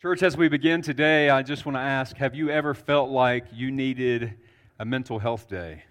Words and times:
Church, 0.00 0.22
as 0.22 0.34
we 0.34 0.48
begin 0.48 0.80
today, 0.80 1.28
I 1.28 1.42
just 1.42 1.66
want 1.66 1.76
to 1.76 1.80
ask 1.80 2.16
have 2.16 2.34
you 2.34 2.48
ever 2.48 2.72
felt 2.72 3.10
like 3.10 3.44
you 3.52 3.70
needed 3.70 4.32
a 4.78 4.84
mental 4.86 5.18
health 5.18 5.46
day? 5.46 5.82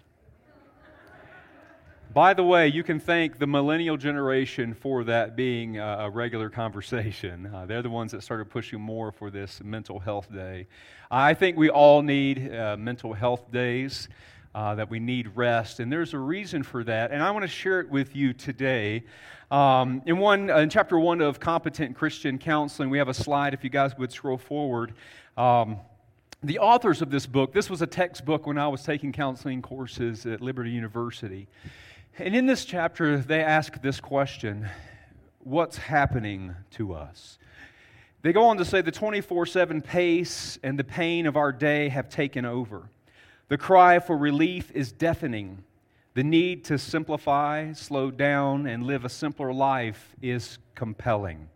By 2.12 2.34
the 2.34 2.42
way, 2.42 2.66
you 2.66 2.82
can 2.82 2.98
thank 2.98 3.38
the 3.38 3.46
millennial 3.46 3.96
generation 3.96 4.74
for 4.74 5.04
that 5.04 5.36
being 5.36 5.78
a 5.78 6.10
regular 6.10 6.50
conversation. 6.50 7.46
Uh, 7.54 7.66
they're 7.66 7.82
the 7.82 7.88
ones 7.88 8.10
that 8.10 8.24
started 8.24 8.50
pushing 8.50 8.80
more 8.80 9.12
for 9.12 9.30
this 9.30 9.62
mental 9.62 10.00
health 10.00 10.26
day. 10.32 10.66
I 11.08 11.34
think 11.34 11.56
we 11.56 11.70
all 11.70 12.02
need 12.02 12.52
uh, 12.52 12.76
mental 12.76 13.12
health 13.12 13.52
days, 13.52 14.08
uh, 14.54 14.74
that 14.74 14.90
we 14.90 14.98
need 14.98 15.36
rest, 15.36 15.80
and 15.80 15.92
there's 15.92 16.14
a 16.14 16.18
reason 16.18 16.62
for 16.62 16.82
that. 16.84 17.12
And 17.12 17.22
I 17.22 17.30
want 17.30 17.44
to 17.44 17.48
share 17.48 17.80
it 17.80 17.88
with 17.88 18.16
you 18.16 18.32
today. 18.32 19.04
Um, 19.50 20.02
in 20.06 20.18
one, 20.18 20.50
in 20.50 20.70
chapter 20.70 20.98
one 20.98 21.20
of 21.20 21.38
Competent 21.38 21.96
Christian 21.96 22.38
Counseling, 22.38 22.90
we 22.90 22.98
have 22.98 23.08
a 23.08 23.14
slide. 23.14 23.54
If 23.54 23.62
you 23.62 23.70
guys 23.70 23.96
would 23.98 24.12
scroll 24.12 24.38
forward, 24.38 24.94
um, 25.36 25.78
the 26.42 26.58
authors 26.58 27.02
of 27.02 27.10
this 27.10 27.26
book. 27.26 27.52
This 27.52 27.68
was 27.68 27.82
a 27.82 27.86
textbook 27.86 28.46
when 28.46 28.58
I 28.58 28.66
was 28.68 28.82
taking 28.82 29.12
counseling 29.12 29.62
courses 29.62 30.26
at 30.26 30.40
Liberty 30.40 30.70
University, 30.70 31.46
and 32.18 32.34
in 32.34 32.46
this 32.46 32.64
chapter, 32.64 33.18
they 33.18 33.42
ask 33.42 33.80
this 33.82 34.00
question: 34.00 34.68
What's 35.40 35.76
happening 35.76 36.54
to 36.72 36.94
us? 36.94 37.38
They 38.22 38.32
go 38.32 38.44
on 38.44 38.58
to 38.58 38.64
say 38.64 38.82
the 38.82 38.90
24 38.90 39.46
7 39.46 39.80
pace 39.80 40.58
and 40.62 40.78
the 40.78 40.84
pain 40.84 41.26
of 41.26 41.36
our 41.36 41.52
day 41.52 41.88
have 41.88 42.08
taken 42.08 42.44
over. 42.44 42.90
The 43.50 43.58
cry 43.58 43.98
for 43.98 44.16
relief 44.16 44.70
is 44.76 44.92
deafening. 44.92 45.64
The 46.14 46.22
need 46.22 46.62
to 46.66 46.78
simplify, 46.78 47.72
slow 47.72 48.12
down, 48.12 48.68
and 48.68 48.84
live 48.84 49.04
a 49.04 49.08
simpler 49.08 49.52
life 49.52 50.14
is 50.22 50.58
compelling. 50.76 51.48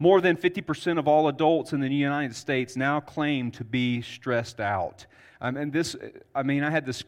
More 0.00 0.20
than 0.20 0.36
50% 0.36 0.98
of 0.98 1.06
all 1.06 1.28
adults 1.28 1.72
in 1.72 1.78
the 1.78 1.88
United 1.88 2.34
States 2.34 2.74
now 2.76 2.98
claim 2.98 3.52
to 3.52 3.62
be 3.62 4.02
stressed 4.02 4.58
out. 4.58 5.06
Um, 5.40 5.56
and 5.56 5.72
this, 5.72 5.94
I 6.34 6.42
mean, 6.42 6.64
I 6.64 6.70
had 6.70 6.84
this 6.84 7.04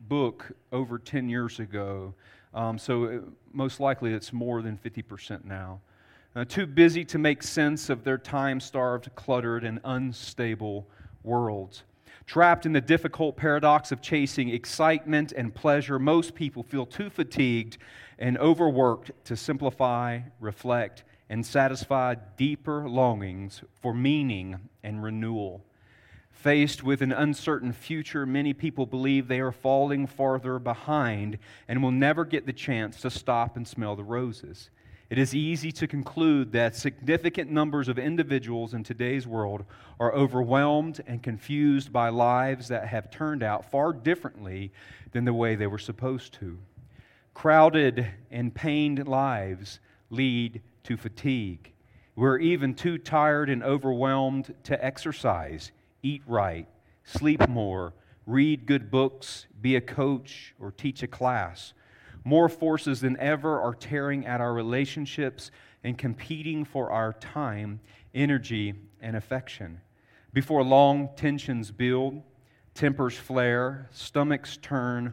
book 0.00 0.50
over 0.72 0.98
10 0.98 1.28
years 1.28 1.60
ago, 1.60 2.14
um, 2.54 2.78
so 2.78 3.04
it, 3.04 3.22
most 3.52 3.80
likely 3.80 4.14
it's 4.14 4.32
more 4.32 4.62
than 4.62 4.78
50% 4.78 5.44
now. 5.44 5.82
Uh, 6.34 6.46
too 6.46 6.64
busy 6.64 7.04
to 7.04 7.18
make 7.18 7.42
sense 7.42 7.90
of 7.90 8.02
their 8.02 8.16
time 8.16 8.60
starved, 8.60 9.14
cluttered, 9.14 9.62
and 9.62 9.78
unstable 9.84 10.88
worlds. 11.22 11.82
Trapped 12.26 12.64
in 12.64 12.72
the 12.72 12.80
difficult 12.80 13.36
paradox 13.36 13.92
of 13.92 14.00
chasing 14.00 14.48
excitement 14.48 15.32
and 15.32 15.54
pleasure, 15.54 15.98
most 15.98 16.34
people 16.34 16.62
feel 16.62 16.86
too 16.86 17.10
fatigued 17.10 17.76
and 18.18 18.38
overworked 18.38 19.10
to 19.24 19.36
simplify, 19.36 20.20
reflect, 20.40 21.04
and 21.28 21.44
satisfy 21.44 22.14
deeper 22.36 22.88
longings 22.88 23.62
for 23.80 23.92
meaning 23.92 24.58
and 24.82 25.02
renewal. 25.02 25.64
Faced 26.30 26.82
with 26.82 27.02
an 27.02 27.12
uncertain 27.12 27.72
future, 27.72 28.26
many 28.26 28.52
people 28.52 28.86
believe 28.86 29.28
they 29.28 29.40
are 29.40 29.52
falling 29.52 30.06
farther 30.06 30.58
behind 30.58 31.38
and 31.68 31.82
will 31.82 31.90
never 31.90 32.24
get 32.24 32.46
the 32.46 32.52
chance 32.52 33.00
to 33.00 33.10
stop 33.10 33.56
and 33.56 33.66
smell 33.68 33.96
the 33.96 34.04
roses 34.04 34.70
it 35.10 35.18
is 35.18 35.34
easy 35.34 35.70
to 35.72 35.86
conclude 35.86 36.52
that 36.52 36.74
significant 36.74 37.50
numbers 37.50 37.88
of 37.88 37.98
individuals 37.98 38.72
in 38.72 38.82
today's 38.82 39.26
world 39.26 39.64
are 40.00 40.14
overwhelmed 40.14 41.02
and 41.06 41.22
confused 41.22 41.92
by 41.92 42.08
lives 42.08 42.68
that 42.68 42.88
have 42.88 43.10
turned 43.10 43.42
out 43.42 43.70
far 43.70 43.92
differently 43.92 44.72
than 45.12 45.24
the 45.24 45.34
way 45.34 45.54
they 45.54 45.66
were 45.66 45.78
supposed 45.78 46.32
to. 46.34 46.58
Crowded 47.34 48.06
and 48.30 48.54
pained 48.54 49.06
lives 49.06 49.78
lead 50.08 50.62
to 50.84 50.96
fatigue. 50.96 51.72
We're 52.16 52.38
even 52.38 52.74
too 52.74 52.96
tired 52.96 53.50
and 53.50 53.62
overwhelmed 53.62 54.54
to 54.64 54.84
exercise, 54.84 55.72
eat 56.02 56.22
right, 56.26 56.68
sleep 57.04 57.46
more, 57.48 57.92
read 58.26 58.66
good 58.66 58.90
books, 58.90 59.46
be 59.60 59.76
a 59.76 59.80
coach, 59.80 60.54
or 60.60 60.70
teach 60.70 61.02
a 61.02 61.08
class. 61.08 61.74
More 62.24 62.48
forces 62.48 63.00
than 63.00 63.18
ever 63.18 63.60
are 63.60 63.74
tearing 63.74 64.26
at 64.26 64.40
our 64.40 64.52
relationships 64.52 65.50
and 65.82 65.96
competing 65.98 66.64
for 66.64 66.90
our 66.90 67.12
time, 67.12 67.80
energy, 68.14 68.74
and 69.00 69.14
affection. 69.14 69.80
Before 70.32 70.64
long, 70.64 71.10
tensions 71.16 71.70
build, 71.70 72.22
tempers 72.74 73.16
flare, 73.16 73.88
stomachs 73.92 74.56
turn, 74.56 75.12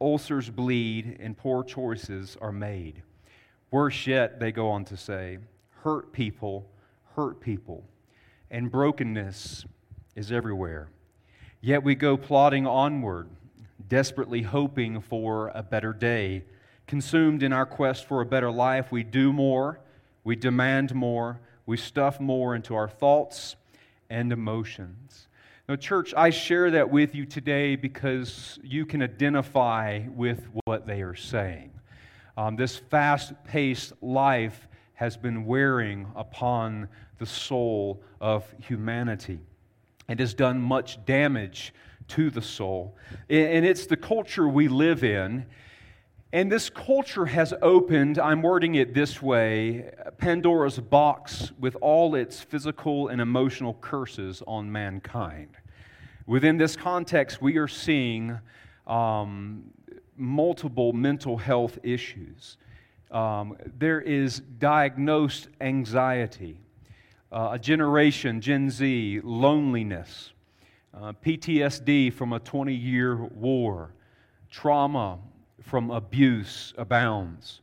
ulcers 0.00 0.50
bleed, 0.50 1.18
and 1.20 1.36
poor 1.36 1.62
choices 1.62 2.36
are 2.40 2.52
made. 2.52 3.02
Worse 3.70 4.06
yet, 4.06 4.40
they 4.40 4.52
go 4.52 4.70
on 4.70 4.84
to 4.86 4.96
say, 4.96 5.38
hurt 5.82 6.12
people 6.12 6.68
hurt 7.16 7.40
people, 7.40 7.82
and 8.50 8.70
brokenness 8.70 9.64
is 10.14 10.30
everywhere. 10.30 10.90
Yet 11.62 11.82
we 11.82 11.94
go 11.94 12.16
plodding 12.16 12.66
onward 12.66 13.28
desperately 13.88 14.42
hoping 14.42 15.00
for 15.00 15.50
a 15.54 15.62
better 15.62 15.92
day. 15.92 16.44
Consumed 16.86 17.42
in 17.42 17.52
our 17.52 17.66
quest 17.66 18.06
for 18.06 18.20
a 18.20 18.26
better 18.26 18.50
life, 18.50 18.92
we 18.92 19.02
do 19.02 19.32
more, 19.32 19.80
we 20.24 20.36
demand 20.36 20.94
more, 20.94 21.40
we 21.66 21.76
stuff 21.76 22.20
more 22.20 22.54
into 22.54 22.74
our 22.74 22.88
thoughts 22.88 23.56
and 24.08 24.32
emotions. 24.32 25.28
Now, 25.68 25.74
church, 25.74 26.14
I 26.16 26.30
share 26.30 26.70
that 26.70 26.90
with 26.90 27.14
you 27.14 27.26
today 27.26 27.74
because 27.74 28.58
you 28.62 28.86
can 28.86 29.02
identify 29.02 30.02
with 30.14 30.46
what 30.64 30.86
they 30.86 31.02
are 31.02 31.16
saying. 31.16 31.72
Um, 32.36 32.54
this 32.54 32.76
fast 32.76 33.32
paced 33.44 33.92
life 34.00 34.68
has 34.94 35.16
been 35.16 35.44
wearing 35.44 36.06
upon 36.14 36.88
the 37.18 37.26
soul 37.26 38.00
of 38.20 38.44
humanity. 38.60 39.40
It 40.08 40.20
has 40.20 40.34
done 40.34 40.60
much 40.60 41.04
damage 41.04 41.74
to 42.08 42.30
the 42.30 42.42
soul. 42.42 42.96
And 43.28 43.64
it's 43.64 43.86
the 43.86 43.96
culture 43.96 44.48
we 44.48 44.68
live 44.68 45.04
in. 45.04 45.46
And 46.32 46.50
this 46.50 46.68
culture 46.68 47.26
has 47.26 47.54
opened, 47.62 48.18
I'm 48.18 48.42
wording 48.42 48.74
it 48.74 48.92
this 48.92 49.22
way 49.22 49.90
Pandora's 50.18 50.78
box 50.78 51.52
with 51.58 51.76
all 51.80 52.14
its 52.14 52.40
physical 52.40 53.08
and 53.08 53.20
emotional 53.20 53.74
curses 53.80 54.42
on 54.46 54.70
mankind. 54.70 55.56
Within 56.26 56.56
this 56.56 56.76
context, 56.76 57.40
we 57.40 57.56
are 57.56 57.68
seeing 57.68 58.38
um, 58.86 59.70
multiple 60.16 60.92
mental 60.92 61.36
health 61.36 61.78
issues. 61.82 62.56
Um, 63.10 63.56
there 63.78 64.00
is 64.00 64.40
diagnosed 64.58 65.48
anxiety, 65.60 66.60
uh, 67.30 67.50
a 67.52 67.58
generation, 67.58 68.40
Gen 68.40 68.68
Z, 68.68 69.20
loneliness, 69.22 70.32
uh, 71.00 71.12
PTSD 71.24 72.12
from 72.12 72.32
a 72.32 72.40
20 72.40 72.74
year 72.74 73.16
war, 73.16 73.94
trauma 74.50 75.18
from 75.60 75.90
abuse 75.90 76.72
abounds, 76.78 77.60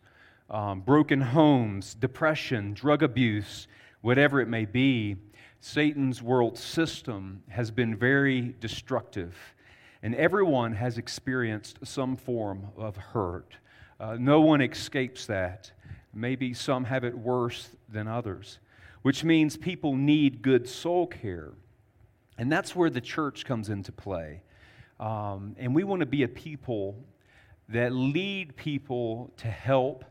um, 0.49 0.81
broken 0.81 1.19
homes, 1.19 1.95
depression, 1.95 2.73
drug 2.73 3.01
abuse, 3.01 3.67
whatever 4.01 4.39
it 4.39 4.47
may 4.47 4.65
be. 4.65 5.15
Satan's 5.61 6.21
world 6.21 6.57
system 6.57 7.41
has 7.47 7.71
been 7.71 7.95
very 7.95 8.53
destructive, 8.59 9.35
and 10.03 10.13
everyone 10.15 10.73
has 10.73 10.97
experienced 10.97 11.79
some 11.83 12.15
form 12.15 12.67
of 12.77 12.97
hurt. 12.97 13.55
Uh, 13.99 14.17
no 14.19 14.41
one 14.41 14.61
escapes 14.61 15.25
that. 15.25 15.71
Maybe 16.13 16.53
some 16.53 16.83
have 16.83 17.03
it 17.03 17.17
worse 17.17 17.69
than 17.89 18.07
others, 18.07 18.59
which 19.01 19.23
means 19.23 19.57
people 19.57 19.95
need 19.95 20.41
good 20.41 20.67
soul 20.67 21.07
care. 21.07 21.53
And 22.37 22.51
that's 22.51 22.75
where 22.75 22.89
the 22.89 23.01
church 23.01 23.45
comes 23.45 23.69
into 23.69 23.91
play. 23.91 24.41
Um, 24.99 25.55
and 25.57 25.75
we 25.75 25.83
want 25.83 25.99
to 25.99 26.05
be 26.05 26.23
a 26.23 26.27
people 26.27 27.03
that 27.69 27.91
lead 27.91 28.55
people 28.55 29.31
to 29.37 29.47
help, 29.47 30.05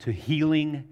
to 0.00 0.12
healing, 0.12 0.88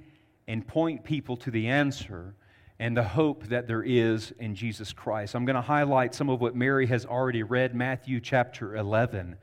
and 0.46 0.66
point 0.66 1.04
people 1.04 1.36
to 1.38 1.50
the 1.50 1.68
answer 1.68 2.34
and 2.78 2.96
the 2.96 3.02
hope 3.02 3.44
that 3.44 3.68
there 3.68 3.82
is 3.82 4.32
in 4.38 4.54
Jesus 4.54 4.92
Christ. 4.92 5.34
I'm 5.34 5.44
going 5.44 5.54
to 5.54 5.62
highlight 5.62 6.14
some 6.14 6.28
of 6.28 6.41
what 6.41 6.56
Mary 6.56 6.86
has 6.86 7.06
already 7.06 7.42
read, 7.42 7.74
Matthew 7.74 8.20
chapter 8.20 8.74
11. 8.74 9.36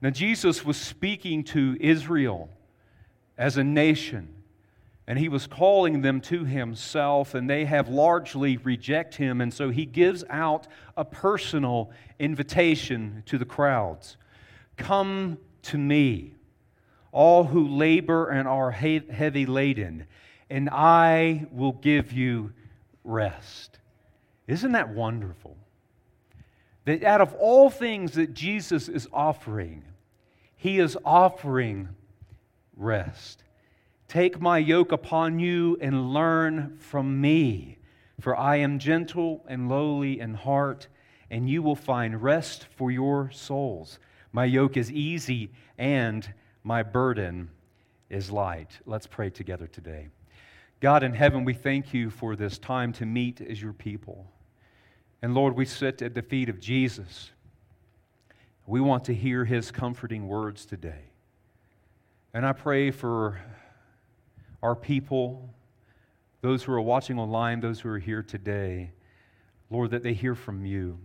Now, 0.00 0.10
Jesus 0.10 0.64
was 0.64 0.76
speaking 0.76 1.44
to 1.44 1.76
Israel 1.80 2.50
as 3.36 3.56
a 3.56 3.64
nation 3.64 4.34
and 5.08 5.18
he 5.18 5.30
was 5.30 5.46
calling 5.46 6.02
them 6.02 6.20
to 6.20 6.44
himself, 6.44 7.34
and 7.34 7.48
they 7.48 7.64
have 7.64 7.88
largely 7.88 8.58
reject 8.58 9.14
him. 9.14 9.40
And 9.40 9.52
so 9.52 9.70
he 9.70 9.86
gives 9.86 10.22
out 10.28 10.68
a 10.98 11.04
personal 11.04 11.90
invitation 12.18 13.22
to 13.24 13.38
the 13.38 13.46
crowds 13.46 14.18
Come 14.76 15.38
to 15.62 15.78
me, 15.78 16.34
all 17.10 17.44
who 17.44 17.66
labor 17.66 18.28
and 18.28 18.46
are 18.46 18.70
heavy 18.70 19.46
laden, 19.46 20.06
and 20.50 20.68
I 20.70 21.46
will 21.52 21.72
give 21.72 22.12
you 22.12 22.52
rest. 23.02 23.78
Isn't 24.46 24.72
that 24.72 24.90
wonderful? 24.90 25.56
That 26.84 27.02
out 27.02 27.22
of 27.22 27.32
all 27.32 27.70
things 27.70 28.12
that 28.12 28.34
Jesus 28.34 28.90
is 28.90 29.08
offering, 29.10 29.84
he 30.54 30.78
is 30.78 30.98
offering 31.02 31.88
rest. 32.76 33.42
Take 34.08 34.40
my 34.40 34.56
yoke 34.56 34.90
upon 34.90 35.38
you 35.38 35.76
and 35.82 36.14
learn 36.14 36.78
from 36.78 37.20
me, 37.20 37.76
For 38.18 38.34
I 38.34 38.56
am 38.56 38.78
gentle 38.78 39.44
and 39.46 39.68
lowly 39.68 40.18
in 40.18 40.32
heart, 40.32 40.88
and 41.30 41.48
you 41.48 41.62
will 41.62 41.76
find 41.76 42.22
rest 42.22 42.66
for 42.74 42.90
your 42.90 43.30
souls. 43.30 43.98
My 44.32 44.46
yoke 44.46 44.78
is 44.78 44.90
easy 44.90 45.50
and 45.76 46.32
my 46.64 46.82
burden 46.82 47.50
is 48.08 48.30
light. 48.30 48.78
Let's 48.86 49.06
pray 49.06 49.28
together 49.28 49.66
today. 49.66 50.08
God 50.80 51.02
in 51.02 51.12
heaven, 51.12 51.44
we 51.44 51.52
thank 51.52 51.92
you 51.92 52.08
for 52.08 52.34
this 52.34 52.56
time 52.56 52.94
to 52.94 53.04
meet 53.04 53.42
as 53.42 53.60
your 53.60 53.74
people. 53.74 54.26
And 55.20 55.34
Lord, 55.34 55.54
we 55.54 55.66
sit 55.66 56.00
at 56.00 56.14
the 56.14 56.22
feet 56.22 56.48
of 56.48 56.60
Jesus. 56.60 57.30
We 58.66 58.80
want 58.80 59.04
to 59.04 59.14
hear 59.14 59.44
his 59.44 59.70
comforting 59.70 60.28
words 60.28 60.64
today. 60.64 61.10
And 62.32 62.46
I 62.46 62.52
pray 62.52 62.90
for 62.90 63.40
our 64.62 64.74
people, 64.74 65.54
those 66.40 66.62
who 66.62 66.72
are 66.72 66.80
watching 66.80 67.18
online, 67.18 67.60
those 67.60 67.80
who 67.80 67.88
are 67.88 67.98
here 67.98 68.22
today, 68.22 68.92
Lord, 69.70 69.90
that 69.90 70.02
they 70.02 70.14
hear 70.14 70.34
from 70.34 70.64
you. 70.64 70.98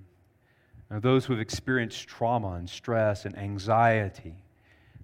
Those 0.90 1.26
who 1.26 1.34
have 1.34 1.42
experienced 1.42 2.08
trauma 2.08 2.52
and 2.52 2.70
stress 2.70 3.26
and 3.26 3.36
anxiety, 3.38 4.36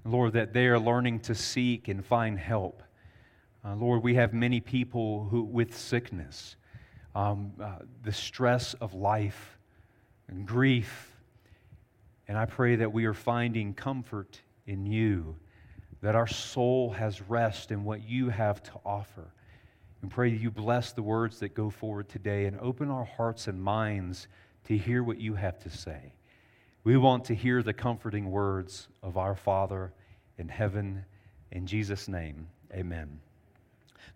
Lord, 0.05 0.33
that 0.33 0.53
they 0.53 0.67
are 0.67 0.77
learning 0.77 1.21
to 1.21 1.35
seek 1.35 1.87
and 1.87 2.05
find 2.05 2.37
help. 2.37 2.83
Uh, 3.65 3.75
Lord, 3.75 4.03
we 4.03 4.15
have 4.15 4.33
many 4.33 4.59
people 4.59 5.27
who, 5.29 5.41
with 5.41 5.75
sickness, 5.75 6.55
um, 7.15 7.53
uh, 7.59 7.79
the 8.03 8.11
stress 8.11 8.75
of 8.75 8.93
life 8.93 9.57
and 10.27 10.45
grief. 10.45 11.11
And 12.27 12.37
I 12.37 12.45
pray 12.45 12.75
that 12.77 12.93
we 12.93 13.05
are 13.05 13.13
finding 13.13 13.73
comfort 13.73 14.39
in 14.67 14.85
you, 14.85 15.35
that 16.01 16.15
our 16.15 16.27
soul 16.27 16.91
has 16.91 17.21
rest 17.21 17.71
in 17.71 17.83
what 17.83 18.07
you 18.07 18.29
have 18.29 18.63
to 18.63 18.71
offer. 18.85 19.33
And 20.01 20.09
pray 20.09 20.31
that 20.31 20.39
you 20.39 20.49
bless 20.49 20.93
the 20.93 21.03
words 21.03 21.39
that 21.39 21.49
go 21.49 21.69
forward 21.69 22.07
today 22.07 22.45
and 22.45 22.57
open 22.61 22.89
our 22.89 23.03
hearts 23.03 23.47
and 23.47 23.61
minds 23.61 24.27
to 24.65 24.77
hear 24.77 25.03
what 25.03 25.19
you 25.19 25.35
have 25.35 25.59
to 25.59 25.69
say. 25.69 26.13
We 26.85 26.95
want 26.95 27.25
to 27.25 27.35
hear 27.35 27.61
the 27.61 27.73
comforting 27.73 28.31
words 28.31 28.87
of 29.03 29.17
our 29.17 29.35
Father 29.35 29.93
in 30.37 30.47
heaven. 30.47 31.03
In 31.51 31.67
Jesus' 31.67 32.07
name, 32.07 32.47
amen. 32.73 33.19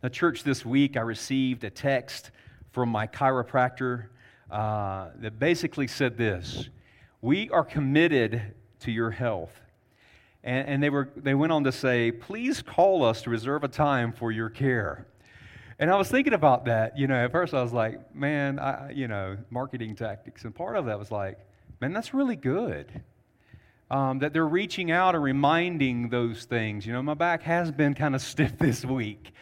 Now, 0.01 0.09
church, 0.09 0.43
this 0.43 0.65
week 0.65 0.95
I 0.95 1.01
received 1.01 1.65
a 1.65 1.69
text 1.69 2.31
from 2.71 2.89
my 2.89 3.07
chiropractor 3.07 4.05
uh, 4.49 5.09
that 5.17 5.39
basically 5.39 5.87
said 5.87 6.17
this 6.17 6.69
We 7.21 7.49
are 7.49 7.63
committed 7.63 8.41
to 8.81 8.91
your 8.91 9.11
health. 9.11 9.62
And, 10.43 10.67
and 10.67 10.83
they, 10.83 10.89
were, 10.89 11.09
they 11.15 11.33
went 11.33 11.51
on 11.51 11.63
to 11.63 11.71
say, 11.71 12.11
Please 12.11 12.61
call 12.61 13.03
us 13.03 13.21
to 13.23 13.29
reserve 13.29 13.63
a 13.63 13.67
time 13.67 14.11
for 14.11 14.31
your 14.31 14.49
care. 14.49 15.07
And 15.79 15.89
I 15.91 15.95
was 15.97 16.07
thinking 16.09 16.33
about 16.33 16.65
that. 16.65 16.97
You 16.97 17.07
know, 17.07 17.15
at 17.15 17.31
first 17.31 17.53
I 17.53 17.61
was 17.61 17.73
like, 17.73 18.15
man, 18.15 18.59
I, 18.59 18.91
you 18.91 19.07
know, 19.07 19.37
marketing 19.49 19.95
tactics. 19.95 20.43
And 20.43 20.53
part 20.53 20.77
of 20.77 20.85
that 20.85 20.99
was 20.99 21.11
like, 21.11 21.39
man, 21.81 21.93
that's 21.93 22.13
really 22.13 22.35
good. 22.35 23.01
Um, 23.89 24.19
that 24.19 24.33
they're 24.33 24.47
reaching 24.47 24.91
out 24.91 25.15
and 25.15 25.23
reminding 25.23 26.09
those 26.09 26.45
things. 26.45 26.85
You 26.85 26.93
know, 26.93 27.03
my 27.03 27.15
back 27.15 27.43
has 27.43 27.71
been 27.71 27.93
kind 27.95 28.15
of 28.15 28.21
stiff 28.31 28.57
this 28.57 28.85
week. 28.85 29.33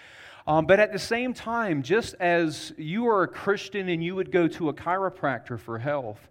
Um, 0.47 0.65
but 0.65 0.79
at 0.79 0.91
the 0.91 0.99
same 0.99 1.33
time, 1.33 1.83
just 1.83 2.15
as 2.19 2.73
you 2.77 3.07
are 3.07 3.23
a 3.23 3.27
Christian 3.27 3.89
and 3.89 4.03
you 4.03 4.15
would 4.15 4.31
go 4.31 4.47
to 4.47 4.69
a 4.69 4.73
chiropractor 4.73 5.59
for 5.59 5.77
health, 5.77 6.27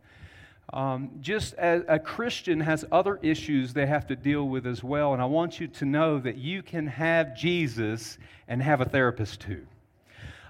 um, 0.72 1.10
just 1.20 1.54
as 1.54 1.82
a 1.88 1.98
Christian 1.98 2.60
has 2.60 2.84
other 2.92 3.18
issues 3.22 3.72
they 3.72 3.86
have 3.86 4.06
to 4.08 4.16
deal 4.16 4.48
with 4.48 4.66
as 4.66 4.84
well. 4.84 5.12
And 5.12 5.22
I 5.22 5.24
want 5.24 5.60
you 5.60 5.66
to 5.68 5.84
know 5.84 6.18
that 6.20 6.36
you 6.36 6.62
can 6.62 6.86
have 6.86 7.36
Jesus 7.36 8.18
and 8.46 8.62
have 8.62 8.80
a 8.80 8.84
therapist 8.84 9.40
too. 9.40 9.66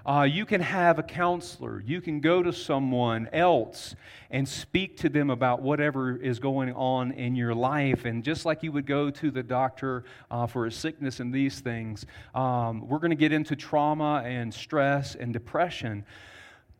Uh, 0.03 0.23
you 0.23 0.45
can 0.45 0.61
have 0.61 0.97
a 0.97 1.03
counselor. 1.03 1.79
You 1.85 2.01
can 2.01 2.21
go 2.21 2.41
to 2.41 2.51
someone 2.51 3.29
else 3.31 3.95
and 4.31 4.47
speak 4.47 4.97
to 4.97 5.09
them 5.09 5.29
about 5.29 5.61
whatever 5.61 6.15
is 6.15 6.39
going 6.39 6.73
on 6.73 7.11
in 7.11 7.35
your 7.35 7.53
life. 7.53 8.05
And 8.05 8.23
just 8.23 8.43
like 8.43 8.63
you 8.63 8.71
would 8.71 8.87
go 8.87 9.11
to 9.11 9.29
the 9.29 9.43
doctor 9.43 10.03
uh, 10.31 10.47
for 10.47 10.65
a 10.65 10.71
sickness 10.71 11.19
and 11.19 11.31
these 11.31 11.59
things, 11.59 12.05
um, 12.33 12.87
we're 12.87 12.97
going 12.97 13.11
to 13.11 13.15
get 13.15 13.31
into 13.31 13.55
trauma 13.55 14.23
and 14.25 14.51
stress 14.51 15.13
and 15.13 15.33
depression. 15.33 16.03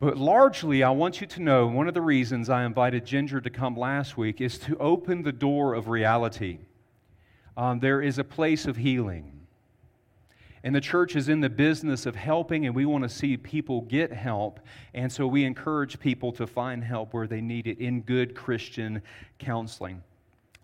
But 0.02 0.18
largely, 0.18 0.82
I 0.82 0.90
want 0.90 1.20
you 1.20 1.28
to 1.28 1.40
know 1.40 1.68
one 1.68 1.86
of 1.86 1.94
the 1.94 2.00
reasons 2.00 2.50
I 2.50 2.64
invited 2.64 3.06
Ginger 3.06 3.40
to 3.40 3.50
come 3.50 3.76
last 3.76 4.16
week 4.16 4.40
is 4.40 4.58
to 4.58 4.76
open 4.78 5.22
the 5.22 5.30
door 5.30 5.74
of 5.74 5.86
reality. 5.86 6.58
Um, 7.56 7.78
there 7.78 8.02
is 8.02 8.18
a 8.18 8.24
place 8.24 8.66
of 8.66 8.76
healing. 8.76 9.46
And 10.64 10.74
the 10.74 10.80
church 10.80 11.14
is 11.14 11.28
in 11.28 11.40
the 11.40 11.48
business 11.48 12.04
of 12.04 12.16
helping, 12.16 12.66
and 12.66 12.74
we 12.74 12.84
want 12.84 13.04
to 13.04 13.08
see 13.08 13.36
people 13.36 13.82
get 13.82 14.12
help. 14.12 14.58
And 14.92 15.12
so 15.12 15.28
we 15.28 15.44
encourage 15.44 16.00
people 16.00 16.32
to 16.32 16.48
find 16.48 16.82
help 16.82 17.14
where 17.14 17.28
they 17.28 17.40
need 17.40 17.68
it 17.68 17.78
in 17.78 18.00
good 18.00 18.34
Christian 18.34 19.02
counseling. 19.38 20.02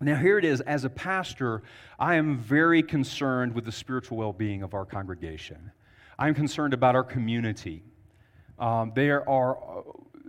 Now, 0.01 0.15
here 0.15 0.37
it 0.37 0.43
is. 0.43 0.59
As 0.59 0.83
a 0.83 0.89
pastor, 0.89 1.63
I 1.97 2.15
am 2.15 2.39
very 2.39 2.83
concerned 2.83 3.55
with 3.55 3.63
the 3.63 3.71
spiritual 3.71 4.17
well 4.17 4.33
being 4.33 4.63
of 4.63 4.73
our 4.73 4.83
congregation. 4.83 5.71
I'm 6.17 6.33
concerned 6.33 6.73
about 6.73 6.93
our 6.93 7.05
community. 7.05 7.83
Um, 8.59 8.91
there 8.93 9.27
are, 9.27 9.57
uh, 9.57 9.81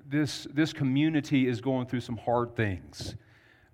this, 0.08 0.46
this 0.52 0.72
community 0.72 1.48
is 1.48 1.60
going 1.60 1.86
through 1.86 2.00
some 2.00 2.16
hard 2.16 2.54
things. 2.54 3.16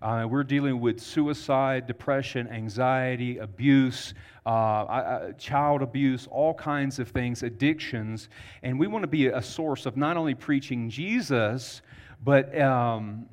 Uh, 0.01 0.27
we're 0.29 0.45
dealing 0.45 0.81
with 0.81 1.01
suicide, 1.01 1.87
depression, 1.87 2.49
anxiety, 2.49 3.39
abuse, 3.39 4.15
uh, 4.45 4.49
uh, 4.49 5.33
child 5.33 5.83
abuse, 5.83 6.27
all 6.31 6.55
kinds 6.55 6.99
of 6.99 7.09
things, 7.09 7.43
addictions. 7.43 8.29
And 8.63 8.79
we 8.79 8.87
want 8.87 9.03
to 9.03 9.09
be 9.09 9.29
a 9.29 9.43
source 9.43 9.87
of 9.87 9.97
not 9.97 10.17
only 10.17 10.35
preaching 10.35 10.91
Jesus, 10.91 11.83
but 12.23 12.59
um, 12.61 13.27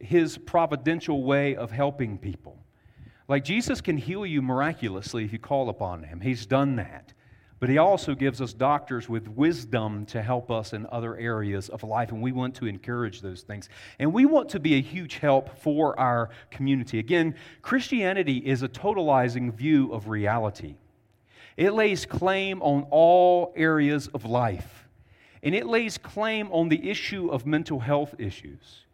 his 0.00 0.38
providential 0.38 1.24
way 1.24 1.56
of 1.56 1.70
helping 1.70 2.18
people. 2.18 2.58
Like 3.28 3.44
Jesus 3.44 3.80
can 3.80 3.96
heal 3.96 4.24
you 4.24 4.40
miraculously 4.40 5.24
if 5.24 5.32
you 5.32 5.38
call 5.38 5.68
upon 5.68 6.02
him, 6.02 6.20
he's 6.20 6.46
done 6.46 6.76
that. 6.76 7.12
But 7.58 7.70
he 7.70 7.78
also 7.78 8.14
gives 8.14 8.42
us 8.42 8.52
doctors 8.52 9.08
with 9.08 9.28
wisdom 9.28 10.04
to 10.06 10.20
help 10.20 10.50
us 10.50 10.74
in 10.74 10.86
other 10.92 11.16
areas 11.16 11.70
of 11.70 11.82
life, 11.82 12.12
and 12.12 12.20
we 12.20 12.32
want 12.32 12.54
to 12.56 12.66
encourage 12.66 13.22
those 13.22 13.42
things. 13.42 13.70
And 13.98 14.12
we 14.12 14.26
want 14.26 14.50
to 14.50 14.60
be 14.60 14.74
a 14.74 14.80
huge 14.82 15.16
help 15.16 15.58
for 15.58 15.98
our 15.98 16.28
community. 16.50 16.98
Again, 16.98 17.34
Christianity 17.62 18.38
is 18.38 18.62
a 18.62 18.68
totalizing 18.68 19.54
view 19.54 19.92
of 19.92 20.08
reality, 20.08 20.76
it 21.56 21.72
lays 21.72 22.04
claim 22.04 22.60
on 22.60 22.86
all 22.90 23.54
areas 23.56 24.08
of 24.08 24.26
life, 24.26 24.86
and 25.42 25.54
it 25.54 25.66
lays 25.66 25.96
claim 25.96 26.52
on 26.52 26.68
the 26.68 26.90
issue 26.90 27.30
of 27.30 27.46
mental 27.46 27.80
health 27.80 28.14
issues. 28.18 28.85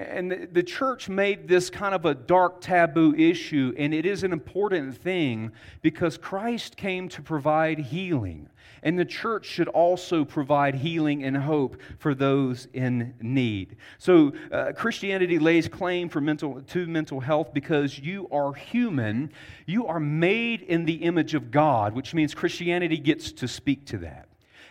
And 0.00 0.30
the, 0.30 0.48
the 0.50 0.62
church 0.62 1.10
made 1.10 1.46
this 1.46 1.68
kind 1.68 1.94
of 1.94 2.06
a 2.06 2.14
dark 2.14 2.62
taboo 2.62 3.14
issue, 3.14 3.74
and 3.76 3.92
it 3.92 4.06
is 4.06 4.24
an 4.24 4.32
important 4.32 4.96
thing 4.96 5.52
because 5.82 6.16
Christ 6.16 6.78
came 6.78 7.10
to 7.10 7.20
provide 7.20 7.78
healing. 7.78 8.48
And 8.82 8.98
the 8.98 9.04
church 9.04 9.44
should 9.44 9.68
also 9.68 10.24
provide 10.24 10.74
healing 10.74 11.22
and 11.22 11.36
hope 11.36 11.76
for 11.98 12.14
those 12.14 12.66
in 12.72 13.12
need. 13.20 13.76
So, 13.98 14.32
uh, 14.50 14.72
Christianity 14.74 15.38
lays 15.38 15.68
claim 15.68 16.08
for 16.08 16.22
mental, 16.22 16.62
to 16.62 16.86
mental 16.86 17.20
health 17.20 17.52
because 17.52 17.98
you 17.98 18.26
are 18.30 18.54
human. 18.54 19.32
You 19.66 19.86
are 19.86 20.00
made 20.00 20.62
in 20.62 20.86
the 20.86 20.94
image 20.94 21.34
of 21.34 21.50
God, 21.50 21.94
which 21.94 22.14
means 22.14 22.34
Christianity 22.34 22.96
gets 22.96 23.32
to 23.32 23.46
speak 23.46 23.84
to 23.86 23.98
that. 23.98 24.29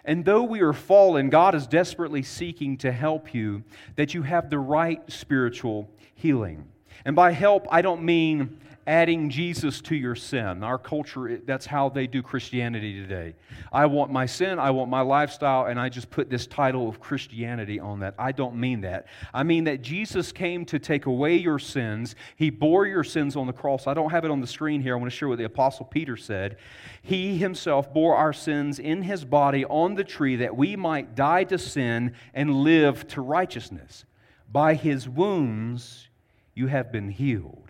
And 0.09 0.25
though 0.25 0.41
we 0.41 0.61
are 0.61 0.73
fallen, 0.73 1.29
God 1.29 1.53
is 1.53 1.67
desperately 1.67 2.23
seeking 2.23 2.77
to 2.77 2.91
help 2.91 3.31
you 3.35 3.63
that 3.95 4.15
you 4.15 4.23
have 4.23 4.49
the 4.49 4.57
right 4.57 4.99
spiritual 5.11 5.87
healing. 6.15 6.67
And 7.05 7.15
by 7.15 7.31
help, 7.31 7.67
I 7.69 7.83
don't 7.83 8.01
mean 8.01 8.59
adding 8.89 9.29
Jesus 9.29 9.81
to 9.81 9.95
your 9.95 10.15
sin. 10.15 10.63
Our 10.63 10.79
culture, 10.79 11.39
that's 11.45 11.67
how 11.67 11.89
they 11.89 12.07
do 12.07 12.23
Christianity 12.23 12.99
today. 12.99 13.35
I 13.71 13.85
want 13.85 14.11
my 14.11 14.25
sin, 14.25 14.57
I 14.57 14.71
want 14.71 14.89
my 14.89 15.01
lifestyle, 15.01 15.67
and 15.67 15.79
I 15.79 15.89
just 15.89 16.09
put 16.09 16.27
this 16.27 16.47
title 16.47 16.89
of 16.89 16.99
Christianity 16.99 17.79
on 17.79 17.99
that. 17.99 18.15
I 18.17 18.31
don't 18.31 18.55
mean 18.55 18.81
that. 18.81 19.05
I 19.31 19.43
mean 19.43 19.65
that 19.65 19.83
Jesus 19.83 20.31
came 20.31 20.65
to 20.65 20.79
take 20.79 21.05
away 21.05 21.35
your 21.35 21.59
sins. 21.59 22.15
He 22.35 22.49
bore 22.49 22.87
your 22.87 23.03
sins 23.03 23.35
on 23.35 23.45
the 23.45 23.53
cross. 23.53 23.85
I 23.85 23.93
don't 23.93 24.09
have 24.09 24.25
it 24.25 24.31
on 24.31 24.41
the 24.41 24.47
screen 24.47 24.81
here. 24.81 24.95
I 24.95 24.97
want 24.97 25.11
to 25.11 25.15
share 25.15 25.27
what 25.27 25.37
the 25.37 25.43
Apostle 25.43 25.85
Peter 25.85 26.17
said. 26.17 26.57
He 27.03 27.37
himself 27.37 27.93
bore 27.93 28.15
our 28.15 28.33
sins 28.33 28.79
in 28.79 29.03
his 29.03 29.23
body 29.23 29.65
on 29.65 29.93
the 29.93 30.03
tree 30.03 30.37
that 30.37 30.57
we 30.57 30.75
might 30.75 31.13
die 31.13 31.43
to 31.43 31.59
sin 31.59 32.15
and 32.33 32.63
live 32.63 33.07
to 33.09 33.21
righteousness. 33.21 34.05
By 34.51 34.73
his 34.73 35.07
wounds, 35.07 36.09
you 36.55 36.65
have 36.65 36.91
been 36.91 37.09
healed. 37.09 37.68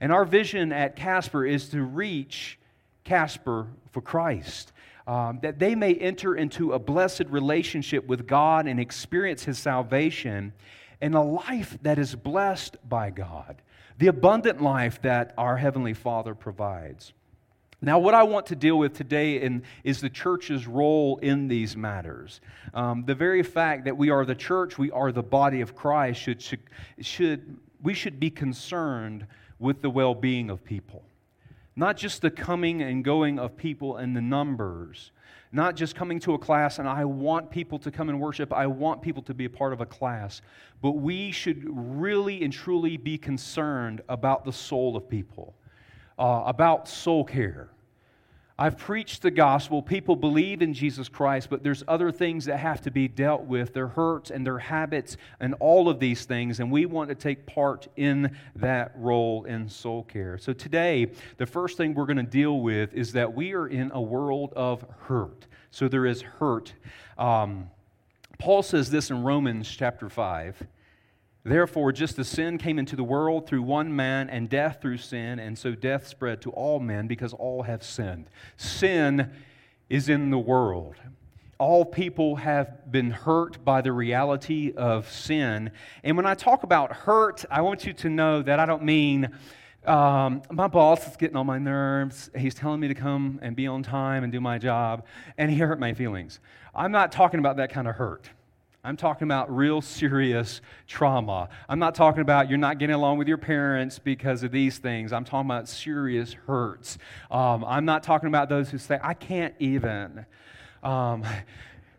And 0.00 0.12
our 0.12 0.24
vision 0.24 0.72
at 0.72 0.96
Casper 0.96 1.44
is 1.44 1.68
to 1.70 1.82
reach 1.82 2.58
Casper 3.04 3.68
for 3.90 4.00
Christ. 4.00 4.72
Um, 5.06 5.40
that 5.42 5.58
they 5.58 5.74
may 5.74 5.94
enter 5.94 6.36
into 6.36 6.72
a 6.72 6.78
blessed 6.78 7.24
relationship 7.28 8.06
with 8.06 8.26
God 8.26 8.66
and 8.66 8.78
experience 8.78 9.44
His 9.44 9.58
salvation 9.58 10.52
and 11.00 11.14
a 11.14 11.20
life 11.20 11.78
that 11.82 11.98
is 11.98 12.14
blessed 12.14 12.76
by 12.88 13.10
God, 13.10 13.60
the 13.98 14.06
abundant 14.06 14.62
life 14.62 15.02
that 15.02 15.34
our 15.36 15.56
Heavenly 15.56 15.94
Father 15.94 16.34
provides. 16.34 17.12
Now, 17.82 17.98
what 17.98 18.12
I 18.12 18.24
want 18.24 18.46
to 18.46 18.56
deal 18.56 18.78
with 18.78 18.92
today 18.94 19.40
in, 19.40 19.62
is 19.84 20.02
the 20.02 20.10
church's 20.10 20.66
role 20.66 21.16
in 21.22 21.48
these 21.48 21.76
matters. 21.76 22.42
Um, 22.74 23.04
the 23.06 23.14
very 23.14 23.42
fact 23.42 23.86
that 23.86 23.96
we 23.96 24.10
are 24.10 24.26
the 24.26 24.34
church, 24.34 24.76
we 24.76 24.90
are 24.90 25.12
the 25.12 25.22
body 25.22 25.62
of 25.62 25.74
Christ, 25.74 26.20
should, 26.20 26.42
should, 26.42 26.60
should, 27.00 27.56
we 27.82 27.94
should 27.94 28.20
be 28.20 28.28
concerned 28.28 29.26
with 29.60 29.82
the 29.82 29.90
well 29.90 30.16
being 30.16 30.50
of 30.50 30.64
people. 30.64 31.04
Not 31.76 31.96
just 31.96 32.20
the 32.20 32.30
coming 32.30 32.82
and 32.82 33.04
going 33.04 33.38
of 33.38 33.56
people 33.56 33.96
and 33.96 34.16
the 34.16 34.20
numbers, 34.20 35.12
not 35.52 35.76
just 35.76 35.94
coming 35.94 36.18
to 36.20 36.34
a 36.34 36.38
class 36.38 36.80
and 36.80 36.88
I 36.88 37.04
want 37.04 37.50
people 37.50 37.78
to 37.80 37.92
come 37.92 38.08
and 38.08 38.20
worship, 38.20 38.52
I 38.52 38.66
want 38.66 39.02
people 39.02 39.22
to 39.22 39.34
be 39.34 39.44
a 39.44 39.50
part 39.50 39.72
of 39.72 39.80
a 39.80 39.86
class, 39.86 40.42
but 40.82 40.92
we 40.92 41.30
should 41.30 41.64
really 41.68 42.42
and 42.42 42.52
truly 42.52 42.96
be 42.96 43.16
concerned 43.16 44.00
about 44.08 44.44
the 44.44 44.52
soul 44.52 44.96
of 44.96 45.08
people 45.08 45.54
uh, 46.20 46.42
about 46.46 46.86
soul 46.86 47.24
care. 47.24 47.70
I've 48.60 48.76
preached 48.76 49.22
the 49.22 49.30
gospel. 49.30 49.80
People 49.80 50.16
believe 50.16 50.60
in 50.60 50.74
Jesus 50.74 51.08
Christ, 51.08 51.48
but 51.48 51.62
there's 51.62 51.82
other 51.88 52.12
things 52.12 52.44
that 52.44 52.58
have 52.58 52.82
to 52.82 52.90
be 52.90 53.08
dealt 53.08 53.44
with 53.44 53.72
their 53.72 53.88
hurts 53.88 54.30
and 54.30 54.46
their 54.46 54.58
habits 54.58 55.16
and 55.40 55.54
all 55.60 55.88
of 55.88 55.98
these 55.98 56.26
things. 56.26 56.60
And 56.60 56.70
we 56.70 56.84
want 56.84 57.08
to 57.08 57.14
take 57.14 57.46
part 57.46 57.88
in 57.96 58.36
that 58.56 58.92
role 58.96 59.44
in 59.44 59.66
soul 59.66 60.02
care. 60.02 60.36
So 60.36 60.52
today, 60.52 61.10
the 61.38 61.46
first 61.46 61.78
thing 61.78 61.94
we're 61.94 62.04
going 62.04 62.18
to 62.18 62.22
deal 62.22 62.60
with 62.60 62.92
is 62.92 63.12
that 63.12 63.32
we 63.32 63.54
are 63.54 63.66
in 63.66 63.92
a 63.94 64.00
world 64.00 64.52
of 64.54 64.84
hurt. 65.04 65.46
So 65.70 65.88
there 65.88 66.04
is 66.04 66.20
hurt. 66.20 66.74
Um, 67.16 67.70
Paul 68.38 68.62
says 68.62 68.90
this 68.90 69.08
in 69.08 69.22
Romans 69.22 69.74
chapter 69.74 70.10
5. 70.10 70.66
Therefore, 71.42 71.90
just 71.92 72.18
as 72.18 72.28
sin 72.28 72.58
came 72.58 72.78
into 72.78 72.96
the 72.96 73.04
world 73.04 73.46
through 73.46 73.62
one 73.62 73.94
man, 73.94 74.28
and 74.28 74.48
death 74.48 74.78
through 74.82 74.98
sin, 74.98 75.38
and 75.38 75.56
so 75.56 75.74
death 75.74 76.06
spread 76.06 76.42
to 76.42 76.50
all 76.50 76.80
men 76.80 77.06
because 77.06 77.32
all 77.32 77.62
have 77.62 77.82
sinned. 77.82 78.28
Sin 78.56 79.30
is 79.88 80.08
in 80.08 80.30
the 80.30 80.38
world. 80.38 80.96
All 81.58 81.84
people 81.84 82.36
have 82.36 82.90
been 82.90 83.10
hurt 83.10 83.64
by 83.64 83.80
the 83.80 83.92
reality 83.92 84.72
of 84.76 85.10
sin. 85.10 85.70
And 86.04 86.16
when 86.16 86.26
I 86.26 86.34
talk 86.34 86.62
about 86.62 86.92
hurt, 86.92 87.44
I 87.50 87.62
want 87.62 87.84
you 87.84 87.92
to 87.94 88.08
know 88.08 88.42
that 88.42 88.58
I 88.60 88.66
don't 88.66 88.84
mean 88.84 89.30
um, 89.86 90.42
my 90.50 90.68
boss 90.68 91.06
is 91.08 91.16
getting 91.16 91.36
on 91.36 91.46
my 91.46 91.58
nerves. 91.58 92.30
He's 92.36 92.54
telling 92.54 92.80
me 92.80 92.88
to 92.88 92.94
come 92.94 93.38
and 93.42 93.56
be 93.56 93.66
on 93.66 93.82
time 93.82 94.24
and 94.24 94.32
do 94.32 94.40
my 94.40 94.58
job, 94.58 95.06
and 95.38 95.50
he 95.50 95.58
hurt 95.58 95.80
my 95.80 95.94
feelings. 95.94 96.38
I'm 96.74 96.92
not 96.92 97.12
talking 97.12 97.40
about 97.40 97.56
that 97.56 97.70
kind 97.70 97.88
of 97.88 97.96
hurt. 97.96 98.28
I'm 98.82 98.96
talking 98.96 99.26
about 99.26 99.54
real 99.54 99.82
serious 99.82 100.62
trauma. 100.86 101.50
I'm 101.68 101.78
not 101.78 101.94
talking 101.94 102.22
about 102.22 102.48
you're 102.48 102.58
not 102.58 102.78
getting 102.78 102.94
along 102.94 103.18
with 103.18 103.28
your 103.28 103.36
parents 103.36 103.98
because 103.98 104.42
of 104.42 104.52
these 104.52 104.78
things. 104.78 105.12
I'm 105.12 105.24
talking 105.24 105.50
about 105.50 105.68
serious 105.68 106.32
hurts. 106.32 106.96
Um, 107.30 107.62
I'm 107.66 107.84
not 107.84 108.02
talking 108.02 108.28
about 108.28 108.48
those 108.48 108.70
who 108.70 108.78
say, 108.78 108.98
I 109.02 109.12
can't 109.12 109.54
even. 109.58 110.24
Um, 110.82 111.24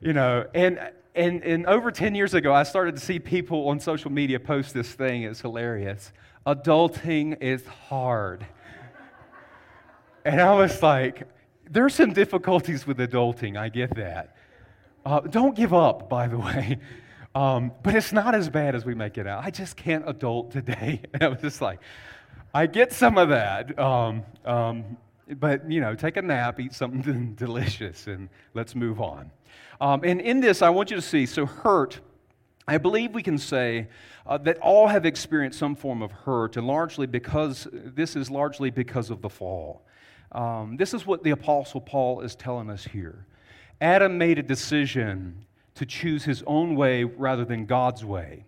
you 0.01 0.13
know, 0.13 0.47
and, 0.55 0.79
and, 1.13 1.43
and 1.43 1.67
over 1.67 1.91
10 1.91 2.15
years 2.15 2.33
ago, 2.33 2.51
I 2.51 2.63
started 2.63 2.95
to 2.95 3.01
see 3.01 3.19
people 3.19 3.69
on 3.69 3.79
social 3.79 4.11
media 4.11 4.39
post 4.39 4.73
this 4.73 4.91
thing. 4.91 5.21
It's 5.21 5.41
hilarious. 5.41 6.11
Adulting 6.47 7.43
is 7.43 7.63
hard. 7.67 8.43
And 10.25 10.41
I 10.41 10.55
was 10.55 10.81
like, 10.81 11.27
there's 11.69 11.93
some 11.93 12.13
difficulties 12.13 12.87
with 12.87 12.97
adulting. 12.97 13.55
I 13.55 13.69
get 13.69 13.95
that. 13.95 14.35
Uh, 15.05 15.21
don't 15.21 15.55
give 15.55 15.73
up, 15.73 16.09
by 16.09 16.27
the 16.27 16.37
way. 16.49 16.77
Um, 17.33 17.71
but 17.83 17.95
it's 17.95 18.11
not 18.11 18.35
as 18.35 18.49
bad 18.49 18.75
as 18.75 18.85
we 18.85 18.93
make 18.93 19.17
it 19.17 19.25
out. 19.25 19.43
I 19.43 19.51
just 19.51 19.77
can't 19.77 20.07
adult 20.07 20.51
today. 20.51 21.01
And 21.13 21.23
I 21.23 21.27
was 21.29 21.41
just 21.41 21.61
like, 21.61 21.79
I 22.53 22.67
get 22.67 22.91
some 22.91 23.17
of 23.17 23.29
that. 23.29 23.77
Um, 23.79 24.23
um, 24.45 24.97
but, 25.39 25.69
you 25.71 25.79
know, 25.79 25.95
take 25.95 26.17
a 26.17 26.21
nap, 26.21 26.59
eat 26.59 26.73
something 26.73 27.33
delicious, 27.35 28.07
and 28.07 28.27
let's 28.53 28.75
move 28.75 28.99
on. 28.99 29.31
Um, 29.79 30.01
and 30.03 30.19
in 30.19 30.41
this, 30.41 30.61
I 30.61 30.69
want 30.69 30.91
you 30.91 30.97
to 30.97 31.01
see 31.01 31.25
so, 31.25 31.45
hurt, 31.45 32.01
I 32.67 32.77
believe 32.77 33.13
we 33.13 33.23
can 33.23 33.37
say 33.37 33.87
uh, 34.25 34.37
that 34.39 34.57
all 34.59 34.87
have 34.87 35.05
experienced 35.05 35.57
some 35.57 35.75
form 35.75 36.01
of 36.01 36.11
hurt, 36.11 36.57
and 36.57 36.67
largely 36.67 37.07
because 37.07 37.67
this 37.71 38.15
is 38.15 38.29
largely 38.29 38.69
because 38.69 39.09
of 39.09 39.21
the 39.21 39.29
fall. 39.29 39.85
Um, 40.33 40.77
this 40.77 40.93
is 40.93 41.05
what 41.05 41.23
the 41.23 41.31
Apostle 41.31 41.81
Paul 41.81 42.21
is 42.21 42.35
telling 42.35 42.69
us 42.69 42.83
here. 42.83 43.25
Adam 43.81 44.15
made 44.19 44.37
a 44.37 44.43
decision 44.43 45.43
to 45.73 45.85
choose 45.87 46.23
his 46.23 46.43
own 46.45 46.75
way 46.75 47.03
rather 47.03 47.43
than 47.43 47.65
God's 47.65 48.05
way. 48.05 48.45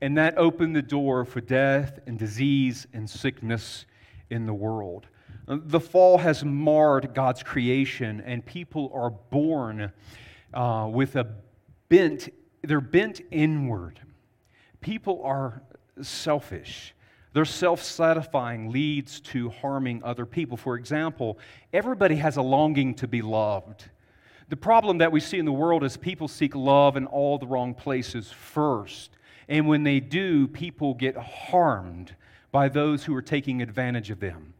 And 0.00 0.16
that 0.16 0.38
opened 0.38 0.76
the 0.76 0.82
door 0.82 1.24
for 1.24 1.40
death 1.40 1.98
and 2.06 2.16
disease 2.16 2.86
and 2.92 3.10
sickness 3.10 3.86
in 4.30 4.46
the 4.46 4.54
world. 4.54 5.08
The 5.48 5.80
fall 5.80 6.18
has 6.18 6.44
marred 6.44 7.12
God's 7.12 7.42
creation, 7.42 8.22
and 8.24 8.46
people 8.46 8.90
are 8.94 9.10
born 9.10 9.92
uh, 10.54 10.88
with 10.92 11.16
a 11.16 11.26
bent, 11.88 12.28
they're 12.62 12.80
bent 12.80 13.20
inward. 13.32 14.00
People 14.80 15.22
are 15.24 15.62
selfish. 16.00 16.94
Their 17.32 17.44
self 17.44 17.82
satisfying 17.82 18.70
leads 18.70 19.20
to 19.20 19.50
harming 19.50 20.02
other 20.04 20.26
people. 20.26 20.56
For 20.56 20.76
example, 20.76 21.38
everybody 21.72 22.16
has 22.16 22.36
a 22.36 22.42
longing 22.42 22.94
to 22.96 23.08
be 23.08 23.22
loved. 23.22 23.88
The 24.52 24.56
problem 24.56 24.98
that 24.98 25.12
we 25.12 25.20
see 25.20 25.38
in 25.38 25.46
the 25.46 25.50
world 25.50 25.82
is 25.82 25.96
people 25.96 26.28
seek 26.28 26.54
love 26.54 26.98
in 26.98 27.06
all 27.06 27.38
the 27.38 27.46
wrong 27.46 27.72
places 27.72 28.30
first. 28.30 29.16
And 29.48 29.66
when 29.66 29.82
they 29.82 29.98
do, 29.98 30.46
people 30.46 30.92
get 30.92 31.16
harmed 31.16 32.14
by 32.50 32.68
those 32.68 33.02
who 33.02 33.14
are 33.14 33.22
taking 33.22 33.62
advantage 33.62 34.10
of 34.10 34.20
them. 34.20 34.52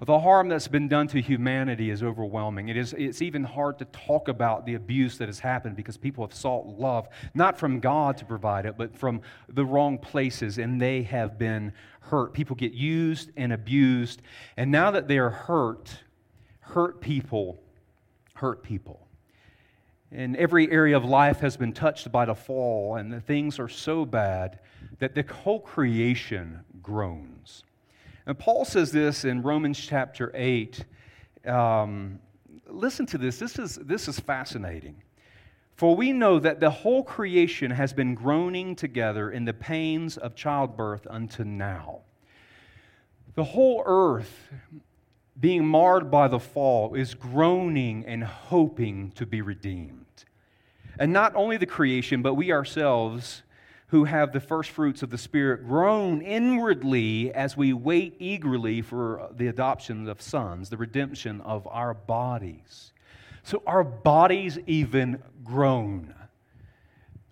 The 0.00 0.20
harm 0.20 0.46
that's 0.48 0.68
been 0.68 0.86
done 0.86 1.08
to 1.08 1.20
humanity 1.20 1.90
is 1.90 2.00
overwhelming. 2.00 2.68
It 2.68 2.76
is, 2.76 2.92
it's 2.92 3.22
even 3.22 3.42
hard 3.42 3.80
to 3.80 3.86
talk 3.86 4.28
about 4.28 4.66
the 4.66 4.74
abuse 4.74 5.18
that 5.18 5.26
has 5.26 5.40
happened 5.40 5.74
because 5.74 5.96
people 5.96 6.24
have 6.24 6.32
sought 6.32 6.66
love, 6.66 7.08
not 7.34 7.58
from 7.58 7.80
God 7.80 8.16
to 8.18 8.24
provide 8.24 8.66
it, 8.66 8.78
but 8.78 8.96
from 8.96 9.20
the 9.48 9.64
wrong 9.64 9.98
places, 9.98 10.58
and 10.58 10.80
they 10.80 11.02
have 11.02 11.40
been 11.40 11.72
hurt. 12.02 12.34
People 12.34 12.54
get 12.54 12.72
used 12.72 13.32
and 13.36 13.52
abused, 13.52 14.22
and 14.56 14.70
now 14.70 14.92
that 14.92 15.08
they 15.08 15.18
are 15.18 15.30
hurt, 15.30 16.04
hurt 16.60 17.00
people 17.00 17.60
hurt 18.34 18.62
people 18.62 19.03
and 20.12 20.36
every 20.36 20.70
area 20.70 20.96
of 20.96 21.04
life 21.04 21.40
has 21.40 21.56
been 21.56 21.72
touched 21.72 22.10
by 22.12 22.24
the 22.24 22.34
fall, 22.34 22.96
and 22.96 23.12
the 23.12 23.20
things 23.20 23.58
are 23.58 23.68
so 23.68 24.04
bad 24.04 24.60
that 24.98 25.14
the 25.14 25.22
whole 25.22 25.60
creation 25.60 26.60
groans. 26.82 27.64
And 28.26 28.38
Paul 28.38 28.64
says 28.64 28.92
this 28.92 29.24
in 29.24 29.42
Romans 29.42 29.78
chapter 29.78 30.30
8. 30.34 30.84
Um, 31.46 32.18
listen 32.66 33.06
to 33.06 33.18
this. 33.18 33.38
This 33.38 33.58
is, 33.58 33.76
this 33.76 34.08
is 34.08 34.18
fascinating. 34.18 35.02
For 35.76 35.96
we 35.96 36.12
know 36.12 36.38
that 36.38 36.60
the 36.60 36.70
whole 36.70 37.02
creation 37.02 37.70
has 37.70 37.92
been 37.92 38.14
groaning 38.14 38.76
together 38.76 39.30
in 39.30 39.44
the 39.44 39.52
pains 39.52 40.16
of 40.16 40.34
childbirth 40.34 41.06
unto 41.10 41.44
now. 41.44 42.02
The 43.34 43.44
whole 43.44 43.82
earth 43.84 44.48
being 45.38 45.66
marred 45.66 46.10
by 46.10 46.28
the 46.28 46.38
fall, 46.38 46.94
is 46.94 47.14
groaning 47.14 48.04
and 48.06 48.24
hoping 48.24 49.10
to 49.12 49.26
be 49.26 49.42
redeemed. 49.42 50.24
And 50.98 51.12
not 51.12 51.34
only 51.34 51.56
the 51.56 51.66
creation, 51.66 52.22
but 52.22 52.34
we 52.34 52.52
ourselves 52.52 53.42
who 53.88 54.04
have 54.04 54.32
the 54.32 54.40
first 54.40 54.70
fruits 54.70 55.02
of 55.02 55.10
the 55.10 55.18
Spirit 55.18 55.66
groan 55.66 56.20
inwardly 56.20 57.32
as 57.32 57.56
we 57.56 57.72
wait 57.72 58.16
eagerly 58.18 58.82
for 58.82 59.28
the 59.36 59.46
adoption 59.48 60.08
of 60.08 60.22
sons, 60.22 60.70
the 60.70 60.76
redemption 60.76 61.40
of 61.42 61.66
our 61.68 61.94
bodies. 61.94 62.92
So 63.42 63.62
our 63.66 63.84
bodies 63.84 64.58
even 64.66 65.22
groan 65.44 66.14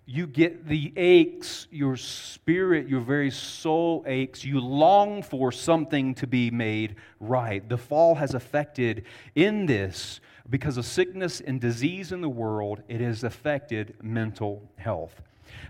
you 0.05 0.27
get 0.27 0.67
the 0.67 0.91
aches, 0.97 1.67
your 1.71 1.95
spirit, 1.95 2.89
your 2.89 2.99
very 2.99 3.31
soul 3.31 4.03
aches. 4.05 4.43
You 4.43 4.59
long 4.59 5.23
for 5.23 5.51
something 5.51 6.13
to 6.15 6.27
be 6.27 6.51
made 6.51 6.95
right. 7.19 7.67
The 7.67 7.77
fall 7.77 8.15
has 8.15 8.33
affected 8.33 9.05
in 9.35 9.65
this 9.65 10.19
because 10.49 10.77
of 10.77 10.85
sickness 10.85 11.39
and 11.39 11.61
disease 11.61 12.11
in 12.11 12.19
the 12.19 12.29
world, 12.29 12.81
it 12.89 12.99
has 12.99 13.23
affected 13.23 13.95
mental 14.01 14.69
health. 14.75 15.21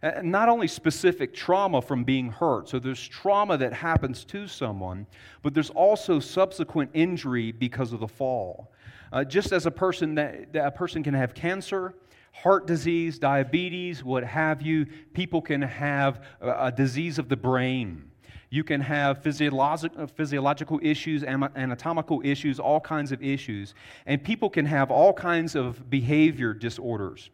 And 0.01 0.31
not 0.31 0.49
only 0.49 0.67
specific 0.67 1.33
trauma 1.33 1.81
from 1.81 2.03
being 2.03 2.29
hurt, 2.31 2.69
so 2.69 2.79
there's 2.79 3.07
trauma 3.07 3.57
that 3.57 3.73
happens 3.73 4.23
to 4.25 4.47
someone, 4.47 5.05
but 5.43 5.53
there's 5.53 5.69
also 5.69 6.19
subsequent 6.19 6.89
injury 6.93 7.51
because 7.51 7.93
of 7.93 7.99
the 7.99 8.07
fall. 8.07 8.71
Uh, 9.11 9.23
just 9.23 9.51
as 9.51 9.67
a 9.67 9.71
person 9.71 10.15
that, 10.15 10.51
that 10.53 10.65
a 10.65 10.71
person 10.71 11.03
can 11.03 11.13
have 11.13 11.35
cancer, 11.35 11.93
heart 12.33 12.67
disease, 12.67 13.19
diabetes, 13.19 14.03
what 14.03 14.23
have 14.23 14.61
you. 14.61 14.85
People 15.13 15.41
can 15.41 15.61
have 15.61 16.21
a 16.41 16.71
disease 16.71 17.19
of 17.19 17.29
the 17.29 17.37
brain. 17.37 18.11
You 18.49 18.63
can 18.63 18.81
have 18.81 19.23
physiological, 19.23 20.03
uh, 20.03 20.07
physiological 20.07 20.79
issues, 20.83 21.23
anatomical 21.23 22.21
issues, 22.23 22.59
all 22.59 22.79
kinds 22.79 23.11
of 23.11 23.23
issues. 23.23 23.73
And 24.05 24.23
people 24.23 24.49
can 24.49 24.65
have 24.65 24.91
all 24.91 25.13
kinds 25.13 25.55
of 25.55 25.89
behavior 25.89 26.53
disorders. 26.53 27.29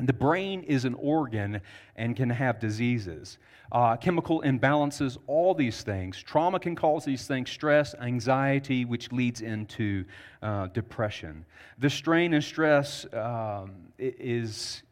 The 0.00 0.12
brain 0.12 0.64
is 0.64 0.84
an 0.84 0.94
organ 0.94 1.60
and 1.96 2.16
can 2.16 2.28
have 2.28 2.58
diseases, 2.58 3.38
uh, 3.70 3.96
chemical 3.96 4.42
imbalances, 4.42 5.18
all 5.28 5.54
these 5.54 5.82
things. 5.82 6.20
Trauma 6.20 6.58
can 6.58 6.74
cause 6.74 7.04
these 7.04 7.26
things 7.26 7.50
stress, 7.50 7.94
anxiety, 8.00 8.84
which 8.84 9.12
leads 9.12 9.40
into 9.40 10.04
uh, 10.42 10.66
depression. 10.68 11.44
The 11.78 11.90
strain 11.90 12.34
and 12.34 12.42
stress 12.42 13.06
um, 13.12 13.92
is, 13.98 14.82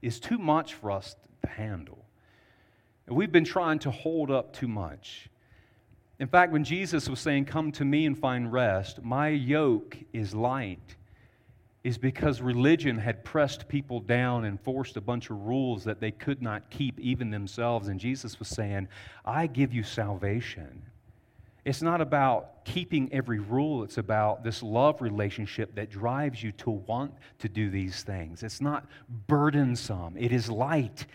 is 0.00 0.20
too 0.20 0.38
much 0.38 0.74
for 0.74 0.92
us 0.92 1.16
to 1.42 1.48
handle. 1.48 2.04
We've 3.08 3.32
been 3.32 3.44
trying 3.44 3.80
to 3.80 3.90
hold 3.90 4.30
up 4.30 4.52
too 4.52 4.68
much. 4.68 5.28
In 6.20 6.28
fact, 6.28 6.52
when 6.52 6.62
Jesus 6.62 7.08
was 7.08 7.18
saying, 7.18 7.46
Come 7.46 7.72
to 7.72 7.84
me 7.84 8.06
and 8.06 8.16
find 8.16 8.52
rest, 8.52 9.02
my 9.02 9.28
yoke 9.28 9.98
is 10.12 10.34
light 10.34 10.94
is 11.84 11.98
because 11.98 12.40
religion 12.40 12.96
had 12.96 13.24
pressed 13.24 13.66
people 13.68 14.00
down 14.00 14.44
and 14.44 14.60
forced 14.60 14.96
a 14.96 15.00
bunch 15.00 15.30
of 15.30 15.40
rules 15.40 15.82
that 15.84 16.00
they 16.00 16.12
could 16.12 16.40
not 16.40 16.70
keep 16.70 16.98
even 17.00 17.30
themselves. 17.30 17.88
And 17.88 17.98
Jesus 17.98 18.38
was 18.38 18.48
saying, 18.48 18.88
I 19.24 19.48
give 19.48 19.72
you 19.72 19.82
salvation. 19.82 20.82
It's 21.64 21.82
not 21.82 22.00
about 22.00 22.64
keeping 22.64 23.12
every 23.12 23.38
rule, 23.38 23.84
it's 23.84 23.98
about 23.98 24.42
this 24.42 24.62
love 24.62 25.00
relationship 25.00 25.74
that 25.76 25.90
drives 25.90 26.42
you 26.42 26.52
to 26.52 26.70
want 26.70 27.14
to 27.38 27.48
do 27.48 27.70
these 27.70 28.02
things. 28.02 28.42
It's 28.42 28.60
not 28.60 28.86
burdensome, 29.28 30.16
it 30.16 30.32
is 30.32 30.50
light, 30.50 31.06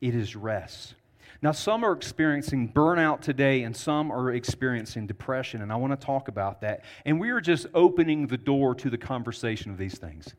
it 0.00 0.14
is 0.14 0.36
rest. 0.36 0.94
Now, 1.44 1.52
some 1.52 1.84
are 1.84 1.92
experiencing 1.92 2.72
burnout 2.72 3.20
today, 3.20 3.64
and 3.64 3.76
some 3.76 4.10
are 4.10 4.32
experiencing 4.32 5.06
depression, 5.06 5.60
and 5.60 5.70
I 5.70 5.76
want 5.76 5.92
to 5.92 6.06
talk 6.06 6.28
about 6.28 6.62
that. 6.62 6.84
And 7.04 7.20
we 7.20 7.28
are 7.28 7.40
just 7.42 7.66
opening 7.74 8.28
the 8.28 8.38
door 8.38 8.74
to 8.76 8.88
the 8.88 8.96
conversation 8.96 9.70
of 9.70 9.76
these 9.76 9.98
things. 9.98 10.32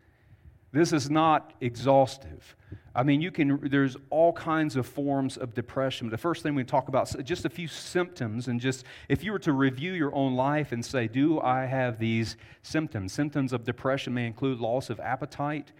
This 0.71 0.91
is 0.91 1.11
not 1.11 1.53
exhaustive. 1.61 2.55
I 2.95 3.03
mean, 3.03 3.21
you 3.21 3.29
can, 3.29 3.69
there's 3.69 3.95
all 4.09 4.33
kinds 4.33 4.75
of 4.77 4.87
forms 4.87 5.37
of 5.37 5.53
depression. 5.53 6.09
The 6.09 6.17
first 6.17 6.41
thing 6.41 6.55
we 6.55 6.63
talk 6.63 6.87
about 6.87 7.23
just 7.23 7.45
a 7.45 7.51
few 7.51 7.67
symptoms, 7.67 8.47
and 8.47 8.59
just 8.59 8.83
if 9.07 9.23
you 9.23 9.31
were 9.31 9.39
to 9.39 9.53
review 9.53 9.93
your 9.93 10.13
own 10.15 10.35
life 10.35 10.71
and 10.71 10.83
say, 10.83 11.07
Do 11.07 11.39
I 11.39 11.65
have 11.65 11.99
these 11.99 12.35
symptoms? 12.63 13.13
Symptoms 13.13 13.53
of 13.53 13.63
depression 13.63 14.15
may 14.15 14.25
include 14.25 14.59
loss 14.59 14.89
of 14.89 14.99
appetite. 14.99 15.71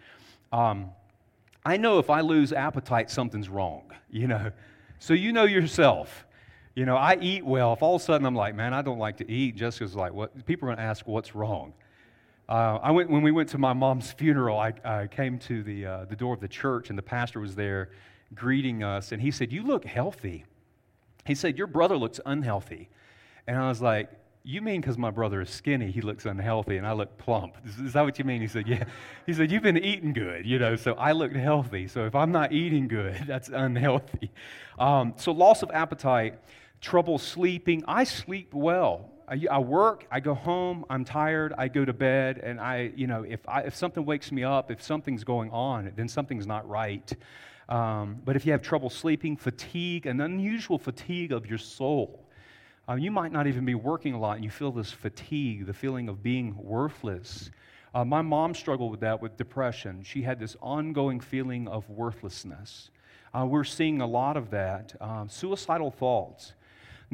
Um, 0.51 0.91
I 1.65 1.77
know 1.77 1.97
if 1.97 2.11
I 2.11 2.21
lose 2.21 2.53
appetite, 2.53 3.09
something's 3.09 3.49
wrong, 3.49 3.91
you 4.11 4.27
know. 4.27 4.51
So 4.99 5.13
you 5.13 5.31
know 5.31 5.45
yourself. 5.45 6.25
You 6.75 6.85
know, 6.85 6.97
I 6.97 7.17
eat 7.21 7.45
well. 7.45 7.73
If 7.73 7.81
all 7.81 7.95
of 7.95 8.01
a 8.01 8.03
sudden 8.03 8.25
I'm 8.25 8.35
like, 8.35 8.53
man, 8.55 8.73
I 8.73 8.81
don't 8.81 8.99
like 8.99 9.17
to 9.17 9.31
eat, 9.31 9.55
Jessica's 9.55 9.95
like, 9.95 10.13
what? 10.13 10.45
People 10.45 10.67
are 10.67 10.75
going 10.75 10.77
to 10.77 10.83
ask 10.83 11.07
what's 11.07 11.33
wrong. 11.33 11.73
Uh, 12.47 12.79
I 12.83 12.91
went 12.91 13.09
when 13.09 13.21
we 13.21 13.31
went 13.31 13.49
to 13.49 13.57
my 13.57 13.73
mom's 13.73 14.11
funeral. 14.11 14.59
I, 14.59 14.73
I 14.83 15.07
came 15.07 15.39
to 15.39 15.63
the 15.63 15.85
uh, 15.85 16.05
the 16.05 16.15
door 16.15 16.33
of 16.33 16.41
the 16.41 16.47
church, 16.47 16.89
and 16.89 16.97
the 16.97 17.03
pastor 17.03 17.39
was 17.39 17.55
there, 17.55 17.89
greeting 18.35 18.83
us, 18.83 19.11
and 19.11 19.21
he 19.21 19.31
said, 19.31 19.51
"You 19.51 19.63
look 19.63 19.83
healthy." 19.85 20.45
He 21.25 21.33
said, 21.33 21.57
"Your 21.57 21.65
brother 21.65 21.97
looks 21.97 22.19
unhealthy," 22.23 22.89
and 23.47 23.57
I 23.57 23.67
was 23.67 23.81
like, 23.81 24.11
you 24.45 24.61
mean 24.61 24.79
because 24.79 24.97
my 24.97 25.09
brother 25.09 25.41
is 25.41 25.49
skinny, 25.49 25.91
he 25.91 26.01
looks 26.01 26.25
unhealthy, 26.25 26.77
and 26.77 26.85
I 26.85 26.93
look 26.93 27.17
plump? 27.17 27.57
Is, 27.65 27.79
is, 27.79 27.93
that 27.93 28.03
what 28.03 28.19
you 28.19 28.25
mean? 28.25 28.41
He 28.41 28.47
said, 28.47 28.67
Yeah. 28.67 28.85
He 29.25 29.33
said, 29.33 29.51
You've 29.51 29.63
been 29.63 29.77
eating 29.77 30.13
good, 30.13 30.45
you 30.45 30.59
know, 30.59 30.75
so 30.75 30.93
I 30.93 31.13
looked 31.13 31.35
healthy. 31.35 31.87
So 31.87 32.05
if 32.05 32.15
I'm 32.15 32.31
not 32.31 32.51
eating 32.51 32.87
good, 32.87 33.23
that's 33.27 33.49
unhealthy. 33.49 34.31
Um, 34.77 35.13
so 35.17 35.31
loss 35.31 35.63
of 35.63 35.71
appetite, 35.71 36.39
trouble 36.79 37.17
sleeping. 37.17 37.83
I 37.87 38.03
sleep 38.03 38.53
well. 38.53 39.09
I, 39.27 39.43
I, 39.49 39.57
work, 39.57 40.05
I 40.11 40.19
go 40.19 40.35
home, 40.35 40.85
I'm 40.87 41.03
tired, 41.03 41.51
I 41.57 41.67
go 41.67 41.83
to 41.83 41.93
bed, 41.93 42.39
and 42.43 42.59
I, 42.59 42.91
you 42.95 43.07
know, 43.07 43.23
if, 43.23 43.39
I, 43.47 43.61
if 43.61 43.75
something 43.75 44.05
wakes 44.05 44.31
me 44.31 44.43
up, 44.43 44.69
if 44.69 44.83
something's 44.83 45.23
going 45.23 45.49
on, 45.49 45.91
then 45.95 46.07
something's 46.07 46.45
not 46.45 46.69
right. 46.69 47.11
Um, 47.67 48.21
but 48.23 48.35
if 48.35 48.45
you 48.45 48.51
have 48.51 48.61
trouble 48.61 48.91
sleeping, 48.91 49.35
fatigue, 49.35 50.05
an 50.05 50.21
unusual 50.21 50.77
fatigue 50.77 51.31
of 51.31 51.47
your 51.47 51.57
soul, 51.57 52.24
uh, 52.87 52.95
you 52.95 53.11
might 53.11 53.31
not 53.31 53.47
even 53.47 53.65
be 53.65 53.75
working 53.75 54.13
a 54.13 54.19
lot 54.19 54.35
and 54.35 54.43
you 54.43 54.51
feel 54.51 54.71
this 54.71 54.91
fatigue, 54.91 55.65
the 55.65 55.73
feeling 55.73 56.07
of 56.07 56.21
being 56.21 56.55
worthless. 56.57 57.49
Uh, 57.93 58.05
my 58.05 58.21
mom 58.21 58.53
struggled 58.53 58.91
with 58.91 58.99
that 58.99 59.21
with 59.21 59.37
depression. 59.37 60.03
She 60.03 60.21
had 60.21 60.39
this 60.39 60.55
ongoing 60.61 61.19
feeling 61.19 61.67
of 61.67 61.89
worthlessness. 61.89 62.89
Uh, 63.33 63.45
we're 63.45 63.63
seeing 63.63 64.01
a 64.01 64.07
lot 64.07 64.37
of 64.37 64.51
that. 64.51 64.95
Um, 65.01 65.29
suicidal 65.29 65.91
thoughts. 65.91 66.53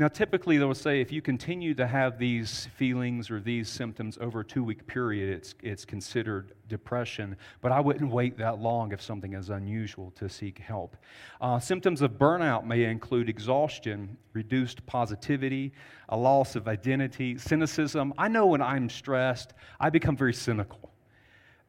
Now, 0.01 0.07
typically, 0.07 0.57
they'll 0.57 0.73
say 0.73 0.99
if 0.99 1.11
you 1.11 1.21
continue 1.21 1.75
to 1.75 1.85
have 1.85 2.17
these 2.17 2.67
feelings 2.75 3.29
or 3.29 3.39
these 3.39 3.69
symptoms 3.69 4.17
over 4.19 4.39
a 4.39 4.43
two 4.43 4.63
week 4.63 4.87
period, 4.87 5.29
it's, 5.29 5.53
it's 5.61 5.85
considered 5.85 6.53
depression. 6.67 7.35
But 7.61 7.71
I 7.71 7.81
wouldn't 7.81 8.11
wait 8.11 8.35
that 8.39 8.57
long 8.57 8.93
if 8.93 8.99
something 8.99 9.35
is 9.35 9.51
unusual 9.51 10.09
to 10.15 10.27
seek 10.27 10.57
help. 10.57 10.97
Uh, 11.39 11.59
symptoms 11.59 12.01
of 12.01 12.13
burnout 12.13 12.65
may 12.65 12.85
include 12.85 13.29
exhaustion, 13.29 14.17
reduced 14.33 14.83
positivity, 14.87 15.71
a 16.09 16.17
loss 16.17 16.55
of 16.55 16.67
identity, 16.67 17.37
cynicism. 17.37 18.11
I 18.17 18.27
know 18.27 18.47
when 18.47 18.61
I'm 18.63 18.89
stressed, 18.89 19.53
I 19.79 19.91
become 19.91 20.17
very 20.17 20.33
cynical. 20.33 20.90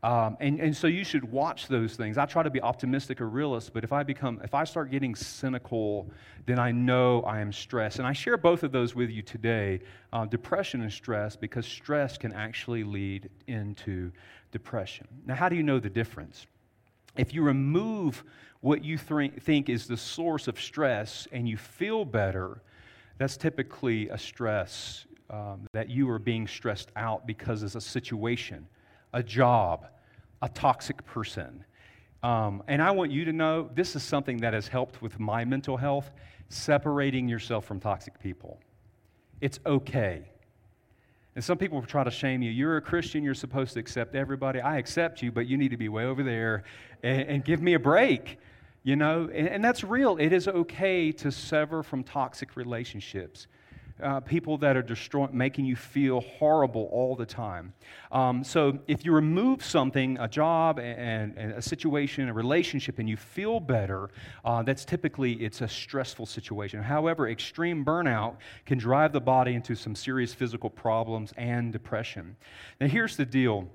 Um, 0.03 0.37
and, 0.41 0.59
and 0.59 0.77
so 0.77 0.88
you 0.88 1.05
should 1.05 1.31
watch 1.31 1.69
those 1.69 1.95
things. 1.95 2.19
I 2.19 2.27
try 2.27 2.43
to 2.43 2.51
be 2.51 2.61
optimistic 2.61 3.21
or 3.21 3.29
realist, 3.29 3.73
but 3.73 3.85
if 3.85 3.93
I 3.93 4.03
become, 4.03 4.41
if 4.43 4.53
I 4.53 4.65
start 4.65 4.91
getting 4.91 5.15
cynical, 5.15 6.11
then 6.45 6.59
I 6.59 6.73
know 6.73 7.23
I 7.23 7.41
am 7.41 7.53
stressed. 7.53 7.99
And 7.99 8.07
I 8.07 8.12
share 8.12 8.37
both 8.37 8.65
of 8.65 8.73
those 8.73 8.97
with 8.97 9.11
you 9.11 9.23
today 9.23 9.81
uh, 10.12 10.27
depression 10.27 10.83
and 10.83 10.93
stress, 10.93 11.37
because 11.37 11.67
stress 11.67 12.19
can 12.19 12.33
actually 12.33 12.83
lead 12.83 13.31
into 13.47 14.11
depression. 14.51 15.07
Now, 15.25 15.37
how 15.37 15.49
do 15.49 15.55
you 15.55 15.62
know 15.62 15.79
the 15.79 15.91
difference? 15.91 16.47
If 17.17 17.33
you 17.33 17.43
remove 17.43 18.25
what 18.61 18.85
you 18.85 18.99
th- 18.99 19.35
think 19.41 19.69
is 19.69 19.87
the 19.87 19.97
source 19.97 20.49
of 20.49 20.61
stress 20.61 21.29
and 21.31 21.49
you 21.49 21.57
feel 21.57 22.05
better, 22.05 22.61
that's 23.19 23.37
typically 23.37 24.09
a 24.09 24.19
stress 24.19 25.05
um, 25.31 25.69
that 25.73 25.91
you 25.91 26.11
are 26.11 26.19
being 26.19 26.49
stressed 26.49 26.91
out 26.97 27.25
because 27.25 27.62
it's 27.62 27.77
a 27.77 27.81
situation 27.81 28.67
a 29.12 29.22
job, 29.22 29.87
a 30.40 30.48
toxic 30.48 31.05
person. 31.05 31.64
Um, 32.22 32.62
and 32.68 32.81
I 32.81 32.92
want 32.92 33.11
you 33.11 33.25
to 33.25 33.33
know 33.33 33.68
this 33.75 33.96
is 33.96 34.03
something 34.03 34.38
that 34.38 34.55
has 34.55 34.68
helped 34.68 35.03
with 35.03 35.18
my 35.18 35.44
mental 35.44 35.77
health 35.77 36.11
separating 36.48 37.29
yourself 37.29 37.64
from 37.64 37.81
toxic 37.81 38.18
people. 38.20 38.61
It's 39.40 39.59
okay. 39.66 40.22
And 41.35 41.42
some 41.42 41.59
people 41.59 41.81
try 41.83 42.05
to 42.05 42.11
shame 42.11 42.42
you. 42.42 42.51
You're 42.51 42.77
a 42.77 42.83
Christian, 42.83 43.25
you're 43.25 43.35
supposed 43.35 43.72
to 43.75 43.81
accept 43.81 44.14
everybody. 44.14 44.61
I 44.61 44.77
accept 44.79 45.22
you, 45.22 45.33
but 45.33 45.46
you 45.46 45.57
need 45.57 45.70
to 45.70 45.77
be 45.77 45.88
way 45.88 46.05
over 46.05 46.22
there 46.22 46.64
and, 47.03 47.22
and 47.22 47.44
give 47.44 47.62
me 47.62 47.75
a 47.75 47.79
break. 47.79 48.38
You 48.85 48.96
know, 48.96 49.31
and, 49.33 49.48
and 49.48 49.64
that's 49.64 49.83
real. 49.83 50.16
It 50.18 50.33
is 50.33 50.46
okay 50.46 51.11
to 51.12 51.33
sever 51.33 51.83
from 51.83 52.05
toxic 52.05 52.57
relationships 52.57 53.46
uh, 54.03 54.21
people 54.21 54.59
that 54.59 54.77
are 54.77 54.83
destroying, 54.83 55.37
making 55.37 55.65
you 55.65 55.77
feel 55.77 56.21
horrible 56.21 56.89
all 56.93 57.17
the 57.17 57.27
time. 57.27 57.73
Um, 58.11 58.45
so 58.45 58.79
if 58.87 59.05
you 59.05 59.13
remove 59.13 59.65
something, 59.65 60.19
a 60.19 60.29
job 60.29 60.79
and, 60.79 61.37
and, 61.37 61.53
a 61.53 61.63
situation, 61.63 62.29
a 62.29 62.33
relationship, 62.33 62.99
and 62.99 63.09
you 63.09 63.17
feel 63.17 63.61
better, 63.61 64.11
uh, 64.45 64.63
that's 64.63 64.85
typically 64.85 65.33
it's 65.35 65.61
a 65.61 65.69
stressful 65.69 66.27
situation. 66.27 66.83
However, 66.83 67.29
extreme 67.29 67.85
burnout 67.85 68.37
can 68.67 68.79
drive 68.79 69.13
the 69.13 69.21
body 69.21 69.55
into 69.55 69.75
some 69.75 69.95
serious 69.95 70.35
physical 70.35 70.71
problems 70.71 71.33
and 71.37 71.73
depression. 71.73 72.37
Now, 72.81 72.89
here's 72.89 73.17
the 73.17 73.27
deal 73.27 73.69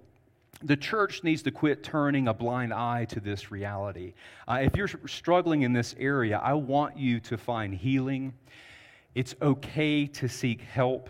the 0.63 0.77
church 0.77 1.23
needs 1.23 1.43
to 1.43 1.51
quit 1.51 1.83
turning 1.83 2.27
a 2.27 2.33
blind 2.33 2.73
eye 2.73 3.05
to 3.05 3.19
this 3.19 3.51
reality. 3.51 4.13
Uh, 4.47 4.59
if 4.63 4.75
you're 4.75 4.89
struggling 5.05 5.61
in 5.61 5.73
this 5.73 5.93
area, 5.99 6.39
I 6.43 6.53
want 6.53 6.97
you 6.97 7.19
to 7.21 7.37
find 7.37 7.73
healing 7.73 8.33
it's 9.17 9.33
okay 9.41 10.05
to 10.05 10.29
seek 10.29 10.61
help. 10.61 11.09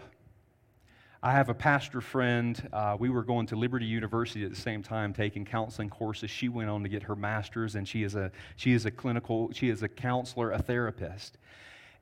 I 1.22 1.34
have 1.34 1.50
a 1.50 1.54
pastor 1.54 2.00
friend. 2.00 2.70
Uh, 2.72 2.96
we 2.98 3.10
were 3.10 3.22
going 3.22 3.48
to 3.48 3.58
Liberty 3.58 3.86
University 3.86 4.46
at 4.46 4.50
the 4.50 4.56
same 4.56 4.82
time, 4.82 5.12
taking 5.12 5.43
counseling 5.43 5.89
courses. 5.89 6.30
She 6.30 6.48
went 6.48 6.70
on 6.70 6.84
to 6.84 6.88
get 6.88 7.04
her 7.04 7.17
master's, 7.17 7.76
and 7.76 7.86
she 7.86 8.04
is 8.04 8.15
a 8.15 8.32
she 8.56 8.72
is 8.72 8.86
a 8.86 8.91
clinical 8.91 9.52
she 9.52 9.67
is 9.67 9.84
a 9.84 9.89
counselor, 9.89 10.52
a 10.52 10.58
therapist. 10.58 11.38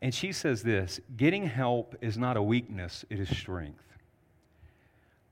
And 0.03 0.13
she 0.13 0.31
says 0.31 0.61
this: 0.61 0.99
getting 1.17 1.43
help 1.43 1.95
is 2.01 2.19
not 2.19 2.37
a 2.37 2.43
weakness; 2.43 3.03
it 3.09 3.19
is 3.19 3.35
strength. 3.35 3.83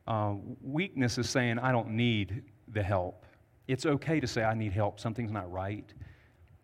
Uh, 0.07 0.33
weakness 0.63 1.19
is 1.19 1.29
saying 1.29 1.59
I 1.59 1.71
don't 1.71 1.91
need 1.91 2.45
the 2.69 2.81
help. 2.81 3.27
It's 3.67 3.85
okay 3.85 4.19
to 4.19 4.25
say 4.25 4.43
I 4.43 4.55
need 4.55 4.73
help. 4.73 4.99
Something's 4.99 5.31
not 5.31 5.51
right, 5.51 5.93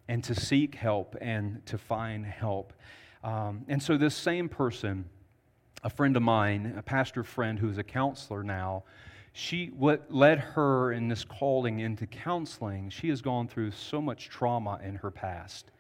and 0.08 0.24
to 0.24 0.34
seek 0.34 0.74
help 0.74 1.15
and 1.22 1.63
to 1.67 1.78
find 1.78 2.26
help. 2.26 2.74
Um, 3.23 3.65
and 3.67 3.82
so, 3.82 3.97
this 3.97 4.15
same 4.15 4.47
person, 4.49 5.05
a 5.84 5.89
friend 5.89 6.15
of 6.15 6.23
mine, 6.23 6.73
a 6.77 6.82
pastor 6.82 7.23
friend 7.23 7.60
who's 7.60 7.77
a 7.77 7.84
counselor 7.84 8.43
now, 8.43 8.84
she 9.34 9.67
what 9.67 10.12
led 10.13 10.39
her 10.39 10.91
in 10.91 11.08
this 11.08 11.23
calling 11.23 11.79
into 11.79 12.08
counseling 12.08 12.89
she 12.89 13.10
has 13.10 13.21
gone 13.21 13.47
through 13.47 13.71
so 13.71 14.01
much 14.01 14.29
trauma 14.29 14.79
in 14.84 14.95
her 14.95 15.12
past. 15.12 15.71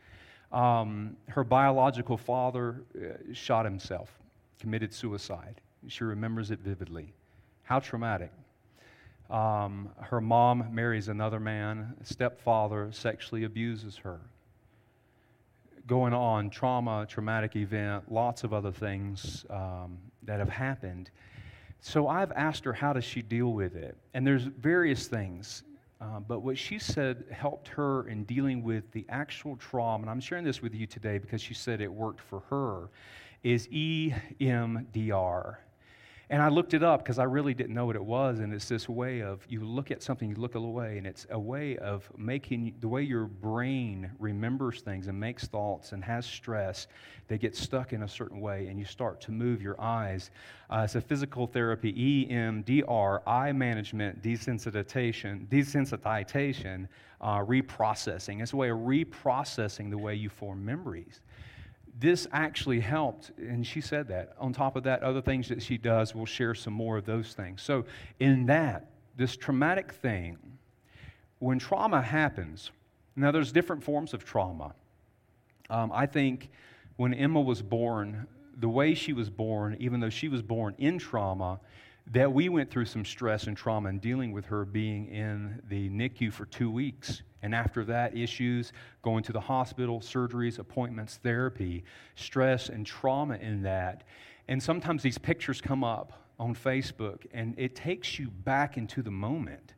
Um, 0.51 1.15
her 1.27 1.43
biological 1.43 2.17
father 2.17 2.83
uh, 2.95 3.33
shot 3.33 3.65
himself 3.65 4.11
committed 4.59 4.93
suicide. 4.93 5.61
She 5.87 6.03
remembers 6.03 6.51
it 6.51 6.59
vividly. 6.59 7.13
How 7.63 7.79
traumatic. 7.79 8.31
Um, 9.29 9.89
her 9.99 10.19
mom 10.19 10.73
marries 10.73 11.07
another 11.07 11.39
man, 11.39 11.93
stepfather 12.03 12.89
sexually 12.91 13.43
abuses 13.43 13.97
her. 13.97 14.19
Going 15.89 16.13
on, 16.13 16.51
trauma, 16.51 17.07
traumatic 17.09 17.55
event, 17.55 18.11
lots 18.11 18.43
of 18.43 18.53
other 18.53 18.71
things 18.71 19.43
um, 19.49 19.97
that 20.21 20.37
have 20.37 20.47
happened. 20.47 21.09
So 21.81 22.07
I've 22.07 22.31
asked 22.33 22.63
her, 22.65 22.73
how 22.73 22.93
does 22.93 23.03
she 23.03 23.23
deal 23.23 23.53
with 23.53 23.75
it? 23.75 23.97
And 24.13 24.25
there's 24.25 24.43
various 24.43 25.07
things. 25.07 25.63
Uh, 25.99 26.19
but 26.19 26.41
what 26.41 26.59
she 26.59 26.77
said 26.77 27.23
helped 27.31 27.69
her 27.69 28.07
in 28.07 28.23
dealing 28.25 28.61
with 28.61 28.91
the 28.91 29.03
actual 29.09 29.55
trauma, 29.55 30.03
and 30.03 30.11
I'm 30.11 30.19
sharing 30.19 30.45
this 30.45 30.61
with 30.61 30.75
you 30.75 30.85
today 30.85 31.17
because 31.17 31.41
she 31.41 31.55
said 31.55 31.81
it 31.81 31.91
worked 31.91 32.21
for 32.21 32.41
her, 32.51 32.91
is 33.41 33.67
EMDR. 33.69 35.55
And 36.31 36.43
I 36.43 36.49
looked 36.49 36.75
it 36.75 36.83
up 36.83 37.03
because 37.03 37.17
I 37.17 37.23
really 37.23 37.55
didn't 37.55 37.73
know 37.73 37.87
what 37.87 37.95
it 37.95 38.05
was. 38.05 38.39
And 38.39 38.53
it's 38.53 38.69
this 38.69 38.87
way 38.87 39.23
of 39.23 39.43
you 39.49 39.61
look 39.65 39.89
at 39.89 40.03
something, 40.03 40.29
you 40.29 40.35
look 40.35 40.53
away, 40.53 40.99
and 40.99 41.07
it's 41.07 41.25
a 41.31 41.39
way 41.39 41.75
of 41.77 42.07
making 42.17 42.75
the 42.81 42.87
way 42.87 43.01
your 43.01 43.25
brain 43.25 44.11
remembers 44.19 44.81
things 44.81 45.07
and 45.07 45.19
makes 45.19 45.47
thoughts 45.47 45.91
and 45.91 46.03
has 46.03 46.27
stress. 46.27 46.85
They 47.27 47.39
get 47.39 47.55
stuck 47.55 47.93
in 47.93 48.03
a 48.03 48.07
certain 48.07 48.41
way, 48.41 48.67
and 48.67 48.77
you 48.77 48.85
start 48.85 49.21
to 49.21 49.31
move 49.31 49.59
your 49.59 49.81
eyes. 49.81 50.29
Uh, 50.69 50.81
it's 50.83 50.93
a 50.93 51.01
physical 51.01 51.47
therapy, 51.47 52.27
EMDR, 52.27 53.21
eye 53.25 53.51
management, 53.51 54.21
desensitization, 54.21 55.47
desensitization, 55.47 56.87
uh, 57.21 57.39
reprocessing. 57.39 58.43
It's 58.43 58.53
a 58.53 58.57
way 58.57 58.69
of 58.69 58.77
reprocessing 58.77 59.89
the 59.89 59.97
way 59.97 60.13
you 60.13 60.29
form 60.29 60.63
memories 60.63 61.21
this 61.99 62.27
actually 62.31 62.79
helped, 62.79 63.31
and 63.37 63.65
she 63.67 63.81
said 63.81 64.07
that. 64.07 64.33
On 64.39 64.53
top 64.53 64.75
of 64.77 64.83
that, 64.83 65.03
other 65.03 65.21
things 65.21 65.49
that 65.49 65.61
she 65.61 65.77
does, 65.77 66.15
we'll 66.15 66.25
share 66.25 66.55
some 66.55 66.73
more 66.73 66.97
of 66.97 67.05
those 67.05 67.33
things. 67.33 67.61
So, 67.61 67.85
in 68.19 68.45
that, 68.45 68.87
this 69.17 69.35
traumatic 69.35 69.91
thing, 69.91 70.37
when 71.39 71.59
trauma 71.59 72.01
happens, 72.01 72.71
now 73.15 73.31
there's 73.31 73.51
different 73.51 73.83
forms 73.83 74.13
of 74.13 74.23
trauma. 74.23 74.73
Um, 75.69 75.91
I 75.93 76.05
think 76.05 76.49
when 76.95 77.13
Emma 77.13 77.41
was 77.41 77.61
born, 77.61 78.27
the 78.57 78.69
way 78.69 78.93
she 78.93 79.11
was 79.11 79.29
born, 79.29 79.75
even 79.79 79.99
though 79.99 80.09
she 80.09 80.29
was 80.29 80.41
born 80.41 80.75
in 80.77 80.99
trauma, 80.99 81.59
that 82.11 82.31
we 82.31 82.49
went 82.49 82.71
through 82.71 82.85
some 82.85 83.05
stress 83.05 83.45
and 83.45 83.55
trauma 83.55 83.89
in 83.89 83.99
dealing 83.99 84.31
with 84.31 84.45
her 84.45 84.65
being 84.65 85.07
in 85.07 85.61
the 85.69 85.89
NICU 85.89 86.33
for 86.33 86.45
two 86.45 86.71
weeks. 86.71 87.21
And 87.41 87.53
after 87.53 87.85
that, 87.85 88.17
issues, 88.17 88.73
going 89.01 89.23
to 89.23 89.31
the 89.31 89.39
hospital, 89.39 89.99
surgeries, 89.99 90.59
appointments, 90.59 91.17
therapy, 91.17 91.83
stress 92.15 92.69
and 92.69 92.85
trauma 92.85 93.35
in 93.35 93.61
that. 93.61 94.03
And 94.47 94.61
sometimes 94.61 95.03
these 95.03 95.19
pictures 95.19 95.61
come 95.61 95.83
up 95.83 96.25
on 96.39 96.55
Facebook, 96.55 97.25
and 97.33 97.53
it 97.57 97.75
takes 97.75 98.17
you 98.17 98.29
back 98.29 98.77
into 98.77 99.03
the 99.03 99.11
moment. 99.11 99.75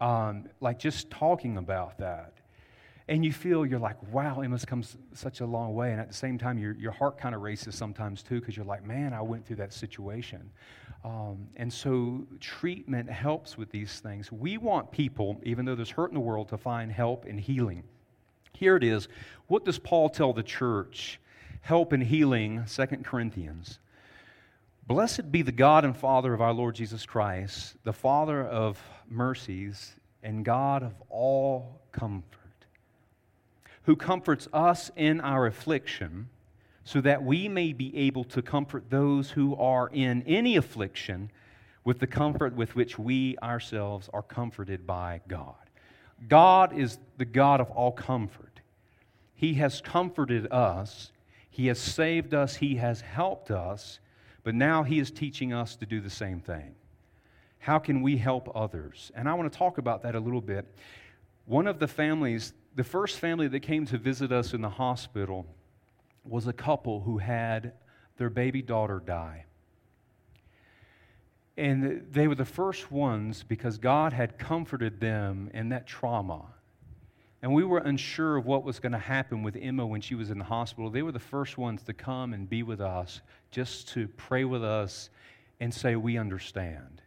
Um, 0.00 0.44
like 0.60 0.78
just 0.78 1.10
talking 1.10 1.56
about 1.56 1.98
that. 1.98 2.34
And 3.08 3.24
you 3.24 3.32
feel 3.32 3.64
you're 3.64 3.78
like, 3.78 3.96
wow, 4.12 4.40
Emma's 4.40 4.64
come 4.64 4.82
such 5.14 5.40
a 5.40 5.46
long 5.46 5.74
way. 5.74 5.92
And 5.92 6.00
at 6.00 6.08
the 6.08 6.14
same 6.14 6.38
time, 6.38 6.58
your, 6.58 6.74
your 6.74 6.90
heart 6.90 7.18
kind 7.18 7.34
of 7.34 7.40
races 7.40 7.76
sometimes 7.76 8.22
too, 8.22 8.40
because 8.40 8.56
you're 8.56 8.66
like, 8.66 8.84
man, 8.84 9.14
I 9.14 9.22
went 9.22 9.46
through 9.46 9.56
that 9.56 9.72
situation. 9.72 10.50
Um, 11.04 11.48
and 11.56 11.72
so 11.72 12.26
treatment 12.40 13.08
helps 13.08 13.56
with 13.56 13.70
these 13.70 14.00
things. 14.00 14.32
We 14.32 14.58
want 14.58 14.90
people, 14.90 15.40
even 15.44 15.64
though 15.64 15.74
there's 15.74 15.90
hurt 15.90 16.10
in 16.10 16.14
the 16.14 16.20
world, 16.20 16.48
to 16.48 16.58
find 16.58 16.90
help 16.90 17.24
and 17.24 17.38
healing. 17.38 17.84
Here 18.52 18.76
it 18.76 18.82
is. 18.82 19.08
What 19.46 19.64
does 19.64 19.78
Paul 19.78 20.08
tell 20.08 20.32
the 20.32 20.42
church? 20.42 21.20
Help 21.60 21.92
and 21.92 22.02
healing, 22.02 22.64
2 22.66 22.86
Corinthians. 23.04 23.78
Blessed 24.86 25.32
be 25.32 25.42
the 25.42 25.52
God 25.52 25.84
and 25.84 25.96
Father 25.96 26.32
of 26.32 26.40
our 26.40 26.52
Lord 26.52 26.76
Jesus 26.76 27.04
Christ, 27.04 27.74
the 27.82 27.92
Father 27.92 28.44
of 28.44 28.80
mercies 29.08 29.96
and 30.22 30.44
God 30.44 30.82
of 30.82 30.94
all 31.08 31.80
comfort, 31.92 32.66
who 33.82 33.96
comforts 33.96 34.48
us 34.52 34.90
in 34.96 35.20
our 35.20 35.46
affliction 35.46 36.28
so 36.86 37.00
that 37.00 37.24
we 37.24 37.48
may 37.48 37.72
be 37.72 37.94
able 37.96 38.22
to 38.22 38.40
comfort 38.40 38.84
those 38.90 39.28
who 39.32 39.56
are 39.56 39.90
in 39.92 40.22
any 40.22 40.56
affliction 40.56 41.28
with 41.82 41.98
the 41.98 42.06
comfort 42.06 42.54
with 42.54 42.76
which 42.76 42.96
we 42.96 43.36
ourselves 43.42 44.08
are 44.14 44.22
comforted 44.22 44.86
by 44.86 45.20
God. 45.26 45.56
God 46.28 46.72
is 46.78 46.98
the 47.18 47.24
God 47.24 47.60
of 47.60 47.72
all 47.72 47.90
comfort. 47.90 48.60
He 49.34 49.54
has 49.54 49.80
comforted 49.80 50.52
us, 50.52 51.10
He 51.50 51.66
has 51.66 51.80
saved 51.80 52.34
us, 52.34 52.54
He 52.54 52.76
has 52.76 53.00
helped 53.00 53.50
us, 53.50 53.98
but 54.44 54.54
now 54.54 54.84
He 54.84 55.00
is 55.00 55.10
teaching 55.10 55.52
us 55.52 55.74
to 55.76 55.86
do 55.86 56.00
the 56.00 56.08
same 56.08 56.38
thing. 56.38 56.76
How 57.58 57.80
can 57.80 58.00
we 58.00 58.16
help 58.16 58.48
others? 58.54 59.10
And 59.16 59.28
I 59.28 59.34
want 59.34 59.52
to 59.52 59.58
talk 59.58 59.78
about 59.78 60.04
that 60.04 60.14
a 60.14 60.20
little 60.20 60.40
bit. 60.40 60.72
One 61.46 61.66
of 61.66 61.80
the 61.80 61.88
families, 61.88 62.52
the 62.76 62.84
first 62.84 63.18
family 63.18 63.48
that 63.48 63.60
came 63.60 63.86
to 63.86 63.98
visit 63.98 64.30
us 64.30 64.54
in 64.54 64.60
the 64.60 64.70
hospital, 64.70 65.46
was 66.28 66.46
a 66.46 66.52
couple 66.52 67.00
who 67.00 67.18
had 67.18 67.72
their 68.16 68.30
baby 68.30 68.62
daughter 68.62 69.02
die. 69.04 69.44
And 71.56 72.06
they 72.10 72.28
were 72.28 72.34
the 72.34 72.44
first 72.44 72.90
ones 72.90 73.42
because 73.42 73.78
God 73.78 74.12
had 74.12 74.38
comforted 74.38 75.00
them 75.00 75.50
in 75.54 75.70
that 75.70 75.86
trauma. 75.86 76.42
And 77.42 77.54
we 77.54 77.64
were 77.64 77.78
unsure 77.78 78.36
of 78.36 78.44
what 78.44 78.64
was 78.64 78.78
going 78.78 78.92
to 78.92 78.98
happen 78.98 79.42
with 79.42 79.56
Emma 79.60 79.86
when 79.86 80.00
she 80.00 80.14
was 80.14 80.30
in 80.30 80.38
the 80.38 80.44
hospital. 80.44 80.90
They 80.90 81.02
were 81.02 81.12
the 81.12 81.18
first 81.18 81.56
ones 81.56 81.82
to 81.84 81.94
come 81.94 82.34
and 82.34 82.48
be 82.48 82.62
with 82.62 82.80
us, 82.80 83.20
just 83.50 83.88
to 83.90 84.08
pray 84.08 84.44
with 84.44 84.64
us 84.64 85.10
and 85.60 85.72
say, 85.72 85.96
We 85.96 86.18
understand. 86.18 87.02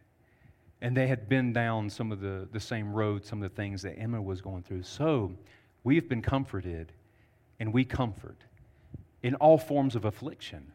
And 0.80 0.96
they 0.96 1.08
had 1.08 1.28
been 1.28 1.52
down 1.52 1.90
some 1.90 2.10
of 2.10 2.20
the, 2.20 2.48
the 2.50 2.60
same 2.60 2.92
road, 2.92 3.24
some 3.24 3.42
of 3.42 3.50
the 3.50 3.54
things 3.54 3.82
that 3.82 3.98
Emma 3.98 4.20
was 4.20 4.40
going 4.40 4.62
through. 4.62 4.82
So 4.82 5.32
we've 5.84 6.08
been 6.08 6.22
comforted, 6.22 6.92
and 7.60 7.72
we 7.72 7.84
comfort 7.84 8.38
in 9.22 9.34
all 9.36 9.58
forms 9.58 9.96
of 9.96 10.04
affliction. 10.04 10.72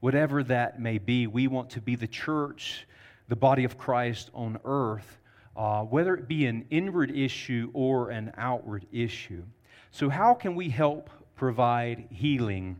Whatever 0.00 0.42
that 0.44 0.80
may 0.80 0.98
be, 0.98 1.26
we 1.26 1.48
want 1.48 1.70
to 1.70 1.80
be 1.80 1.96
the 1.96 2.06
church, 2.06 2.86
the 3.28 3.36
body 3.36 3.64
of 3.64 3.78
Christ 3.78 4.30
on 4.34 4.58
earth, 4.64 5.18
uh, 5.56 5.82
whether 5.82 6.14
it 6.14 6.28
be 6.28 6.46
an 6.46 6.66
inward 6.70 7.10
issue 7.10 7.70
or 7.72 8.10
an 8.10 8.32
outward 8.36 8.86
issue. 8.92 9.42
So, 9.90 10.08
how 10.08 10.34
can 10.34 10.54
we 10.54 10.68
help 10.68 11.08
provide 11.34 12.08
healing 12.10 12.76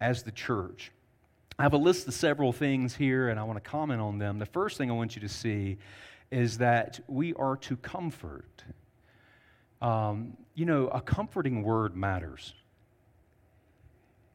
as 0.00 0.22
the 0.22 0.32
church? 0.32 0.92
I 1.58 1.62
have 1.62 1.72
a 1.72 1.78
list 1.78 2.06
of 2.06 2.14
several 2.14 2.52
things 2.52 2.94
here, 2.94 3.30
and 3.30 3.40
I 3.40 3.42
want 3.42 3.62
to 3.62 3.68
comment 3.68 4.00
on 4.00 4.18
them. 4.18 4.38
The 4.38 4.46
first 4.46 4.76
thing 4.78 4.90
I 4.90 4.94
want 4.94 5.16
you 5.16 5.22
to 5.22 5.28
see 5.28 5.78
is 6.30 6.58
that 6.58 7.00
we 7.08 7.34
are 7.34 7.56
to 7.56 7.76
comfort. 7.76 8.62
Um, 9.80 10.36
you 10.54 10.66
know, 10.66 10.88
a 10.88 11.00
comforting 11.00 11.62
word 11.62 11.96
matters. 11.96 12.54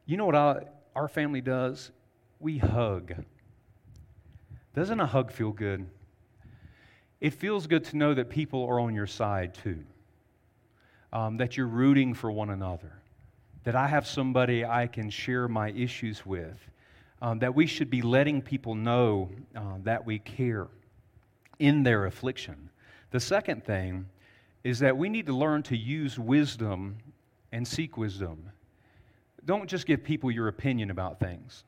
You 0.06 0.18
know 0.18 0.26
what 0.26 0.34
I, 0.34 0.64
our 0.94 1.08
family 1.08 1.40
does? 1.40 1.90
We 2.38 2.58
hug. 2.58 3.14
Doesn't 4.74 5.00
a 5.00 5.06
hug 5.06 5.32
feel 5.32 5.50
good? 5.50 5.86
It 7.20 7.32
feels 7.32 7.66
good 7.66 7.84
to 7.84 7.96
know 7.96 8.12
that 8.12 8.28
people 8.28 8.66
are 8.66 8.80
on 8.80 8.94
your 8.94 9.06
side 9.06 9.54
too, 9.54 9.82
um, 11.10 11.38
that 11.38 11.56
you're 11.56 11.66
rooting 11.68 12.12
for 12.12 12.30
one 12.30 12.50
another, 12.50 12.92
that 13.62 13.74
I 13.74 13.86
have 13.86 14.06
somebody 14.06 14.62
I 14.62 14.88
can 14.88 15.08
share 15.08 15.48
my 15.48 15.70
issues 15.70 16.26
with, 16.26 16.58
um, 17.22 17.38
that 17.38 17.54
we 17.54 17.66
should 17.66 17.88
be 17.88 18.02
letting 18.02 18.42
people 18.42 18.74
know 18.74 19.30
uh, 19.56 19.78
that 19.84 20.04
we 20.04 20.18
care 20.18 20.68
in 21.58 21.82
their 21.82 22.04
affliction. 22.04 22.68
The 23.10 23.20
second 23.20 23.64
thing 23.64 24.06
is 24.64 24.80
that 24.80 24.98
we 24.98 25.08
need 25.08 25.24
to 25.26 25.34
learn 25.34 25.62
to 25.62 25.76
use 25.76 26.18
wisdom 26.18 26.98
and 27.52 27.66
seek 27.66 27.96
wisdom 27.96 28.50
don't 29.44 29.68
just 29.68 29.86
give 29.86 30.02
people 30.02 30.30
your 30.30 30.48
opinion 30.48 30.90
about 30.90 31.20
things. 31.20 31.64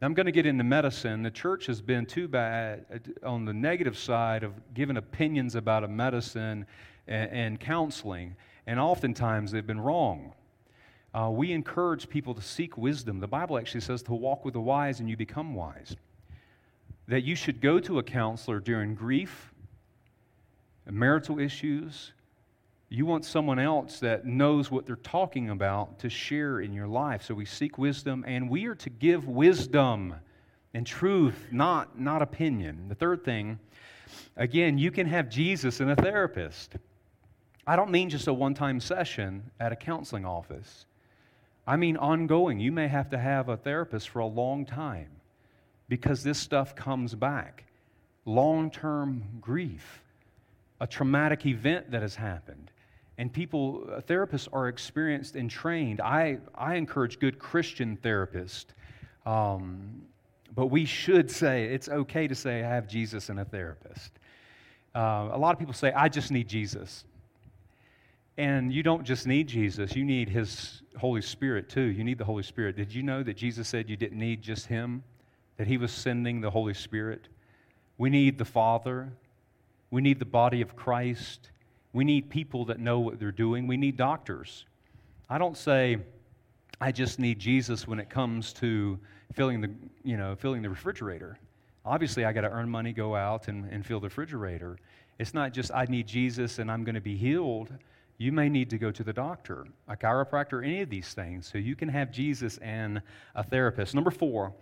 Now, 0.00 0.06
I'm 0.06 0.14
going 0.14 0.26
to 0.26 0.32
get 0.32 0.46
into 0.46 0.64
medicine. 0.64 1.22
The 1.22 1.30
church 1.30 1.66
has 1.66 1.80
been 1.80 2.04
too 2.04 2.28
bad 2.28 2.84
uh, 2.92 3.28
on 3.28 3.44
the 3.44 3.52
negative 3.54 3.96
side 3.96 4.42
of 4.42 4.52
giving 4.74 4.96
opinions 4.96 5.54
about 5.54 5.84
a 5.84 5.88
medicine 5.88 6.66
and, 7.06 7.30
and 7.30 7.60
counseling, 7.60 8.36
and 8.66 8.78
oftentimes 8.80 9.52
they've 9.52 9.66
been 9.66 9.80
wrong. 9.80 10.34
Uh, 11.14 11.30
we 11.30 11.52
encourage 11.52 12.08
people 12.08 12.34
to 12.34 12.42
seek 12.42 12.76
wisdom. 12.76 13.20
The 13.20 13.28
Bible 13.28 13.56
actually 13.56 13.82
says 13.82 14.02
to 14.02 14.14
walk 14.14 14.44
with 14.44 14.54
the 14.54 14.60
wise 14.60 14.98
and 14.98 15.08
you 15.08 15.16
become 15.16 15.54
wise. 15.54 15.96
That 17.06 17.22
you 17.22 17.36
should 17.36 17.60
go 17.60 17.78
to 17.80 17.98
a 17.98 18.02
counselor 18.02 18.58
during 18.58 18.94
grief, 18.94 19.54
marital 20.90 21.38
issues, 21.38 22.12
you 22.94 23.06
want 23.06 23.24
someone 23.24 23.58
else 23.58 23.98
that 24.00 24.24
knows 24.24 24.70
what 24.70 24.86
they're 24.86 24.96
talking 24.96 25.50
about 25.50 25.98
to 25.98 26.08
share 26.08 26.60
in 26.60 26.72
your 26.72 26.86
life. 26.86 27.24
So 27.24 27.34
we 27.34 27.44
seek 27.44 27.76
wisdom, 27.76 28.24
and 28.26 28.48
we 28.48 28.66
are 28.66 28.74
to 28.76 28.90
give 28.90 29.26
wisdom 29.26 30.14
and 30.72 30.86
truth, 30.86 31.48
not, 31.50 31.98
not 31.98 32.22
opinion. 32.22 32.86
The 32.88 32.94
third 32.94 33.24
thing, 33.24 33.58
again, 34.36 34.78
you 34.78 34.90
can 34.90 35.06
have 35.06 35.28
Jesus 35.28 35.80
and 35.80 35.90
a 35.90 35.96
therapist. 35.96 36.76
I 37.66 37.76
don't 37.76 37.90
mean 37.90 38.10
just 38.10 38.28
a 38.28 38.32
one 38.34 38.54
time 38.54 38.78
session 38.80 39.50
at 39.58 39.72
a 39.72 39.76
counseling 39.76 40.24
office. 40.24 40.86
I 41.66 41.76
mean 41.76 41.96
ongoing. 41.96 42.60
You 42.60 42.72
may 42.72 42.88
have 42.88 43.10
to 43.10 43.18
have 43.18 43.48
a 43.48 43.56
therapist 43.56 44.10
for 44.10 44.18
a 44.20 44.26
long 44.26 44.66
time 44.66 45.08
because 45.88 46.22
this 46.22 46.38
stuff 46.38 46.74
comes 46.74 47.14
back. 47.14 47.64
long 48.24 48.70
term 48.70 49.22
grief, 49.40 50.02
a 50.80 50.86
traumatic 50.86 51.46
event 51.46 51.90
that 51.90 52.02
has 52.02 52.14
happened. 52.14 52.70
And 53.16 53.32
people, 53.32 53.84
uh, 53.90 54.00
therapists 54.00 54.48
are 54.52 54.68
experienced 54.68 55.36
and 55.36 55.48
trained. 55.48 56.00
I, 56.00 56.38
I 56.54 56.74
encourage 56.74 57.20
good 57.20 57.38
Christian 57.38 57.96
therapists. 58.02 58.66
Um, 59.24 60.02
but 60.54 60.66
we 60.66 60.84
should 60.84 61.30
say 61.30 61.64
it's 61.64 61.88
okay 61.88 62.28
to 62.28 62.34
say, 62.34 62.62
I 62.62 62.68
have 62.68 62.88
Jesus 62.88 63.28
and 63.28 63.40
a 63.40 63.44
therapist. 63.44 64.12
Uh, 64.94 65.28
a 65.32 65.38
lot 65.38 65.52
of 65.52 65.58
people 65.58 65.74
say, 65.74 65.92
I 65.92 66.08
just 66.08 66.30
need 66.30 66.48
Jesus. 66.48 67.04
And 68.36 68.72
you 68.72 68.82
don't 68.82 69.04
just 69.04 69.26
need 69.26 69.46
Jesus, 69.46 69.94
you 69.94 70.04
need 70.04 70.28
His 70.28 70.82
Holy 70.98 71.22
Spirit 71.22 71.68
too. 71.68 71.82
You 71.82 72.02
need 72.02 72.18
the 72.18 72.24
Holy 72.24 72.42
Spirit. 72.42 72.76
Did 72.76 72.92
you 72.92 73.02
know 73.02 73.22
that 73.22 73.36
Jesus 73.36 73.68
said 73.68 73.88
you 73.88 73.96
didn't 73.96 74.18
need 74.18 74.42
just 74.42 74.66
Him? 74.66 75.04
That 75.56 75.68
He 75.68 75.76
was 75.76 75.92
sending 75.92 76.40
the 76.40 76.50
Holy 76.50 76.74
Spirit? 76.74 77.28
We 77.96 78.10
need 78.10 78.38
the 78.38 78.44
Father. 78.44 79.12
We 79.90 80.02
need 80.02 80.18
the 80.18 80.24
body 80.24 80.60
of 80.60 80.74
Christ. 80.74 81.50
We 81.94 82.04
need 82.04 82.28
people 82.28 82.66
that 82.66 82.80
know 82.80 82.98
what 82.98 83.18
they're 83.18 83.32
doing. 83.32 83.66
We 83.66 83.78
need 83.78 83.96
doctors. 83.96 84.66
I 85.30 85.38
don't 85.38 85.56
say, 85.56 85.98
I 86.80 86.92
just 86.92 87.18
need 87.18 87.38
Jesus 87.38 87.86
when 87.88 87.98
it 88.00 88.10
comes 88.10 88.52
to 88.54 88.98
filling 89.32 89.60
the, 89.60 89.70
you 90.02 90.16
know, 90.16 90.34
filling 90.34 90.60
the 90.60 90.68
refrigerator. 90.68 91.38
Obviously, 91.86 92.24
I 92.24 92.32
got 92.32 92.42
to 92.42 92.50
earn 92.50 92.68
money, 92.68 92.92
go 92.92 93.14
out 93.14 93.48
and, 93.48 93.64
and 93.70 93.86
fill 93.86 94.00
the 94.00 94.08
refrigerator. 94.08 94.76
It's 95.20 95.34
not 95.34 95.52
just 95.52 95.72
I 95.72 95.84
need 95.84 96.08
Jesus 96.08 96.58
and 96.58 96.70
I'm 96.70 96.82
going 96.82 96.96
to 96.96 97.00
be 97.00 97.16
healed. 97.16 97.72
You 98.18 98.32
may 98.32 98.48
need 98.48 98.70
to 98.70 98.78
go 98.78 98.90
to 98.90 99.04
the 99.04 99.12
doctor, 99.12 99.64
a 99.86 99.96
chiropractor, 99.96 100.64
any 100.64 100.82
of 100.82 100.90
these 100.90 101.14
things, 101.14 101.48
so 101.50 101.58
you 101.58 101.76
can 101.76 101.88
have 101.88 102.10
Jesus 102.10 102.58
and 102.58 103.02
a 103.36 103.44
therapist. 103.44 103.94
Number 103.94 104.10
four, 104.10 104.52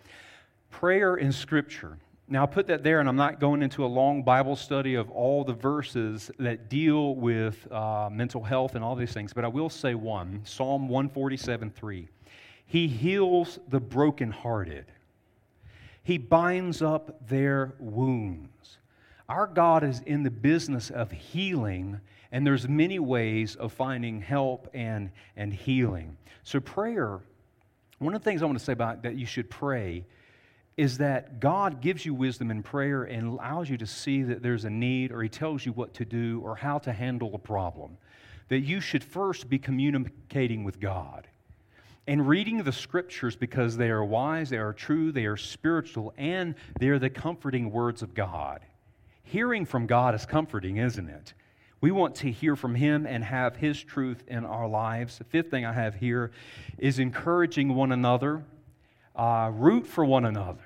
prayer 0.70 1.16
in 1.16 1.32
Scripture. 1.32 1.96
Now, 2.32 2.40
I'll 2.40 2.46
put 2.46 2.68
that 2.68 2.82
there, 2.82 2.98
and 2.98 3.10
I'm 3.10 3.16
not 3.16 3.40
going 3.40 3.62
into 3.62 3.84
a 3.84 3.86
long 3.86 4.22
Bible 4.22 4.56
study 4.56 4.94
of 4.94 5.10
all 5.10 5.44
the 5.44 5.52
verses 5.52 6.30
that 6.38 6.70
deal 6.70 7.14
with 7.14 7.70
uh, 7.70 8.08
mental 8.10 8.42
health 8.42 8.74
and 8.74 8.82
all 8.82 8.96
these 8.96 9.12
things, 9.12 9.34
but 9.34 9.44
I 9.44 9.48
will 9.48 9.68
say 9.68 9.94
one 9.94 10.40
Psalm 10.46 10.88
147 10.88 11.68
3. 11.68 12.08
He 12.64 12.88
heals 12.88 13.58
the 13.68 13.80
brokenhearted, 13.80 14.86
He 16.04 16.16
binds 16.16 16.80
up 16.80 17.28
their 17.28 17.74
wounds. 17.78 18.78
Our 19.28 19.46
God 19.46 19.84
is 19.84 20.00
in 20.06 20.22
the 20.22 20.30
business 20.30 20.88
of 20.88 21.10
healing, 21.10 22.00
and 22.30 22.46
there's 22.46 22.66
many 22.66 22.98
ways 22.98 23.56
of 23.56 23.74
finding 23.74 24.22
help 24.22 24.70
and, 24.72 25.10
and 25.36 25.52
healing. 25.52 26.16
So, 26.44 26.60
prayer, 26.60 27.20
one 27.98 28.14
of 28.14 28.22
the 28.22 28.24
things 28.24 28.40
I 28.40 28.46
want 28.46 28.58
to 28.58 28.64
say 28.64 28.72
about 28.72 29.02
that 29.02 29.16
you 29.16 29.26
should 29.26 29.50
pray 29.50 30.06
is 30.76 30.98
that 30.98 31.40
God 31.40 31.80
gives 31.80 32.06
you 32.06 32.14
wisdom 32.14 32.50
in 32.50 32.62
prayer 32.62 33.04
and 33.04 33.26
allows 33.28 33.68
you 33.68 33.76
to 33.78 33.86
see 33.86 34.22
that 34.22 34.42
there's 34.42 34.64
a 34.64 34.70
need, 34.70 35.12
or 35.12 35.22
He 35.22 35.28
tells 35.28 35.66
you 35.66 35.72
what 35.72 35.94
to 35.94 36.04
do 36.04 36.40
or 36.44 36.56
how 36.56 36.78
to 36.80 36.92
handle 36.92 37.34
a 37.34 37.38
problem. 37.38 37.98
That 38.48 38.60
you 38.60 38.80
should 38.80 39.04
first 39.04 39.48
be 39.48 39.58
communicating 39.58 40.64
with 40.64 40.80
God 40.80 41.28
and 42.06 42.26
reading 42.26 42.62
the 42.62 42.72
scriptures 42.72 43.36
because 43.36 43.76
they 43.76 43.90
are 43.90 44.04
wise, 44.04 44.50
they 44.50 44.58
are 44.58 44.72
true, 44.72 45.12
they 45.12 45.26
are 45.26 45.36
spiritual, 45.36 46.12
and 46.16 46.54
they 46.80 46.88
are 46.88 46.98
the 46.98 47.10
comforting 47.10 47.70
words 47.70 48.02
of 48.02 48.14
God. 48.14 48.60
Hearing 49.22 49.64
from 49.64 49.86
God 49.86 50.14
is 50.14 50.26
comforting, 50.26 50.78
isn't 50.78 51.08
it? 51.08 51.34
We 51.80 51.90
want 51.90 52.16
to 52.16 52.30
hear 52.30 52.56
from 52.56 52.74
Him 52.74 53.06
and 53.06 53.22
have 53.24 53.56
His 53.56 53.82
truth 53.82 54.24
in 54.26 54.44
our 54.44 54.68
lives. 54.68 55.18
The 55.18 55.24
fifth 55.24 55.50
thing 55.50 55.64
I 55.64 55.72
have 55.72 55.94
here 55.94 56.32
is 56.78 56.98
encouraging 56.98 57.74
one 57.74 57.92
another 57.92 58.44
uh, 59.14 59.50
root 59.52 59.86
for 59.86 60.04
one 60.04 60.24
another. 60.24 60.64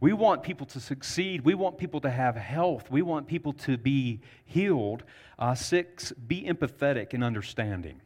We 0.00 0.14
want 0.14 0.42
people 0.42 0.66
to 0.66 0.80
succeed. 0.80 1.42
We 1.42 1.54
want 1.54 1.76
people 1.76 2.00
to 2.00 2.10
have 2.10 2.34
health. 2.34 2.90
We 2.90 3.02
want 3.02 3.26
people 3.26 3.52
to 3.54 3.76
be 3.76 4.20
healed. 4.46 5.04
Uh, 5.38 5.54
six, 5.54 6.12
be 6.12 6.44
empathetic 6.44 7.12
and 7.12 7.22
understanding. 7.22 8.00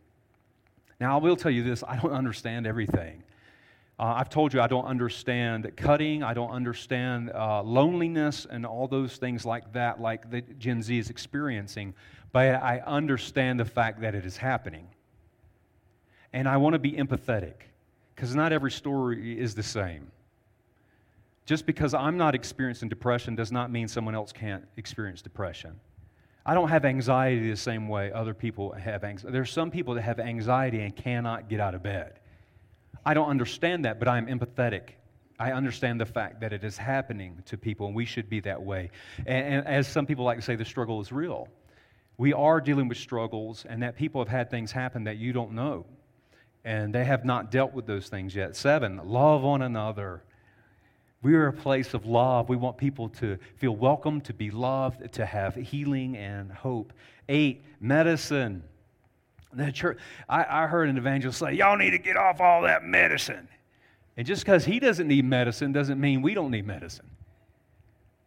Now, 1.01 1.19
I 1.19 1.23
will 1.23 1.37
tell 1.37 1.51
you 1.51 1.63
this 1.63 1.85
I 1.87 1.97
don't 1.97 2.13
understand 2.13 2.67
everything. 2.67 3.23
Uh, 3.97 4.15
I've 4.17 4.29
told 4.29 4.53
you 4.53 4.61
I 4.61 4.67
don't 4.67 4.87
understand 4.87 5.71
cutting, 5.77 6.25
I 6.25 6.35
don't 6.35 6.51
understand 6.51 7.31
uh, 7.33 7.63
loneliness 7.63 8.45
and 8.51 8.67
all 8.67 8.89
those 8.89 9.19
things 9.19 9.45
like 9.47 9.73
that, 9.75 10.01
like 10.01 10.29
that 10.33 10.59
Gen 10.59 10.83
Z 10.83 10.99
is 10.99 11.11
experiencing, 11.11 11.95
but 12.33 12.57
I 12.57 12.83
understand 12.85 13.61
the 13.61 13.65
fact 13.65 14.01
that 14.01 14.17
it 14.17 14.27
is 14.27 14.37
happening. 14.37 14.89
And 16.33 16.49
I 16.49 16.57
want 16.57 16.73
to 16.73 16.81
be 16.81 16.91
empathetic 16.91 17.55
because 18.15 18.35
not 18.35 18.53
every 18.53 18.71
story 18.71 19.39
is 19.39 19.55
the 19.55 19.63
same. 19.63 20.11
Just 21.47 21.67
because 21.67 21.93
I'm 21.93 22.17
not 22.17 22.35
experiencing 22.35 22.89
depression 22.89 23.35
does 23.35 23.53
not 23.53 23.71
mean 23.71 23.87
someone 23.87 24.15
else 24.15 24.33
can't 24.33 24.65
experience 24.77 25.21
depression. 25.21 25.79
I 26.47 26.55
don't 26.55 26.69
have 26.69 26.85
anxiety 26.85 27.51
the 27.51 27.57
same 27.57 27.89
way 27.89 28.13
other 28.13 28.35
people 28.35 28.73
have 28.73 29.05
anxiety. 29.05 29.33
There 29.33 29.43
are 29.43 29.47
some 29.47 29.71
people 29.71 29.95
that 29.95 30.03
have 30.03 30.21
anxiety 30.21 30.81
and 30.81 30.95
cannot 30.95 31.49
get 31.49 31.61
out 31.61 31.75
of 31.75 31.83
bed. 31.83 32.21
I 33.05 33.15
don't 33.15 33.29
understand 33.29 33.85
that, 33.85 33.99
but 33.99 34.09
I'm 34.09 34.27
empathetic. 34.27 34.91
I 35.39 35.53
understand 35.53 36.01
the 36.01 36.07
fact 36.07 36.41
that 36.41 36.53
it 36.53 36.63
is 36.65 36.79
happening 36.79 37.43
to 37.47 37.59
people, 37.59 37.87
and 37.87 37.97
we 37.97 38.05
should 38.05 38.29
be 38.31 38.41
that 38.41 38.63
way. 38.63 38.91
And, 39.27 39.55
and, 39.55 39.67
as 39.67 39.89
some 39.89 40.07
people 40.07 40.25
like 40.25 40.39
to 40.39 40.43
say, 40.43 40.55
the 40.55 40.65
struggle 40.65 41.01
is 41.01 41.13
real. 41.13 41.49
We 42.17 42.33
are 42.33 42.61
dealing 42.61 42.89
with 42.89 42.99
struggles, 42.99 43.67
and 43.69 43.83
that 43.83 43.97
people 43.97 44.21
have 44.21 44.29
had 44.29 44.51
things 44.51 44.71
happen 44.71 45.05
that 45.05 45.17
you 45.17 45.33
don't 45.33 45.53
know 45.53 45.85
and 46.65 46.95
they 46.95 47.05
have 47.05 47.25
not 47.25 47.51
dealt 47.51 47.75
with 47.75 47.87
those 47.87 48.09
things 48.09 48.35
yet. 48.35 48.57
Seven, 48.57 49.01
love 49.05 49.43
one 49.43 49.63
another. 49.63 50.23
We 51.23 51.35
are 51.35 51.47
a 51.47 51.53
place 51.53 51.95
of 51.95 52.07
love. 52.07 52.49
We 52.49 52.57
want 52.57 52.77
people 52.77 53.09
to 53.11 53.39
feel 53.57 53.75
welcome, 53.75 54.21
to 54.23 54.35
be 54.35 54.51
loved, 54.51 55.13
to 55.15 55.27
have 55.27 55.55
healing 55.55 56.17
and 56.17 56.51
hope. 56.51 56.93
Eight, 57.29 57.65
medicine. 57.81 58.63
The 59.53 59.73
church, 59.73 59.99
I, 60.29 60.45
I 60.65 60.67
heard 60.67 60.89
an 60.89 60.99
evangelist 60.99 61.39
say, 61.39 61.53
Y'all 61.53 61.77
need 61.77 61.91
to 61.91 61.99
get 61.99 62.17
off 62.17 62.41
all 62.41 62.63
that 62.63 62.83
medicine. 62.83 63.49
And 64.17 64.27
just 64.27 64.45
because 64.45 64.65
he 64.65 64.79
doesn't 64.79 65.09
need 65.09 65.25
medicine 65.25 65.73
doesn't 65.73 66.01
mean 66.01 66.23
we 66.23 66.35
don't 66.35 66.51
need 66.51 66.67
medicine. 66.67 67.11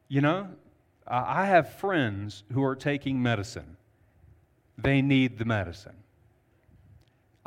You 0.07 0.21
know, 0.21 0.47
I 1.05 1.45
have 1.45 1.75
friends 1.75 2.43
who 2.51 2.63
are 2.63 2.75
taking 2.75 3.21
medicine, 3.21 3.77
they 4.77 5.01
need 5.01 5.37
the 5.37 5.45
medicine. 5.45 5.95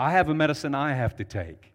I 0.01 0.13
have 0.13 0.31
a 0.31 0.35
medicine 0.35 0.75
I 0.75 0.95
have 0.95 1.15
to 1.17 1.25
take. 1.25 1.75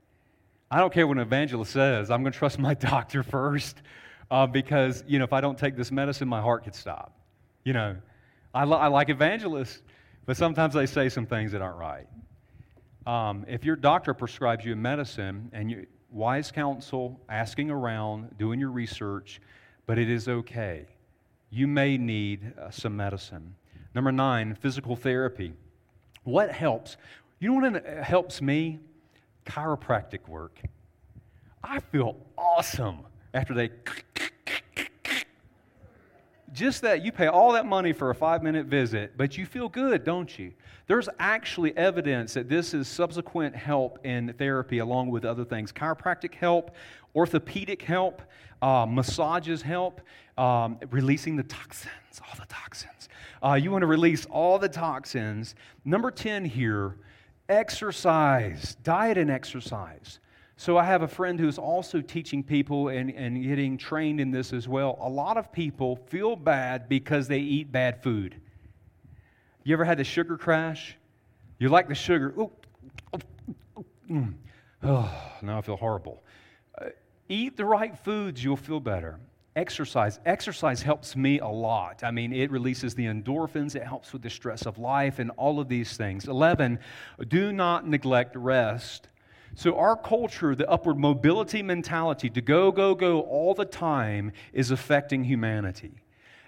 I 0.71 0.79
don't 0.79 0.91
care 0.91 1.05
what 1.05 1.17
an 1.17 1.21
evangelist 1.21 1.71
says. 1.71 2.09
I'm 2.09 2.23
going 2.23 2.33
to 2.33 2.39
trust 2.39 2.57
my 2.57 2.73
doctor 2.91 3.21
first 3.21 3.83
uh, 4.31 4.47
because, 4.47 5.03
you 5.05 5.19
know, 5.19 5.25
if 5.25 5.31
I 5.31 5.41
don't 5.41 5.59
take 5.59 5.77
this 5.77 5.91
medicine, 5.91 6.27
my 6.27 6.41
heart 6.41 6.63
could 6.63 6.73
stop. 6.73 7.15
You 7.63 7.73
know, 7.73 7.95
I, 8.51 8.63
I 8.63 8.87
like 8.87 9.09
evangelists, 9.09 9.83
but 10.25 10.37
sometimes 10.37 10.73
they 10.73 10.87
say 10.87 11.07
some 11.07 11.27
things 11.27 11.51
that 11.51 11.61
aren't 11.61 11.77
right. 11.77 12.07
Um, 13.05 13.45
if 13.47 13.63
your 13.63 13.75
doctor 13.75 14.15
prescribes 14.15 14.65
you 14.65 14.73
a 14.73 14.75
medicine 14.75 15.51
and 15.53 15.69
you, 15.69 15.85
wise 16.09 16.51
counsel, 16.51 17.21
asking 17.29 17.69
around, 17.69 18.35
doing 18.39 18.59
your 18.59 18.71
research, 18.71 19.39
but 19.85 19.99
it 19.99 20.09
is 20.09 20.27
okay. 20.27 20.87
You 21.51 21.67
may 21.67 21.95
need 21.95 22.53
uh, 22.59 22.71
some 22.71 22.97
medicine. 22.97 23.53
Number 23.93 24.11
nine, 24.11 24.55
physical 24.55 24.95
therapy. 24.95 25.53
What 26.23 26.51
helps? 26.51 26.97
You 27.39 27.49
know 27.49 27.69
what 27.69 27.85
helps 27.85 28.41
me? 28.41 28.79
Chiropractic 29.45 30.27
work. 30.27 30.61
I 31.63 31.79
feel 31.79 32.15
awesome 32.37 32.99
after 33.33 33.53
they. 33.53 33.71
Just 36.53 36.81
that 36.83 37.03
you 37.03 37.11
pay 37.11 37.27
all 37.27 37.51
that 37.51 37.65
money 37.65 37.91
for 37.91 38.11
a 38.11 38.15
five 38.15 38.41
minute 38.41 38.67
visit, 38.67 39.17
but 39.17 39.37
you 39.37 39.45
feel 39.45 39.67
good, 39.67 40.05
don't 40.05 40.39
you? 40.39 40.53
There's 40.87 41.09
actually 41.19 41.75
evidence 41.75 42.35
that 42.35 42.47
this 42.47 42.73
is 42.73 42.87
subsequent 42.87 43.55
help 43.55 43.99
in 44.05 44.31
therapy 44.33 44.77
along 44.77 45.09
with 45.09 45.25
other 45.25 45.43
things 45.43 45.73
chiropractic 45.73 46.35
help, 46.35 46.71
orthopedic 47.13 47.81
help, 47.81 48.21
uh, 48.61 48.85
massages 48.85 49.61
help, 49.61 49.99
um, 50.37 50.77
releasing 50.91 51.35
the 51.35 51.43
toxins, 51.43 52.21
all 52.21 52.35
the 52.39 52.45
toxins. 52.47 53.09
Uh, 53.43 53.55
you 53.55 53.71
want 53.71 53.81
to 53.81 53.87
release 53.87 54.25
all 54.27 54.57
the 54.57 54.69
toxins. 54.69 55.55
Number 55.83 56.09
10 56.09 56.45
here 56.45 56.95
Exercise, 57.47 58.75
diet 58.83 59.17
and 59.17 59.29
exercise. 59.29 60.19
So, 60.57 60.77
I 60.77 60.85
have 60.85 61.01
a 61.01 61.07
friend 61.07 61.37
who's 61.39 61.57
also 61.57 61.99
teaching 61.99 62.41
people 62.41 62.87
and, 62.87 63.09
and 63.11 63.43
getting 63.43 63.77
trained 63.77 64.21
in 64.21 64.31
this 64.31 64.53
as 64.53 64.67
well. 64.69 64.97
A 65.01 65.09
lot 65.09 65.35
of 65.37 65.51
people 65.51 65.97
feel 66.07 66.35
bad 66.35 66.87
because 66.87 67.27
they 67.27 67.39
eat 67.39 67.71
bad 67.71 68.01
food. 68.01 68.39
You 69.65 69.73
ever 69.73 69.83
had 69.83 69.97
the 69.97 70.03
sugar 70.03 70.37
crash? 70.37 70.95
You 71.59 71.69
like 71.69 71.87
the 71.87 71.95
sugar. 71.95 72.33
Oh, 74.87 75.11
now 75.41 75.57
I 75.57 75.61
feel 75.61 75.77
horrible. 75.77 76.23
Uh, 76.79 76.89
eat 77.27 77.57
the 77.57 77.65
right 77.65 77.97
foods, 77.97 78.43
you'll 78.43 78.55
feel 78.55 78.79
better. 78.79 79.19
Exercise. 79.55 80.19
Exercise 80.25 80.81
helps 80.81 81.15
me 81.15 81.39
a 81.39 81.47
lot. 81.47 82.03
I 82.03 82.11
mean, 82.11 82.33
it 82.33 82.51
releases 82.51 82.93
the 82.93 83.05
endorphins, 83.05 83.75
it 83.75 83.83
helps 83.83 84.11
with 84.11 84.21
the 84.21 84.29
stress 84.29 84.65
of 84.65 84.77
life, 84.77 85.17
and 85.17 85.31
all 85.37 85.61
of 85.61 85.69
these 85.69 85.95
things. 85.95 86.27
11, 86.27 86.77
do 87.29 87.53
not 87.53 87.87
neglect 87.87 88.35
rest. 88.35 89.07
So, 89.55 89.77
our 89.77 89.95
culture, 89.95 90.55
the 90.55 90.69
upward 90.69 90.97
mobility 90.97 91.63
mentality 91.63 92.29
to 92.31 92.41
go, 92.41 92.73
go, 92.73 92.95
go 92.95 93.21
all 93.21 93.53
the 93.53 93.63
time, 93.63 94.33
is 94.51 94.71
affecting 94.71 95.23
humanity. 95.23 95.93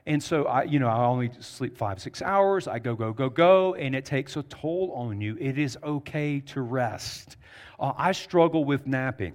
And 0.06 0.24
so 0.24 0.46
I, 0.46 0.63
you 0.63 0.80
know, 0.80 0.88
I 0.88 1.06
only 1.06 1.32
sleep 1.41 1.78
five, 1.78 2.02
six 2.02 2.22
hours. 2.22 2.65
I 2.67 2.80
go, 2.80 2.96
go, 2.96 3.12
go, 3.12 3.30
go, 3.30 3.76
and 3.76 3.93
it 3.93 4.06
takes 4.06 4.38
a 4.38 4.43
toll 4.43 4.93
on 4.96 5.20
you. 5.20 5.38
It 5.38 5.58
is 5.58 5.78
okay 5.84 6.39
to 6.48 6.62
rest. 6.62 7.36
Uh, 7.78 7.91
I 7.98 8.13
struggle 8.13 8.63
with 8.63 8.88
napping. 8.88 9.34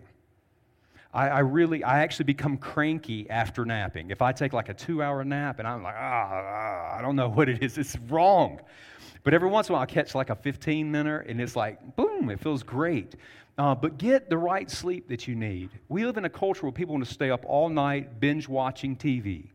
I, 1.13 1.29
I, 1.29 1.39
really, 1.41 1.85
I 1.85 2.01
actually 2.01 2.25
become 2.25 2.57
cranky 2.57 3.29
after 3.29 3.65
napping. 3.65 4.11
If 4.11 4.23
I 4.23 4.33
take 4.33 4.53
like 4.53 4.69
a 4.69 4.75
two 4.75 5.03
hour 5.03 5.23
nap 5.25 5.59
and 5.59 5.69
I'm 5.69 5.83
like, 5.83 5.95
ah, 5.97 6.29
ah, 6.33 6.99
I 6.99 7.03
don't 7.03 7.17
know 7.17 7.29
what 7.37 7.49
it 7.49 7.63
is, 7.63 7.77
it's 7.79 7.97
wrong. 8.09 8.61
But 9.25 9.35
every 9.35 9.49
once 9.49 9.69
in 9.69 9.73
a 9.73 9.75
while, 9.75 9.83
I 9.83 9.87
catch 9.87 10.15
like 10.15 10.31
a 10.31 10.35
15 10.35 10.91
minute 10.91 11.27
and 11.29 11.41
it's 11.41 11.55
like, 11.55 11.97
boom, 11.97 12.31
it 12.31 12.41
feels 12.41 12.63
great. 12.63 13.15
Uh, 13.59 13.75
but 13.75 13.99
get 13.99 14.31
the 14.31 14.39
right 14.39 14.71
sleep 14.71 15.09
that 15.09 15.29
you 15.29 15.35
need. 15.35 15.69
We 15.89 16.07
live 16.07 16.17
in 16.17 16.25
a 16.25 16.31
culture 16.31 16.63
where 16.63 16.73
people 16.73 16.95
want 16.95 17.07
to 17.07 17.13
stay 17.13 17.31
up 17.31 17.45
all 17.47 17.69
night 17.69 18.19
binge 18.19 18.49
watching 18.49 18.97
TV. 18.97 19.51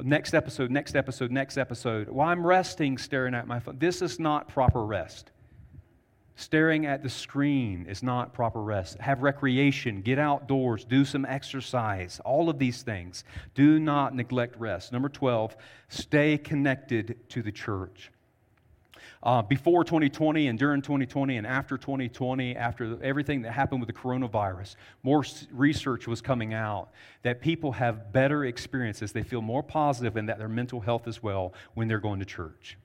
Next 0.00 0.32
episode, 0.32 0.70
next 0.70 0.96
episode, 0.96 1.30
next 1.30 1.58
episode. 1.58 2.08
While 2.08 2.28
I'm 2.30 2.46
resting, 2.46 2.96
staring 2.96 3.34
at 3.34 3.46
my 3.46 3.60
phone. 3.60 3.78
This 3.78 4.00
is 4.00 4.18
not 4.18 4.48
proper 4.48 4.82
rest. 4.84 5.30
Staring 6.42 6.86
at 6.86 7.04
the 7.04 7.08
screen 7.08 7.86
is 7.88 8.02
not 8.02 8.34
proper 8.34 8.60
rest. 8.60 8.98
Have 8.98 9.22
recreation, 9.22 10.02
get 10.02 10.18
outdoors, 10.18 10.84
do 10.84 11.04
some 11.04 11.24
exercise, 11.24 12.20
all 12.24 12.50
of 12.50 12.58
these 12.58 12.82
things. 12.82 13.22
Do 13.54 13.78
not 13.78 14.12
neglect 14.16 14.58
rest. 14.58 14.90
Number 14.90 15.08
12, 15.08 15.56
stay 15.88 16.36
connected 16.36 17.16
to 17.28 17.42
the 17.42 17.52
church. 17.52 18.10
Uh, 19.22 19.42
before 19.42 19.84
2020 19.84 20.48
and 20.48 20.58
during 20.58 20.82
2020 20.82 21.36
and 21.36 21.46
after 21.46 21.78
2020, 21.78 22.56
after 22.56 23.00
everything 23.04 23.42
that 23.42 23.52
happened 23.52 23.80
with 23.80 23.86
the 23.86 23.92
coronavirus, 23.92 24.74
more 25.04 25.24
research 25.52 26.08
was 26.08 26.20
coming 26.20 26.54
out 26.54 26.88
that 27.22 27.40
people 27.40 27.70
have 27.70 28.12
better 28.12 28.46
experiences. 28.46 29.12
They 29.12 29.22
feel 29.22 29.42
more 29.42 29.62
positive 29.62 30.16
and 30.16 30.28
that 30.28 30.38
their 30.38 30.48
mental 30.48 30.80
health 30.80 31.06
as 31.06 31.22
well 31.22 31.54
when 31.74 31.86
they're 31.86 32.00
going 32.00 32.18
to 32.18 32.26
church. 32.26 32.76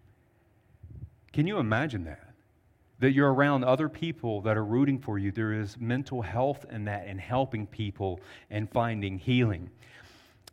Can 1.34 1.48
you 1.48 1.58
imagine 1.58 2.04
that? 2.04 2.27
That 3.00 3.12
you're 3.12 3.32
around 3.32 3.64
other 3.64 3.90
people 3.90 4.42
that 4.42 4.58
are 4.58 4.66
rooting 4.66 5.00
for 5.00 5.20
you. 5.20 5.32
There 5.32 5.54
is 5.54 5.78
mental 5.80 6.22
health 6.22 6.66
in 6.72 6.86
that 6.86 7.06
and 7.08 7.20
helping 7.20 7.68
people 7.68 8.20
and 8.50 8.70
finding 8.70 9.18
healing. 9.18 9.70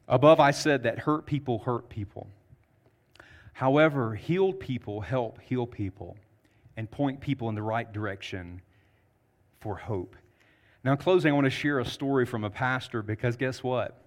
Above, 0.08 0.40
I 0.40 0.50
said 0.50 0.82
that 0.82 0.98
hurt 0.98 1.24
people 1.24 1.60
hurt 1.60 1.88
people. 1.88 2.28
However, 3.54 4.14
healed 4.14 4.60
people 4.60 5.00
help 5.00 5.40
heal 5.40 5.66
people 5.66 6.16
and 6.76 6.90
point 6.90 7.20
people 7.20 7.48
in 7.48 7.54
the 7.54 7.62
right 7.62 7.90
direction 7.90 8.60
for 9.60 9.76
hope. 9.76 10.16
Now, 10.82 10.92
in 10.92 10.98
closing, 10.98 11.32
I 11.32 11.34
want 11.34 11.46
to 11.46 11.50
share 11.50 11.78
a 11.78 11.84
story 11.84 12.26
from 12.26 12.44
a 12.44 12.50
pastor 12.50 13.02
because 13.02 13.36
guess 13.36 13.62
what? 13.62 14.02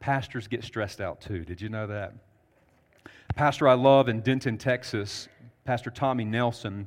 Pastors 0.00 0.48
get 0.48 0.64
stressed 0.64 1.00
out 1.00 1.20
too. 1.20 1.44
Did 1.44 1.60
you 1.60 1.68
know 1.68 1.86
that? 1.86 2.14
pastor 3.34 3.66
I 3.66 3.74
love 3.74 4.08
in 4.08 4.20
Denton, 4.20 4.58
Texas, 4.58 5.28
Pastor 5.64 5.90
Tommy 5.90 6.24
Nelson, 6.24 6.86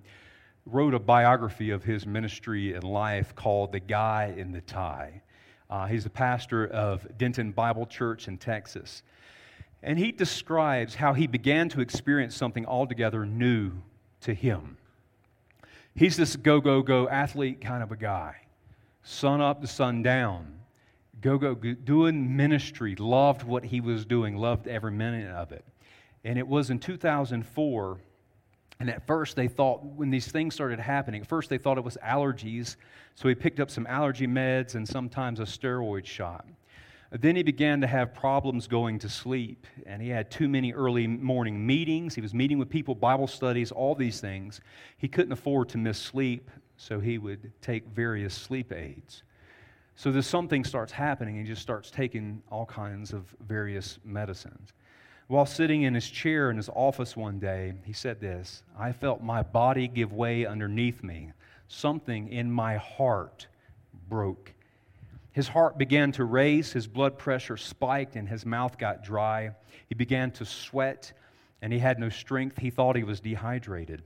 wrote 0.65 0.93
a 0.93 0.99
biography 0.99 1.69
of 1.69 1.83
his 1.83 2.07
ministry 2.07 2.73
and 2.73 2.83
life 2.83 3.35
called 3.35 3.71
The 3.71 3.79
Guy 3.79 4.33
in 4.35 4.51
the 4.51 4.61
Tie. 4.61 5.21
Uh, 5.69 5.87
he's 5.87 6.05
a 6.05 6.09
pastor 6.09 6.67
of 6.67 7.17
Denton 7.17 7.51
Bible 7.51 7.85
Church 7.85 8.27
in 8.27 8.37
Texas. 8.37 9.03
And 9.83 9.99
he 9.99 10.11
describes 10.11 10.95
how 10.95 11.13
he 11.13 11.27
began 11.27 11.69
to 11.69 11.81
experience 11.81 12.35
something 12.35 12.65
altogether 12.65 13.25
new 13.25 13.71
to 14.21 14.33
him. 14.33 14.77
He's 15.93 16.17
this 16.17 16.35
go, 16.35 16.59
go, 16.59 16.81
go 16.81 17.07
athlete 17.07 17.61
kind 17.61 17.83
of 17.83 17.91
a 17.91 17.95
guy. 17.95 18.35
Sun 19.03 19.41
up 19.41 19.61
to 19.61 19.67
sun 19.67 20.01
down. 20.01 20.59
Go, 21.21 21.37
go, 21.37 21.53
go, 21.53 21.73
doing 21.73 22.35
ministry. 22.35 22.95
Loved 22.95 23.43
what 23.43 23.63
he 23.63 23.79
was 23.79 24.05
doing, 24.05 24.35
loved 24.35 24.67
every 24.67 24.91
minute 24.91 25.29
of 25.29 25.51
it. 25.51 25.63
And 26.23 26.39
it 26.39 26.47
was 26.47 26.71
in 26.71 26.79
2004 26.79 27.99
and 28.79 28.89
at 28.89 29.07
first, 29.07 29.35
they 29.35 29.47
thought, 29.47 29.83
when 29.83 30.09
these 30.09 30.27
things 30.27 30.53
started 30.53 30.79
happening, 30.79 31.21
at 31.21 31.27
first 31.27 31.49
they 31.49 31.57
thought 31.57 31.77
it 31.77 31.83
was 31.83 31.97
allergies. 32.03 32.75
So 33.15 33.29
he 33.29 33.35
picked 33.35 33.59
up 33.59 33.71
some 33.71 33.87
allergy 33.87 34.27
meds 34.27 34.75
and 34.75 34.87
sometimes 34.87 35.39
a 35.39 35.43
steroid 35.43 36.05
shot. 36.05 36.45
Then 37.11 37.37
he 37.37 37.43
began 37.43 37.79
to 37.81 37.87
have 37.87 38.13
problems 38.13 38.67
going 38.67 38.99
to 38.99 39.09
sleep, 39.09 39.67
and 39.85 40.01
he 40.01 40.09
had 40.09 40.29
too 40.29 40.49
many 40.49 40.73
early 40.73 41.07
morning 41.07 41.65
meetings. 41.65 42.15
He 42.15 42.21
was 42.21 42.33
meeting 42.33 42.57
with 42.57 42.69
people, 42.69 42.93
Bible 42.93 43.27
studies, 43.27 43.71
all 43.71 43.95
these 43.95 44.19
things. 44.19 44.59
He 44.97 45.07
couldn't 45.07 45.31
afford 45.31 45.69
to 45.69 45.77
miss 45.77 45.97
sleep, 45.97 46.51
so 46.75 46.99
he 46.99 47.17
would 47.17 47.53
take 47.61 47.85
various 47.87 48.33
sleep 48.33 48.73
aids. 48.73 49.23
So 49.95 50.11
this 50.11 50.27
something 50.27 50.65
starts 50.65 50.91
happening, 50.91 51.37
and 51.37 51.47
he 51.47 51.53
just 51.53 51.61
starts 51.61 51.89
taking 51.89 52.41
all 52.51 52.65
kinds 52.65 53.13
of 53.13 53.33
various 53.39 53.97
medicines. 54.03 54.73
While 55.27 55.47
sitting 55.47 55.81
in 55.81 55.95
his 55.95 56.09
chair 56.09 56.51
in 56.51 56.57
his 56.57 56.69
office 56.69 57.17
one 57.17 57.39
day, 57.39 57.73
he 57.83 57.93
said 57.93 58.19
this 58.19 58.63
I 58.77 58.91
felt 58.91 59.23
my 59.23 59.41
body 59.41 59.87
give 59.87 60.13
way 60.13 60.45
underneath 60.45 61.03
me. 61.03 61.31
Something 61.67 62.31
in 62.31 62.51
my 62.51 62.77
heart 62.77 63.47
broke. 64.07 64.53
His 65.31 65.47
heart 65.47 65.77
began 65.77 66.11
to 66.13 66.23
race, 66.23 66.71
his 66.71 66.87
blood 66.87 67.17
pressure 67.17 67.57
spiked, 67.57 68.15
and 68.15 68.29
his 68.29 68.45
mouth 68.45 68.77
got 68.77 69.03
dry. 69.03 69.51
He 69.89 69.95
began 69.95 70.31
to 70.31 70.45
sweat, 70.45 71.11
and 71.61 71.73
he 71.73 71.79
had 71.79 71.99
no 71.99 72.09
strength. 72.09 72.59
He 72.59 72.69
thought 72.69 72.95
he 72.95 73.03
was 73.03 73.19
dehydrated. 73.19 74.03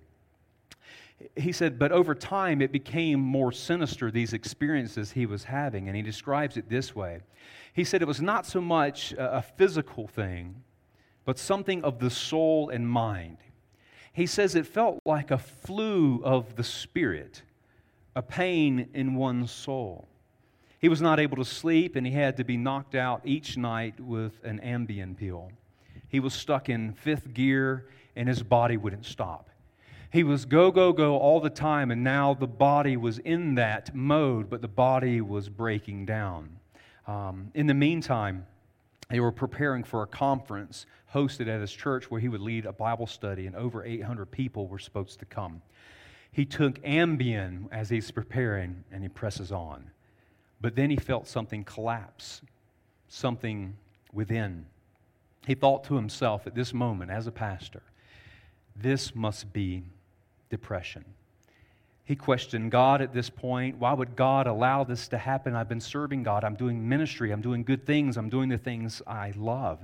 He 1.35 1.51
said, 1.51 1.77
but 1.77 1.91
over 1.91 2.15
time 2.15 2.61
it 2.61 2.71
became 2.71 3.19
more 3.19 3.51
sinister, 3.51 4.09
these 4.09 4.31
experiences 4.31 5.11
he 5.11 5.25
was 5.25 5.43
having, 5.43 5.89
and 5.89 5.97
he 5.97 6.01
describes 6.01 6.55
it 6.55 6.69
this 6.69 6.95
way. 6.95 7.19
He 7.73 7.83
said 7.83 8.01
it 8.01 8.07
was 8.07 8.21
not 8.21 8.47
so 8.47 8.61
much 8.61 9.13
a 9.17 9.41
physical 9.41 10.07
thing 10.07 10.63
but 11.29 11.37
something 11.37 11.83
of 11.83 11.99
the 11.99 12.09
soul 12.09 12.71
and 12.71 12.89
mind. 12.89 13.37
He 14.13 14.25
says 14.25 14.55
it 14.55 14.65
felt 14.65 14.99
like 15.05 15.29
a 15.29 15.37
flu 15.37 16.23
of 16.23 16.55
the 16.55 16.63
spirit, 16.63 17.43
a 18.15 18.23
pain 18.23 18.89
in 18.95 19.13
one's 19.13 19.51
soul. 19.51 20.07
He 20.79 20.89
was 20.89 21.03
not 21.03 21.19
able 21.19 21.37
to 21.37 21.45
sleep 21.45 21.95
and 21.95 22.07
he 22.07 22.13
had 22.13 22.35
to 22.37 22.43
be 22.43 22.57
knocked 22.57 22.95
out 22.95 23.21
each 23.25 23.57
night 23.57 23.99
with 23.99 24.43
an 24.43 24.59
Ambien 24.63 25.15
pill. 25.15 25.51
He 26.07 26.19
was 26.19 26.33
stuck 26.33 26.67
in 26.67 26.93
fifth 26.93 27.31
gear 27.31 27.85
and 28.15 28.27
his 28.27 28.41
body 28.41 28.77
wouldn't 28.77 29.05
stop. 29.05 29.51
He 30.11 30.23
was 30.23 30.45
go, 30.45 30.71
go, 30.71 30.91
go 30.91 31.15
all 31.15 31.39
the 31.39 31.51
time, 31.51 31.91
and 31.91 32.03
now 32.03 32.33
the 32.33 32.47
body 32.47 32.97
was 32.97 33.19
in 33.19 33.53
that 33.53 33.93
mode, 33.93 34.49
but 34.49 34.63
the 34.63 34.67
body 34.67 35.21
was 35.21 35.47
breaking 35.47 36.07
down. 36.07 36.57
Um, 37.05 37.51
in 37.53 37.67
the 37.67 37.75
meantime, 37.75 38.47
they 39.09 39.19
were 39.19 39.31
preparing 39.31 39.83
for 39.83 40.03
a 40.03 40.07
conference 40.07 40.85
hosted 41.13 41.47
at 41.47 41.61
his 41.61 41.71
church 41.71 42.11
where 42.11 42.21
he 42.21 42.29
would 42.29 42.41
lead 42.41 42.65
a 42.65 42.71
Bible 42.71 43.07
study, 43.07 43.47
and 43.47 43.55
over 43.55 43.83
800 43.83 44.27
people 44.27 44.67
were 44.67 44.79
supposed 44.79 45.19
to 45.19 45.25
come. 45.25 45.61
He 46.31 46.45
took 46.45 46.75
Ambien 46.83 47.67
as 47.71 47.89
he's 47.89 48.11
preparing, 48.11 48.83
and 48.91 49.01
he 49.01 49.09
presses 49.09 49.51
on. 49.51 49.89
But 50.61 50.75
then 50.75 50.91
he 50.91 50.97
felt 50.97 51.27
something 51.27 51.63
collapse, 51.63 52.41
something 53.07 53.75
within. 54.13 54.65
He 55.47 55.55
thought 55.55 55.85
to 55.85 55.95
himself 55.95 56.45
at 56.45 56.53
this 56.53 56.73
moment, 56.73 57.09
as 57.09 57.25
a 57.25 57.31
pastor, 57.31 57.81
this 58.75 59.15
must 59.15 59.51
be 59.51 59.83
depression. 60.49 61.05
He 62.09 62.15
questioned 62.15 62.71
God 62.71 63.03
at 63.03 63.13
this 63.13 63.29
point. 63.29 63.77
Why 63.77 63.93
would 63.93 64.15
God 64.15 64.47
allow 64.47 64.83
this 64.83 65.07
to 65.09 65.17
happen? 65.19 65.55
I've 65.55 65.69
been 65.69 65.79
serving 65.79 66.23
God. 66.23 66.43
I'm 66.43 66.55
doing 66.55 66.89
ministry. 66.89 67.29
I'm 67.29 67.39
doing 67.39 67.63
good 67.63 67.85
things. 67.85 68.17
I'm 68.17 68.29
doing 68.29 68.49
the 68.49 68.57
things 68.57 69.03
I 69.05 69.31
love. 69.37 69.77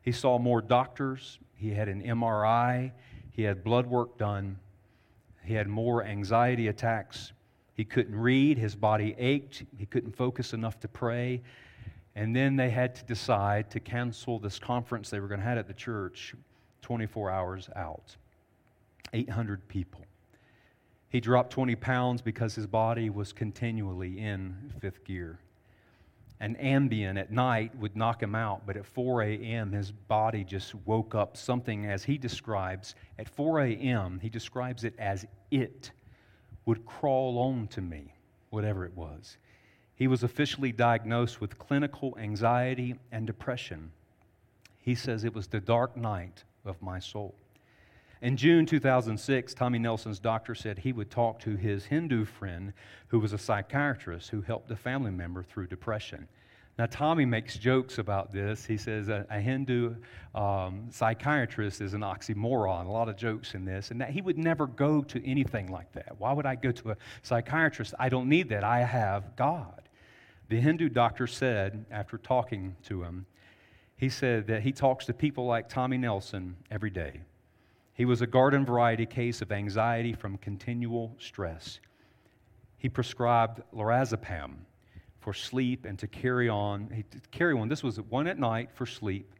He 0.00 0.12
saw 0.12 0.38
more 0.38 0.62
doctors. 0.62 1.40
He 1.56 1.70
had 1.70 1.88
an 1.88 2.00
MRI. 2.00 2.92
He 3.32 3.42
had 3.42 3.64
blood 3.64 3.88
work 3.88 4.18
done. 4.18 4.60
He 5.42 5.54
had 5.54 5.66
more 5.66 6.04
anxiety 6.04 6.68
attacks. 6.68 7.32
He 7.72 7.84
couldn't 7.84 8.14
read. 8.14 8.56
His 8.56 8.76
body 8.76 9.16
ached. 9.18 9.64
He 9.76 9.86
couldn't 9.86 10.14
focus 10.14 10.52
enough 10.52 10.78
to 10.78 10.86
pray. 10.86 11.42
And 12.14 12.36
then 12.36 12.54
they 12.54 12.70
had 12.70 12.94
to 12.94 13.04
decide 13.04 13.68
to 13.72 13.80
cancel 13.80 14.38
this 14.38 14.60
conference 14.60 15.10
they 15.10 15.18
were 15.18 15.26
going 15.26 15.40
to 15.40 15.46
have 15.46 15.58
at 15.58 15.66
the 15.66 15.74
church 15.74 16.36
24 16.82 17.32
hours 17.32 17.68
out. 17.74 18.14
800 19.12 19.66
people. 19.66 20.04
He 21.14 21.20
dropped 21.20 21.52
20 21.52 21.76
pounds 21.76 22.22
because 22.22 22.56
his 22.56 22.66
body 22.66 23.08
was 23.08 23.32
continually 23.32 24.18
in 24.18 24.72
fifth 24.80 25.04
gear. 25.04 25.38
An 26.40 26.56
Ambien 26.56 27.16
at 27.16 27.30
night 27.30 27.72
would 27.78 27.94
knock 27.94 28.20
him 28.20 28.34
out, 28.34 28.66
but 28.66 28.76
at 28.76 28.84
4 28.84 29.22
a.m., 29.22 29.70
his 29.70 29.92
body 29.92 30.42
just 30.42 30.74
woke 30.74 31.14
up. 31.14 31.36
Something, 31.36 31.86
as 31.86 32.02
he 32.02 32.18
describes, 32.18 32.96
at 33.16 33.28
4 33.28 33.60
a.m., 33.60 34.18
he 34.20 34.28
describes 34.28 34.82
it 34.82 34.92
as 34.98 35.24
it 35.52 35.92
would 36.66 36.84
crawl 36.84 37.38
on 37.38 37.68
to 37.68 37.80
me, 37.80 38.12
whatever 38.50 38.84
it 38.84 38.96
was. 38.96 39.38
He 39.94 40.08
was 40.08 40.24
officially 40.24 40.72
diagnosed 40.72 41.40
with 41.40 41.60
clinical 41.60 42.18
anxiety 42.18 42.96
and 43.12 43.24
depression. 43.24 43.92
He 44.80 44.96
says 44.96 45.22
it 45.22 45.32
was 45.32 45.46
the 45.46 45.60
dark 45.60 45.96
night 45.96 46.42
of 46.64 46.82
my 46.82 46.98
soul. 46.98 47.36
In 48.24 48.38
June 48.38 48.64
2006, 48.64 49.52
Tommy 49.52 49.78
Nelson's 49.78 50.18
doctor 50.18 50.54
said 50.54 50.78
he 50.78 50.94
would 50.94 51.10
talk 51.10 51.38
to 51.40 51.56
his 51.56 51.84
Hindu 51.84 52.24
friend 52.24 52.72
who 53.08 53.20
was 53.20 53.34
a 53.34 53.38
psychiatrist 53.38 54.30
who 54.30 54.40
helped 54.40 54.70
a 54.70 54.76
family 54.76 55.10
member 55.10 55.42
through 55.42 55.66
depression. 55.66 56.26
Now, 56.78 56.86
Tommy 56.86 57.26
makes 57.26 57.58
jokes 57.58 57.98
about 57.98 58.32
this. 58.32 58.64
He 58.64 58.78
says 58.78 59.10
a, 59.10 59.26
a 59.28 59.38
Hindu 59.40 59.96
um, 60.34 60.86
psychiatrist 60.90 61.82
is 61.82 61.92
an 61.92 62.00
oxymoron. 62.00 62.86
A 62.86 62.90
lot 62.90 63.10
of 63.10 63.18
jokes 63.18 63.54
in 63.54 63.66
this. 63.66 63.90
And 63.90 64.00
that 64.00 64.08
he 64.08 64.22
would 64.22 64.38
never 64.38 64.66
go 64.68 65.02
to 65.02 65.22
anything 65.28 65.70
like 65.70 65.92
that. 65.92 66.18
Why 66.18 66.32
would 66.32 66.46
I 66.46 66.54
go 66.54 66.72
to 66.72 66.92
a 66.92 66.96
psychiatrist? 67.22 67.92
I 67.98 68.08
don't 68.08 68.30
need 68.30 68.48
that. 68.48 68.64
I 68.64 68.84
have 68.84 69.36
God. 69.36 69.82
The 70.48 70.58
Hindu 70.58 70.88
doctor 70.88 71.26
said, 71.26 71.84
after 71.90 72.16
talking 72.16 72.74
to 72.84 73.02
him, 73.02 73.26
he 73.98 74.08
said 74.08 74.46
that 74.46 74.62
he 74.62 74.72
talks 74.72 75.04
to 75.04 75.12
people 75.12 75.44
like 75.44 75.68
Tommy 75.68 75.98
Nelson 75.98 76.56
every 76.70 76.88
day. 76.88 77.20
He 77.94 78.04
was 78.04 78.20
a 78.20 78.26
garden 78.26 78.66
variety 78.66 79.06
case 79.06 79.40
of 79.40 79.52
anxiety 79.52 80.12
from 80.12 80.36
continual 80.38 81.16
stress. 81.18 81.78
He 82.76 82.88
prescribed 82.88 83.62
lorazepam 83.72 84.56
for 85.20 85.32
sleep 85.32 85.86
and 85.86 85.98
to 86.00 86.08
carry 86.08 86.48
on. 86.48 86.90
He, 86.90 87.04
carry 87.30 87.58
on. 87.58 87.68
This 87.68 87.82
was 87.82 88.00
one 88.00 88.26
at 88.26 88.38
night 88.38 88.70
for 88.74 88.84
sleep, 88.84 89.32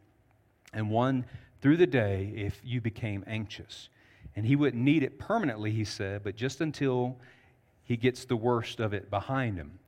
and 0.72 0.88
one 0.88 1.26
through 1.60 1.76
the 1.76 1.86
day 1.86 2.32
if 2.36 2.60
you 2.64 2.80
became 2.80 3.24
anxious. 3.26 3.88
And 4.36 4.46
he 4.46 4.56
wouldn't 4.56 4.82
need 4.82 5.02
it 5.02 5.18
permanently, 5.18 5.72
he 5.72 5.84
said, 5.84 6.22
but 6.22 6.36
just 6.36 6.60
until 6.60 7.18
he 7.82 7.96
gets 7.96 8.24
the 8.24 8.36
worst 8.36 8.80
of 8.80 8.94
it 8.94 9.10
behind 9.10 9.58
him. 9.58 9.78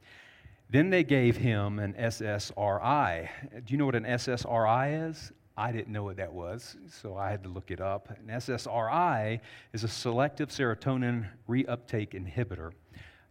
Then 0.68 0.90
they 0.90 1.04
gave 1.04 1.36
him 1.36 1.78
an 1.78 1.94
SSRI. 1.94 3.28
Do 3.64 3.72
you 3.72 3.78
know 3.78 3.86
what 3.86 3.94
an 3.94 4.04
SSRI 4.04 5.08
is? 5.08 5.32
I 5.58 5.72
didn't 5.72 5.92
know 5.92 6.04
what 6.04 6.18
that 6.18 6.32
was, 6.32 6.76
so 6.90 7.16
I 7.16 7.30
had 7.30 7.42
to 7.44 7.48
look 7.48 7.70
it 7.70 7.80
up. 7.80 8.10
An 8.10 8.28
SSRI 8.28 9.40
is 9.72 9.84
a 9.84 9.88
selective 9.88 10.50
serotonin 10.50 11.26
reuptake 11.48 12.10
inhibitor. 12.10 12.72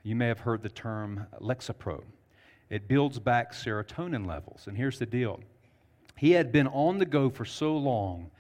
You 0.01 0.15
may 0.15 0.28
have 0.28 0.39
heard 0.39 0.63
the 0.63 0.69
term 0.69 1.28
Lexapro. 1.39 2.03
It 2.71 2.88
builds 2.88 3.19
back 3.19 3.53
serotonin 3.53 4.26
levels. 4.26 4.65
And 4.65 4.76
here's 4.76 4.97
the 4.97 5.05
deal 5.05 5.39
he 6.17 6.32
had 6.32 6.51
been 6.51 6.67
on 6.67 6.97
the 6.97 7.05
go 7.05 7.30
for 7.30 7.45
so 7.45 7.78
long, 7.78 8.32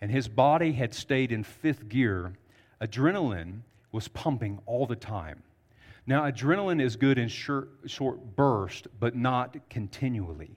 and 0.00 0.10
his 0.10 0.28
body 0.28 0.72
had 0.72 0.94
stayed 0.94 1.30
in 1.30 1.42
fifth 1.42 1.88
gear, 1.88 2.32
adrenaline 2.80 3.60
was 3.92 4.08
pumping 4.08 4.60
all 4.64 4.86
the 4.86 4.96
time. 4.96 5.42
Now, 6.06 6.22
adrenaline 6.22 6.80
is 6.80 6.96
good 6.96 7.18
in 7.18 7.28
short, 7.28 7.68
short 7.86 8.36
bursts, 8.36 8.86
but 8.98 9.16
not 9.16 9.56
continually. 9.68 10.54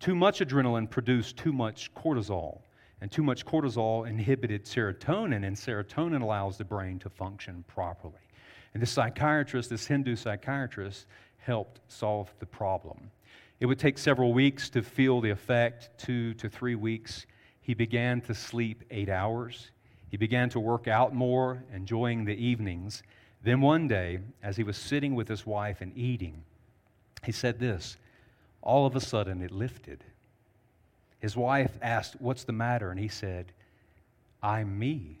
Too 0.00 0.14
much 0.14 0.40
adrenaline 0.40 0.88
produced 0.88 1.36
too 1.36 1.52
much 1.52 1.92
cortisol, 1.94 2.60
and 3.00 3.10
too 3.10 3.22
much 3.22 3.44
cortisol 3.44 4.08
inhibited 4.08 4.64
serotonin, 4.64 5.44
and 5.46 5.56
serotonin 5.56 6.22
allows 6.22 6.56
the 6.56 6.64
brain 6.64 6.98
to 7.00 7.10
function 7.10 7.64
properly. 7.66 8.14
And 8.74 8.82
this 8.82 8.92
psychiatrist, 8.92 9.70
this 9.70 9.86
Hindu 9.86 10.14
psychiatrist, 10.14 11.06
helped 11.38 11.80
solve 11.88 12.32
the 12.38 12.46
problem. 12.46 13.10
It 13.60 13.66
would 13.66 13.78
take 13.78 13.98
several 13.98 14.32
weeks 14.32 14.70
to 14.70 14.82
feel 14.82 15.20
the 15.20 15.30
effect, 15.30 15.90
two 15.98 16.34
to 16.34 16.48
three 16.48 16.76
weeks. 16.76 17.26
He 17.60 17.74
began 17.74 18.20
to 18.22 18.34
sleep 18.34 18.84
eight 18.90 19.08
hours. 19.08 19.72
He 20.10 20.16
began 20.16 20.48
to 20.50 20.60
work 20.60 20.86
out 20.86 21.14
more, 21.14 21.64
enjoying 21.74 22.24
the 22.24 22.34
evenings. 22.34 23.02
Then 23.42 23.60
one 23.60 23.88
day, 23.88 24.20
as 24.42 24.56
he 24.56 24.62
was 24.62 24.76
sitting 24.76 25.14
with 25.14 25.28
his 25.28 25.44
wife 25.44 25.80
and 25.80 25.96
eating, 25.96 26.44
he 27.24 27.32
said 27.32 27.58
this 27.58 27.96
All 28.62 28.86
of 28.86 28.96
a 28.96 29.00
sudden, 29.00 29.42
it 29.42 29.50
lifted. 29.50 30.04
His 31.20 31.36
wife 31.36 31.72
asked, 31.82 32.16
What's 32.20 32.44
the 32.44 32.52
matter? 32.52 32.90
And 32.90 32.98
he 32.98 33.08
said, 33.08 33.52
I'm 34.42 34.78
me. 34.78 35.18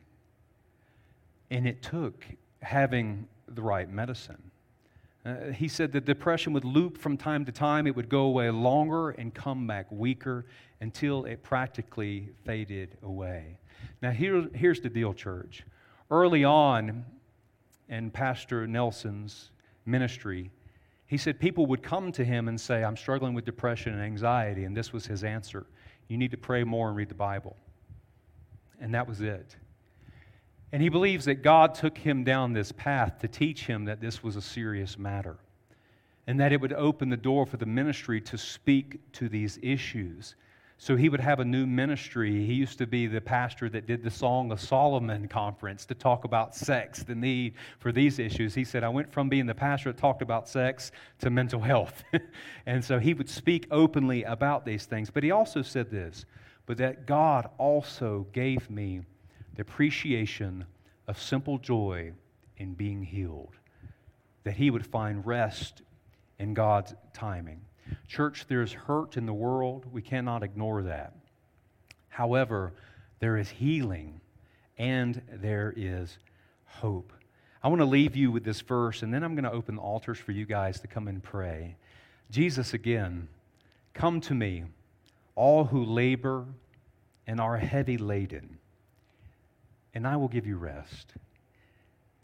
And 1.50 1.66
it 1.66 1.82
took 1.82 2.24
having 2.60 3.26
the 3.46 3.62
right 3.62 3.88
medicine. 3.88 4.50
Uh, 5.24 5.50
he 5.52 5.68
said 5.68 5.92
the 5.92 6.00
depression 6.00 6.52
would 6.52 6.64
loop 6.64 6.96
from 6.96 7.16
time 7.16 7.44
to 7.44 7.52
time. 7.52 7.86
It 7.86 7.96
would 7.96 8.08
go 8.08 8.22
away 8.22 8.50
longer 8.50 9.10
and 9.10 9.34
come 9.34 9.66
back 9.66 9.86
weaker 9.90 10.46
until 10.80 11.24
it 11.24 11.42
practically 11.42 12.28
faded 12.44 12.96
away. 13.02 13.58
Now, 14.00 14.10
here, 14.10 14.48
here's 14.54 14.80
the 14.80 14.88
deal, 14.88 15.12
church. 15.12 15.64
Early 16.10 16.44
on 16.44 17.04
in 17.88 18.10
Pastor 18.10 18.66
Nelson's 18.66 19.50
ministry, 19.84 20.50
he 21.08 21.16
said 21.16 21.40
people 21.40 21.66
would 21.66 21.82
come 21.82 22.12
to 22.12 22.24
him 22.24 22.48
and 22.48 22.60
say, 22.60 22.84
I'm 22.84 22.96
struggling 22.96 23.32
with 23.32 23.46
depression 23.46 23.94
and 23.94 24.02
anxiety. 24.02 24.64
And 24.64 24.76
this 24.76 24.92
was 24.92 25.06
his 25.06 25.24
answer 25.24 25.66
You 26.06 26.18
need 26.18 26.30
to 26.30 26.36
pray 26.36 26.64
more 26.64 26.88
and 26.88 26.96
read 26.96 27.08
the 27.08 27.14
Bible. 27.14 27.56
And 28.80 28.94
that 28.94 29.08
was 29.08 29.20
it. 29.22 29.56
And 30.70 30.82
he 30.82 30.90
believes 30.90 31.24
that 31.24 31.42
God 31.42 31.74
took 31.74 31.96
him 31.96 32.24
down 32.24 32.52
this 32.52 32.72
path 32.72 33.18
to 33.20 33.28
teach 33.28 33.64
him 33.64 33.86
that 33.86 34.02
this 34.02 34.22
was 34.22 34.36
a 34.36 34.42
serious 34.42 34.98
matter 34.98 35.38
and 36.26 36.38
that 36.38 36.52
it 36.52 36.60
would 36.60 36.74
open 36.74 37.08
the 37.08 37.16
door 37.16 37.46
for 37.46 37.56
the 37.56 37.66
ministry 37.66 38.20
to 38.20 38.36
speak 38.36 39.00
to 39.12 39.30
these 39.30 39.58
issues. 39.62 40.36
So 40.80 40.94
he 40.94 41.08
would 41.08 41.20
have 41.20 41.40
a 41.40 41.44
new 41.44 41.66
ministry. 41.66 42.46
He 42.46 42.54
used 42.54 42.78
to 42.78 42.86
be 42.86 43.08
the 43.08 43.20
pastor 43.20 43.68
that 43.68 43.88
did 43.88 44.04
the 44.04 44.12
Song 44.12 44.52
of 44.52 44.60
Solomon 44.60 45.26
conference 45.26 45.84
to 45.86 45.94
talk 45.94 46.22
about 46.22 46.54
sex, 46.54 47.02
the 47.02 47.16
need 47.16 47.54
for 47.80 47.90
these 47.90 48.20
issues. 48.20 48.54
He 48.54 48.62
said, 48.62 48.84
I 48.84 48.88
went 48.88 49.12
from 49.12 49.28
being 49.28 49.46
the 49.46 49.56
pastor 49.56 49.90
that 49.90 49.98
talked 49.98 50.22
about 50.22 50.48
sex 50.48 50.92
to 51.18 51.30
mental 51.30 51.60
health. 51.60 52.04
and 52.66 52.84
so 52.84 53.00
he 53.00 53.12
would 53.12 53.28
speak 53.28 53.66
openly 53.72 54.22
about 54.22 54.64
these 54.64 54.86
things. 54.86 55.10
But 55.10 55.24
he 55.24 55.32
also 55.32 55.62
said 55.62 55.90
this, 55.90 56.24
but 56.64 56.76
that 56.76 57.06
God 57.06 57.50
also 57.58 58.28
gave 58.32 58.70
me 58.70 59.00
the 59.56 59.62
appreciation 59.62 60.64
of 61.08 61.20
simple 61.20 61.58
joy 61.58 62.12
in 62.56 62.74
being 62.74 63.02
healed, 63.02 63.56
that 64.44 64.54
he 64.54 64.70
would 64.70 64.86
find 64.86 65.26
rest 65.26 65.82
in 66.38 66.54
God's 66.54 66.94
timing. 67.12 67.62
Church, 68.06 68.46
there's 68.48 68.72
hurt 68.72 69.16
in 69.16 69.26
the 69.26 69.32
world. 69.32 69.86
We 69.90 70.02
cannot 70.02 70.42
ignore 70.42 70.82
that. 70.82 71.14
However, 72.08 72.72
there 73.20 73.36
is 73.36 73.48
healing 73.48 74.20
and 74.76 75.22
there 75.32 75.72
is 75.76 76.18
hope. 76.64 77.12
I 77.62 77.68
want 77.68 77.80
to 77.80 77.86
leave 77.86 78.14
you 78.14 78.30
with 78.30 78.44
this 78.44 78.60
verse, 78.60 79.02
and 79.02 79.12
then 79.12 79.24
I'm 79.24 79.34
going 79.34 79.44
to 79.44 79.52
open 79.52 79.76
the 79.76 79.82
altars 79.82 80.18
for 80.18 80.32
you 80.32 80.46
guys 80.46 80.80
to 80.80 80.86
come 80.86 81.08
and 81.08 81.22
pray. 81.22 81.76
Jesus 82.30 82.74
again, 82.74 83.28
come 83.94 84.20
to 84.22 84.34
me, 84.34 84.64
all 85.34 85.64
who 85.64 85.84
labor 85.84 86.46
and 87.26 87.40
are 87.40 87.56
heavy 87.56 87.98
laden 87.98 88.58
and 89.98 90.06
I 90.06 90.16
will 90.16 90.28
give 90.28 90.46
you 90.46 90.56
rest. 90.56 91.14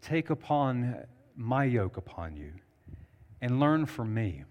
Take 0.01 0.29
upon 0.29 0.95
my 1.35 1.65
yoke 1.65 1.97
upon 1.97 2.37
you 2.37 2.53
and 3.41 3.59
learn 3.59 3.85
from 3.85 4.13
me. 4.13 4.45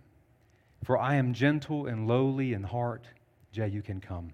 For 0.84 0.98
I 0.98 1.14
am 1.14 1.32
gentle 1.32 1.86
and 1.86 2.06
lowly 2.06 2.52
in 2.52 2.62
heart. 2.62 3.04
Jay, 3.52 3.68
you 3.68 3.82
can 3.82 4.00
come. 4.00 4.32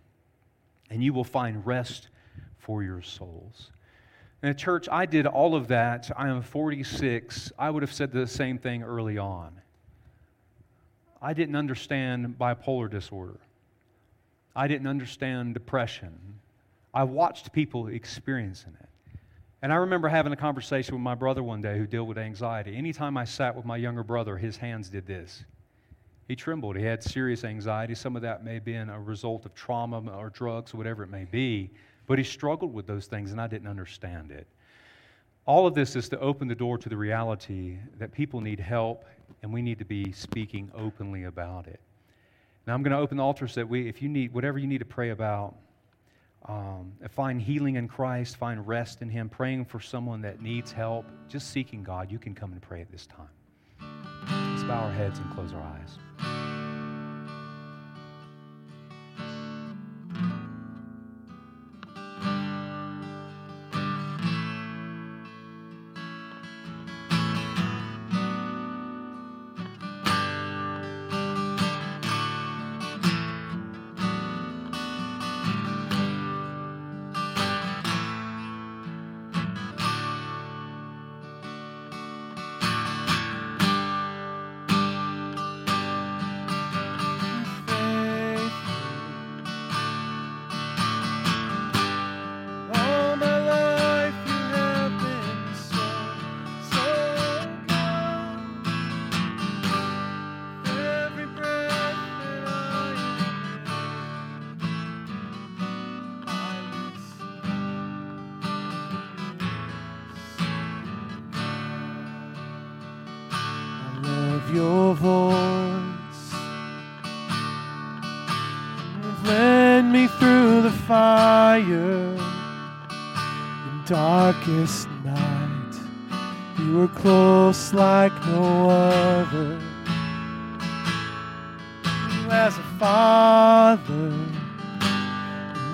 And 0.90 1.02
you 1.02 1.12
will 1.12 1.24
find 1.24 1.64
rest 1.64 2.08
for 2.58 2.82
your 2.82 3.02
souls. 3.02 3.70
And 4.42 4.58
church, 4.58 4.88
I 4.90 5.06
did 5.06 5.26
all 5.26 5.54
of 5.54 5.68
that. 5.68 6.10
I 6.16 6.28
am 6.28 6.42
46. 6.42 7.52
I 7.58 7.70
would 7.70 7.82
have 7.82 7.92
said 7.92 8.10
the 8.10 8.26
same 8.26 8.58
thing 8.58 8.82
early 8.82 9.16
on. 9.16 9.60
I 11.22 11.34
didn't 11.34 11.56
understand 11.56 12.36
bipolar 12.38 12.90
disorder. 12.90 13.38
I 14.56 14.66
didn't 14.66 14.88
understand 14.88 15.54
depression. 15.54 16.18
I 16.92 17.04
watched 17.04 17.52
people 17.52 17.86
experiencing 17.86 18.76
it. 18.80 18.88
And 19.62 19.72
I 19.72 19.76
remember 19.76 20.08
having 20.08 20.32
a 20.32 20.36
conversation 20.36 20.94
with 20.94 21.02
my 21.02 21.14
brother 21.14 21.42
one 21.42 21.60
day 21.60 21.76
who 21.76 21.86
dealt 21.86 22.08
with 22.08 22.18
anxiety. 22.18 22.74
Anytime 22.74 23.16
I 23.16 23.24
sat 23.24 23.54
with 23.54 23.66
my 23.66 23.76
younger 23.76 24.02
brother, 24.02 24.38
his 24.38 24.56
hands 24.56 24.88
did 24.88 25.06
this. 25.06 25.44
He 26.30 26.36
trembled. 26.36 26.76
He 26.76 26.84
had 26.84 27.02
serious 27.02 27.42
anxiety. 27.42 27.92
Some 27.92 28.14
of 28.14 28.22
that 28.22 28.44
may 28.44 28.54
have 28.54 28.64
been 28.64 28.88
a 28.88 29.00
result 29.00 29.46
of 29.46 29.52
trauma 29.52 30.00
or 30.16 30.30
drugs, 30.30 30.72
whatever 30.72 31.02
it 31.02 31.10
may 31.10 31.24
be. 31.24 31.72
But 32.06 32.18
he 32.18 32.24
struggled 32.24 32.72
with 32.72 32.86
those 32.86 33.06
things, 33.08 33.32
and 33.32 33.40
I 33.40 33.48
didn't 33.48 33.66
understand 33.66 34.30
it. 34.30 34.46
All 35.44 35.66
of 35.66 35.74
this 35.74 35.96
is 35.96 36.08
to 36.10 36.20
open 36.20 36.46
the 36.46 36.54
door 36.54 36.78
to 36.78 36.88
the 36.88 36.96
reality 36.96 37.78
that 37.98 38.12
people 38.12 38.40
need 38.40 38.60
help, 38.60 39.06
and 39.42 39.52
we 39.52 39.60
need 39.60 39.80
to 39.80 39.84
be 39.84 40.12
speaking 40.12 40.70
openly 40.72 41.24
about 41.24 41.66
it. 41.66 41.80
Now, 42.64 42.74
I'm 42.74 42.84
going 42.84 42.92
to 42.92 42.98
open 42.98 43.16
the 43.16 43.24
altar 43.24 43.48
so 43.48 43.62
that 43.62 43.66
we, 43.66 43.88
if 43.88 44.00
you 44.00 44.08
need, 44.08 44.32
whatever 44.32 44.60
you 44.60 44.68
need 44.68 44.78
to 44.78 44.84
pray 44.84 45.10
about, 45.10 45.56
um, 46.46 46.92
find 47.10 47.42
healing 47.42 47.74
in 47.74 47.88
Christ, 47.88 48.36
find 48.36 48.64
rest 48.68 49.02
in 49.02 49.08
Him, 49.08 49.28
praying 49.28 49.64
for 49.64 49.80
someone 49.80 50.20
that 50.20 50.40
needs 50.40 50.70
help, 50.70 51.06
just 51.26 51.50
seeking 51.50 51.82
God, 51.82 52.08
you 52.08 52.20
can 52.20 52.36
come 52.36 52.52
and 52.52 52.62
pray 52.62 52.80
at 52.80 52.92
this 52.92 53.04
time. 53.04 53.30
Bow 54.70 54.84
our 54.84 54.92
heads 54.92 55.18
and 55.18 55.28
close 55.34 55.52
our 55.52 55.60
eyes. 55.60 56.49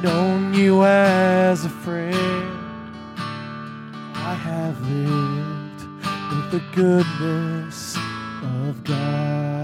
Known 0.03 0.55
you 0.55 0.85
as 0.85 1.65
a 1.65 1.69
friend. 1.69 2.51
I 4.15 4.35
have 4.35 4.81
lived 4.89 5.81
with 6.31 6.51
the 6.51 6.63
goodness 6.75 7.97
of 8.43 8.85
God. 8.85 9.56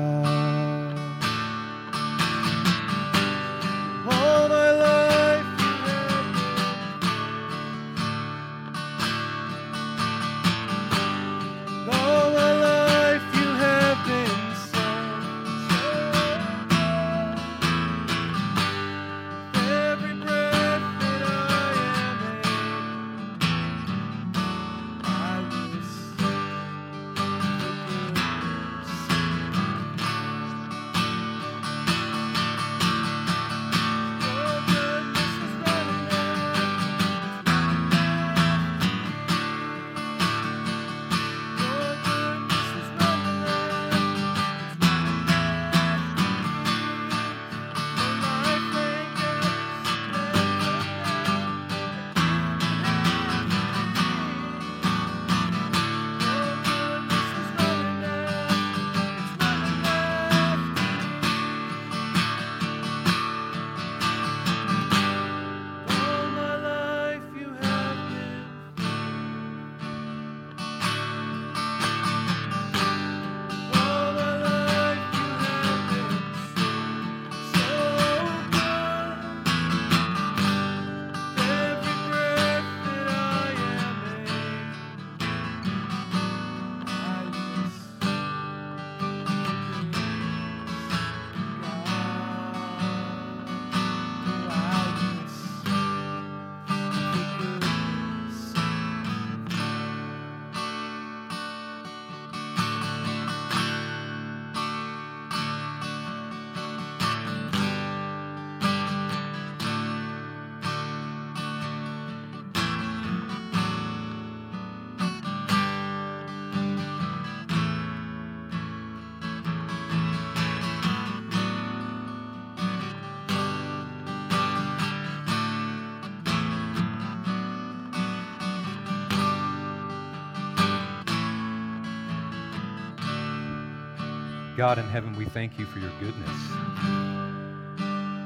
God 134.62 134.78
in 134.78 134.88
heaven, 134.88 135.16
we 135.16 135.24
thank 135.24 135.58
you 135.58 135.66
for 135.66 135.80
your 135.80 135.90
goodness. 135.98 136.38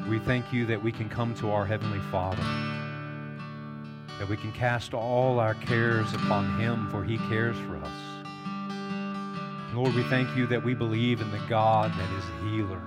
We 0.07 0.19
thank 0.19 0.53
you 0.53 0.67
that 0.67 0.83
we 0.83 0.93
can 0.93 1.09
come 1.09 1.35
to 1.37 1.51
our 1.51 1.65
Heavenly 1.65 2.01
Father, 2.11 2.43
that 4.19 4.29
we 4.29 4.37
can 4.37 4.53
cast 4.53 4.93
all 4.93 5.41
our 5.41 5.55
cares 5.55 6.13
upon 6.13 6.61
Him, 6.61 6.91
for 6.91 7.03
He 7.03 7.17
cares 7.31 7.57
for 7.61 7.77
us. 7.77 8.27
Lord, 9.75 9.95
we 9.95 10.03
thank 10.11 10.37
you 10.37 10.47
that 10.49 10.63
we 10.63 10.75
believe 10.75 11.23
in 11.23 11.31
the 11.31 11.41
God 11.49 11.91
that 11.93 12.19
is 12.19 12.25
a 12.25 12.51
healer. 12.51 12.83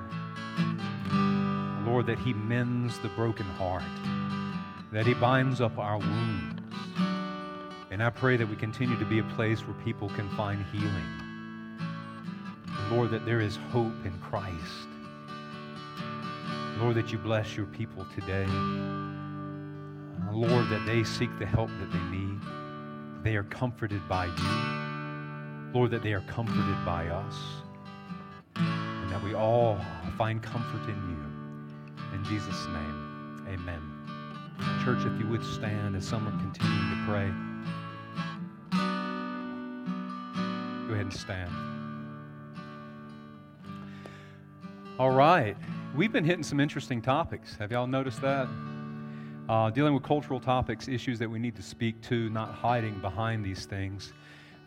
Lord, 1.91 2.05
that 2.05 2.19
He 2.19 2.35
mends 2.35 2.99
the 2.99 3.09
broken 3.09 3.47
heart, 3.47 3.81
that 4.91 5.07
He 5.07 5.15
binds 5.15 5.59
up 5.59 5.75
our 5.79 5.97
wounds. 5.97 6.61
And 7.89 8.03
I 8.03 8.11
pray 8.11 8.37
that 8.37 8.47
we 8.47 8.55
continue 8.55 8.99
to 8.99 9.05
be 9.05 9.17
a 9.17 9.23
place 9.23 9.61
where 9.61 9.75
people 9.83 10.09
can 10.09 10.29
find 10.37 10.63
healing. 10.71 11.28
Lord, 12.91 13.11
that 13.11 13.25
there 13.25 13.39
is 13.39 13.57
hope 13.71 13.93
in 14.03 14.17
Christ. 14.19 14.87
Lord, 16.79 16.95
that 16.95 17.11
you 17.11 17.17
bless 17.19 17.55
your 17.55 17.67
people 17.67 18.05
today. 18.15 18.47
Lord, 20.31 20.69
that 20.69 20.83
they 20.85 21.03
seek 21.03 21.29
the 21.37 21.45
help 21.45 21.69
that 21.79 21.91
they 21.91 22.17
need. 22.17 22.39
They 23.21 23.35
are 23.35 23.43
comforted 23.43 24.07
by 24.07 24.25
you. 24.25 25.73
Lord, 25.73 25.91
that 25.91 26.01
they 26.01 26.13
are 26.13 26.21
comforted 26.21 26.85
by 26.85 27.07
us. 27.07 27.35
And 28.55 29.11
that 29.11 29.23
we 29.23 29.35
all 29.35 29.79
find 30.17 30.41
comfort 30.41 30.83
in 30.89 30.95
you. 31.09 32.17
In 32.17 32.23
Jesus' 32.23 32.65
name, 32.67 33.45
amen. 33.47 33.81
Church, 34.83 35.05
if 35.05 35.19
you 35.19 35.27
would 35.27 35.43
stand 35.43 35.95
as 35.95 36.05
some 36.05 36.27
are 36.27 36.37
continuing 36.39 36.89
to 36.89 37.05
pray, 37.05 37.31
go 40.87 40.93
ahead 40.93 41.05
and 41.05 41.13
stand. 41.13 41.78
All 44.99 45.11
right. 45.11 45.55
We've 45.95 46.11
been 46.11 46.25
hitting 46.25 46.43
some 46.43 46.59
interesting 46.59 47.01
topics. 47.01 47.55
Have 47.55 47.71
y'all 47.71 47.87
noticed 47.87 48.21
that? 48.21 48.49
Uh, 49.47 49.69
dealing 49.69 49.93
with 49.93 50.03
cultural 50.03 50.41
topics, 50.41 50.89
issues 50.89 51.17
that 51.19 51.29
we 51.31 51.39
need 51.39 51.55
to 51.55 51.61
speak 51.61 52.01
to, 52.09 52.29
not 52.31 52.53
hiding 52.53 52.99
behind 52.99 53.45
these 53.45 53.65
things. 53.65 54.11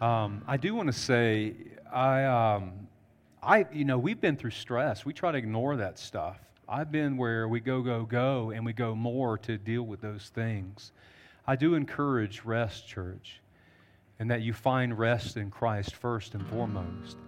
Um, 0.00 0.40
I 0.48 0.56
do 0.56 0.74
want 0.74 0.86
to 0.86 0.92
say, 0.94 1.52
I, 1.92 2.24
um, 2.24 2.72
I, 3.42 3.66
you 3.74 3.84
know, 3.84 3.98
we've 3.98 4.22
been 4.22 4.38
through 4.38 4.52
stress. 4.52 5.04
We 5.04 5.12
try 5.12 5.32
to 5.32 5.36
ignore 5.36 5.76
that 5.76 5.98
stuff. 5.98 6.38
I've 6.66 6.90
been 6.90 7.18
where 7.18 7.46
we 7.46 7.60
go, 7.60 7.82
go, 7.82 8.06
go, 8.06 8.52
and 8.52 8.64
we 8.64 8.72
go 8.72 8.94
more 8.94 9.36
to 9.36 9.58
deal 9.58 9.82
with 9.82 10.00
those 10.00 10.30
things. 10.34 10.92
I 11.46 11.56
do 11.56 11.74
encourage 11.74 12.42
rest, 12.42 12.88
church, 12.88 13.42
and 14.18 14.30
that 14.30 14.40
you 14.40 14.54
find 14.54 14.98
rest 14.98 15.36
in 15.36 15.50
Christ 15.50 15.94
first 15.94 16.34
and 16.34 16.46
foremost. 16.46 17.18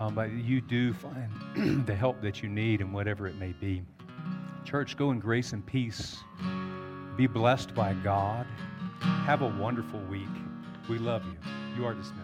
Um, 0.00 0.14
but 0.14 0.32
you 0.32 0.62
do 0.62 0.94
find 0.94 1.86
the 1.86 1.94
help 1.94 2.22
that 2.22 2.42
you 2.42 2.48
need 2.48 2.80
in 2.80 2.90
whatever 2.90 3.28
it 3.28 3.36
may 3.36 3.52
be. 3.52 3.82
Church, 4.64 4.96
go 4.96 5.10
in 5.10 5.20
grace 5.20 5.52
and 5.52 5.64
peace. 5.64 6.16
Be 7.16 7.26
blessed 7.26 7.74
by 7.74 7.92
God. 7.92 8.46
Have 9.00 9.42
a 9.42 9.48
wonderful 9.48 10.00
week. 10.00 10.28
We 10.88 10.98
love 10.98 11.22
you. 11.26 11.36
You 11.76 11.86
are 11.86 11.94
dismissed. 11.94 12.19